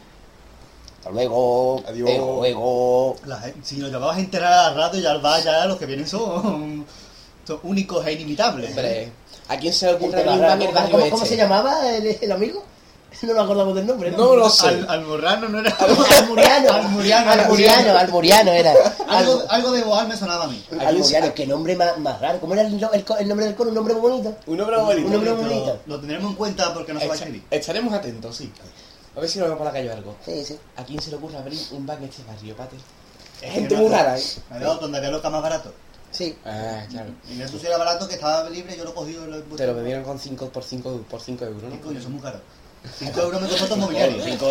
[0.98, 1.82] Hasta luego.
[1.86, 2.10] Adiós.
[2.10, 3.16] Hasta luego.
[3.26, 6.86] La si nos llevabas a enterar al rato, ya va, ya los que vienen son,
[7.46, 8.70] son únicos e inimitables.
[8.70, 9.12] Hombre,
[9.48, 11.26] ¿a quién se le ocurre el ¿Cómo, este?
[11.26, 12.64] se llamaba el, el amigo?
[13.22, 14.16] No nos acordamos del nombre, ¿no?
[14.18, 14.66] No lo sé.
[14.68, 15.70] Al, almorrano no era.
[15.70, 16.72] Almuriano.
[16.72, 18.74] Almuriano, Almuriano, Almuriano era.
[19.08, 20.64] Algo, algo de Boal me sonaba a mí.
[20.80, 22.40] Almuriano, qué nombre más, más raro.
[22.40, 23.70] ¿Cómo era el, el co- el nombre del coro?
[23.70, 24.36] Un nombre muy bonito.
[24.46, 25.06] Un nombre bonito.
[25.06, 25.78] Un nombre Lo- bonito.
[25.86, 27.42] Lo tendremos en cuenta porque no se va a escribir.
[27.50, 28.52] estaremos atentos, sí.
[29.16, 30.16] A ver si nos vemos por la calle o algo.
[30.24, 30.58] Sí, sí.
[30.76, 32.76] ¿A quién se le ocurre abrir un bar en este barrio, Pate?
[33.40, 34.22] Es Gente muy rara, ¿eh?
[34.48, 35.72] Claro, donde había loca más barato.
[36.10, 36.36] Sí.
[36.44, 37.10] Ah, claro.
[37.28, 39.56] Y eso si era barato que estaba libre, yo lo cogí y lo he puesto.
[39.56, 41.80] Te lo bebieron con 5 por 5 por cinco euros, ¿Qué ¿no?
[41.82, 42.00] coño?
[42.02, 42.40] Son muy caros.
[42.98, 44.22] 5 euros me costó todo mobiliario.
[44.22, 44.46] 5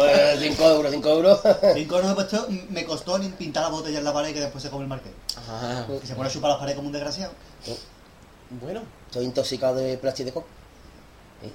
[0.67, 1.39] euros, 5 euros.
[1.75, 4.61] 5 euros me costó, me costó ni pintar la botella en la pared que después
[4.63, 5.11] se come el marqués.
[5.47, 7.33] Ah, Y se pone a chupar las paredes como un desgraciado.
[8.49, 8.81] bueno.
[9.07, 10.47] Estoy intoxicado de plástico de coco.
[11.41, 11.53] Sí.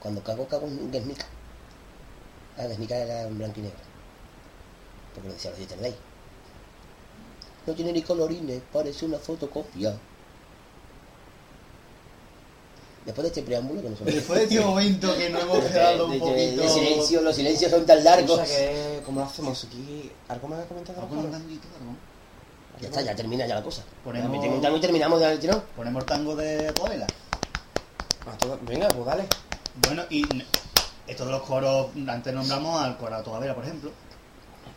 [0.00, 1.26] Cuando cago, cago en Guernica.
[2.58, 3.78] Ah, Guernica era en blanco y negro.
[5.14, 5.96] Porque lo decía los de ley.
[7.66, 9.96] No tiene ni colorines, parece una fotocopia.
[13.06, 15.58] Después de este preámbulo que no se me- Después de este momento que no hemos
[15.64, 16.62] quedado un de- de- poquito...
[16.62, 18.30] de silencio, los silencios son tan largos.
[18.38, 20.10] O sea que, ¿cómo lo hacemos aquí?
[20.28, 22.08] ¿Algo más que comentar de tanguito, ¿no?
[22.80, 23.82] Ya está, ya termina ya la cosa.
[24.04, 25.62] Ponemos- metemos un tango y terminamos ya el tirón.
[25.74, 27.06] Ponemos tango de Coela.
[28.26, 29.24] Ah, todo- Venga, pues dale.
[29.86, 30.44] Bueno, y n-
[31.06, 33.90] esto de los coros, antes nombramos al coro Toavera, por ejemplo.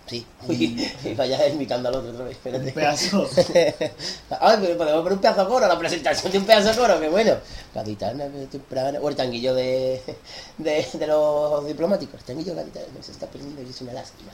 [0.08, 0.26] Sí.
[0.50, 2.68] Y vaya imitando al otro otra vez, espérate.
[2.68, 3.30] Un pedazo.
[4.42, 7.00] Ay, pero podemos poner un pedazo de coro, la presentación de un pedazo de coro,
[7.00, 7.38] que bueno.
[7.74, 9.00] Gaditana, de temprana.
[9.02, 10.02] O el tanguillo de,
[10.58, 12.20] de, de los diplomáticos.
[12.20, 14.32] El tanguillo gaditano se está perdiendo y es una lástima.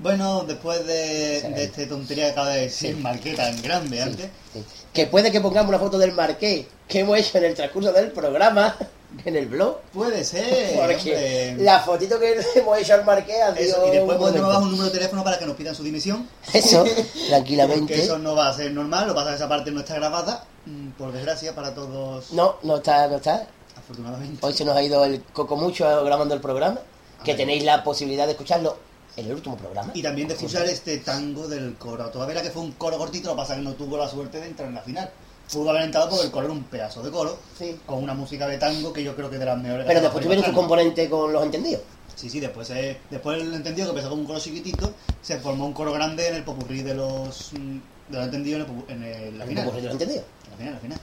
[0.00, 4.30] Bueno, después de, de esta tontería que acaba de decir Marqueta en grande Sí, antes,
[4.52, 4.64] sí.
[4.92, 8.10] Que puede que pongamos una foto del marqués que hemos hecho en el transcurso del
[8.10, 8.76] programa,
[9.24, 9.78] en el blog.
[9.92, 10.78] puede ser.
[10.78, 14.70] Porque la fotito que hemos hecho al marqués Eso, y después un ponemos abajo un
[14.70, 16.28] número de teléfono para que nos pidan su dimisión.
[16.52, 18.02] Eso, Porque tranquilamente.
[18.02, 20.90] eso no va a ser normal, lo pasa que esa parte no está grabada, mm,
[20.90, 23.46] por desgracia para todos, No, no está, no está.
[23.76, 24.38] afortunadamente.
[24.46, 26.78] Hoy se nos ha ido el coco mucho grabando el programa.
[27.24, 28.78] Que tenéis la posibilidad de escucharlo
[29.14, 29.90] en el último programa.
[29.92, 33.34] Y también de escuchar este tango del coro Todavía que fue un coro cortito, lo
[33.34, 35.10] que pasa es que no tuvo la suerte de entrar en la final.
[35.52, 37.78] Pudo haber entrado porque el coro era un pedazo de coro, Sí.
[37.86, 39.84] con una música de tango que yo creo que de las mejores.
[39.86, 41.82] Pero después tuvieron su componente con los entendidos.
[42.14, 45.66] Sí, sí, después, eh, después el entendido que empezó con un coro chiquitito, se formó
[45.66, 47.78] un coro grande en el popurrí de los mm,
[48.10, 49.64] Lo he entendido en, el, en el- la ¿En final.
[49.64, 50.22] el popurrí lo he entendido?
[50.50, 51.00] La final, la final.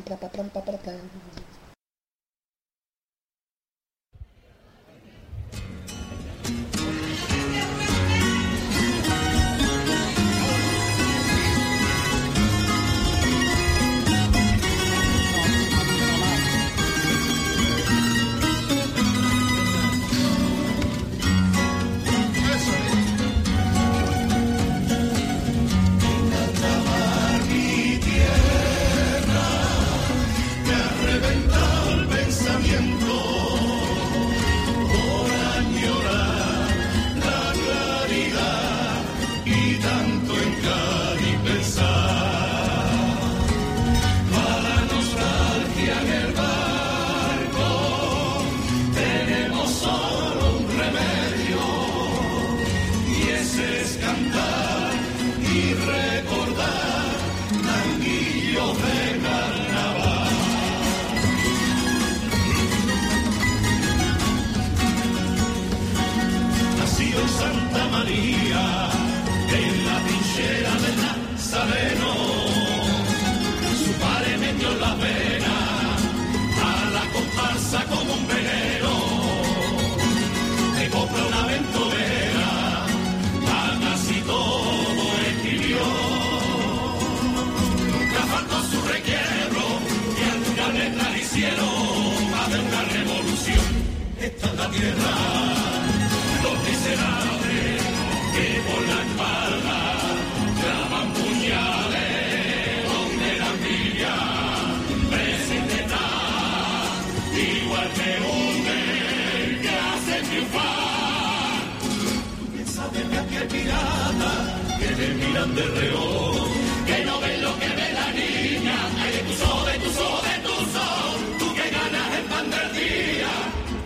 [115.54, 116.48] De reojo,
[116.86, 120.20] que no ven lo que ve la niña, ay de tu sol, de tu sol,
[120.28, 123.32] de tu sol, tú que ganas el pan del día,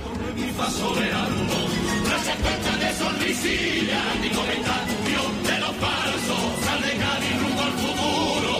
[0.02, 1.56] corre mi fa soleando,
[2.08, 7.74] no se cuenta de sonrisilla, ni comentario de los falsos, sal de Cádiz rumbo al
[7.84, 8.54] futuro,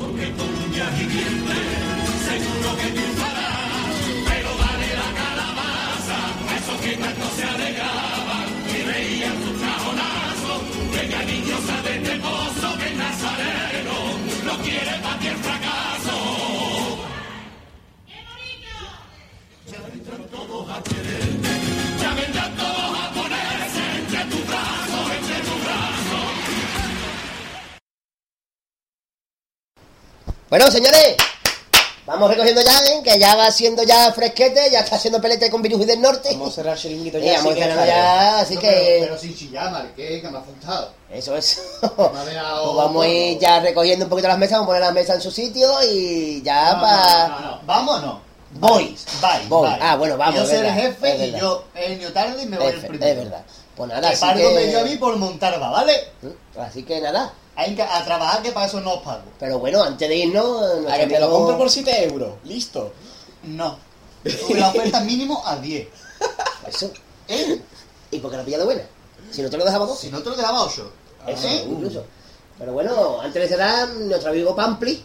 [0.00, 1.64] porque con uñas y dientes,
[2.28, 3.94] seguro que triunfarás,
[4.30, 6.18] pero vale la calabaza,
[6.48, 7.45] a esos que tanto se
[30.56, 31.16] Bueno, señores,
[32.06, 33.02] vamos recogiendo ya, ¿eh?
[33.04, 36.30] que ya va siendo ya fresquete, ya está haciendo pelete con virus del norte.
[36.32, 37.32] Vamos a cerrar el chiringuito Eh, ya.
[37.36, 38.66] vamos así que cerrando ya, así No, que...
[38.70, 40.92] Pero, pero sin chillar, Marqués, que me ha asustado.
[41.10, 41.60] Eso es.
[41.82, 44.68] Me ha dejado- Pues vamos a ir ya recogiendo un poquito las mesas, vamos a
[44.68, 47.28] poner las mesas en su sitio y ya No, para...
[47.28, 47.60] no, no, no.
[47.66, 48.20] ¿Vamos o no?
[48.52, 48.96] Voy.
[49.20, 49.70] Bye, Voy.
[49.78, 52.68] Ah, bueno, vamos, Yo soy el jefe y yo he venido tarde y me voy
[52.68, 53.10] Es, el primero.
[53.12, 53.42] es verdad.
[53.76, 56.08] Pues nada, Que así pargo me dio a mí por montar va, ¿vale?
[56.58, 57.30] Así que nada.
[57.56, 59.22] Hay que a trabajar que para eso no os pago.
[59.40, 60.62] Pero bueno, antes de irnos...
[60.90, 62.34] A que te lo compro por 7 euros.
[62.44, 62.92] Listo.
[63.44, 63.78] No.
[64.54, 65.88] La oferta mínimo a 10.
[66.68, 66.90] Eso.
[67.28, 67.60] ¿Eh?
[68.10, 68.82] ¿Y por qué lo pilla de buena?
[69.30, 69.98] Si no te lo dejamos dos.
[69.98, 70.92] Si no te lo dejaba 8.
[71.28, 71.64] Eso, ¿Eh?
[71.68, 72.04] incluso.
[72.58, 75.02] Pero bueno, antes de cerrar, nuestro amigo Pampli,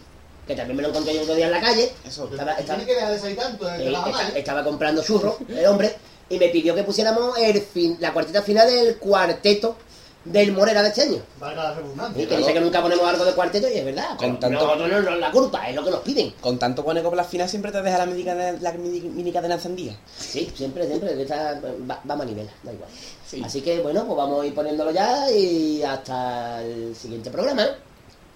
[0.47, 1.91] que también me lo encontré yo otro día en la calle.
[2.05, 2.27] Eso.
[2.29, 4.33] Estaba, estaba- Tiene que dejar de salir tanto, la ¿eh?
[4.35, 5.95] estaba comprando churros, el hombre,
[6.29, 9.75] y me pidió que pusiéramos el fin, la cuarteta final del cuarteto
[10.23, 11.17] del Morera de este año.
[11.39, 12.23] Valga la redundancia.
[12.23, 14.17] Y que dice que nunca ponemos algo de cuarteto y es verdad.
[14.17, 16.31] Con tanto- nosotros no nos la culpa, es lo que nos piden.
[16.41, 19.47] Con tanto pone coplas finas siempre te deja la mítica de, la mini- mínica de
[19.49, 19.93] la encendida.
[20.17, 22.89] Sí, siempre, siempre, esta va, va a manivela, da igual.
[23.27, 23.41] Sí.
[23.43, 27.65] Así que bueno, pues vamos a ir poniéndolo ya y hasta el siguiente programa.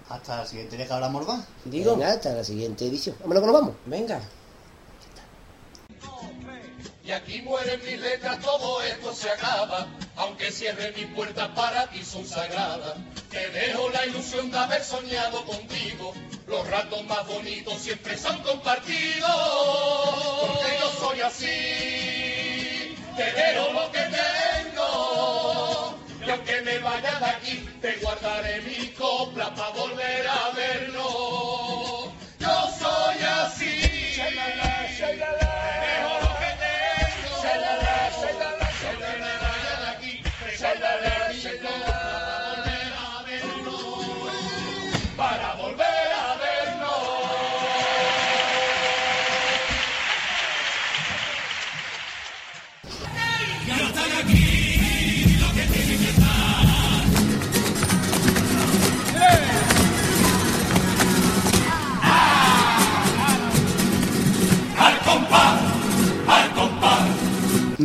[0.08, 1.44] Hasta la siguiente vez que más.
[1.64, 3.16] Digo, Venga, hasta la siguiente edición.
[3.20, 3.74] Vámonos que nos vamos.
[3.86, 4.20] venga.
[7.06, 9.86] Y aquí mueren mis letras, todo esto se acaba.
[10.16, 12.96] Aunque cierre mis puertas para ti son sagradas.
[13.30, 16.12] Te dejo la ilusión de haber soñado contigo.
[16.48, 19.30] Los ratos más bonitos siempre son compartidos.
[20.40, 22.96] Porque yo soy así.
[23.16, 25.94] Te dejo lo que tengo.
[26.26, 31.65] Y aunque me vaya de aquí, te guardaré mi copla para volver a vernos.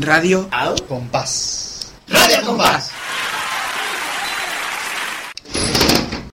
[0.02, 0.50] Radio
[0.88, 1.92] Compás.
[2.08, 2.92] Radio compás.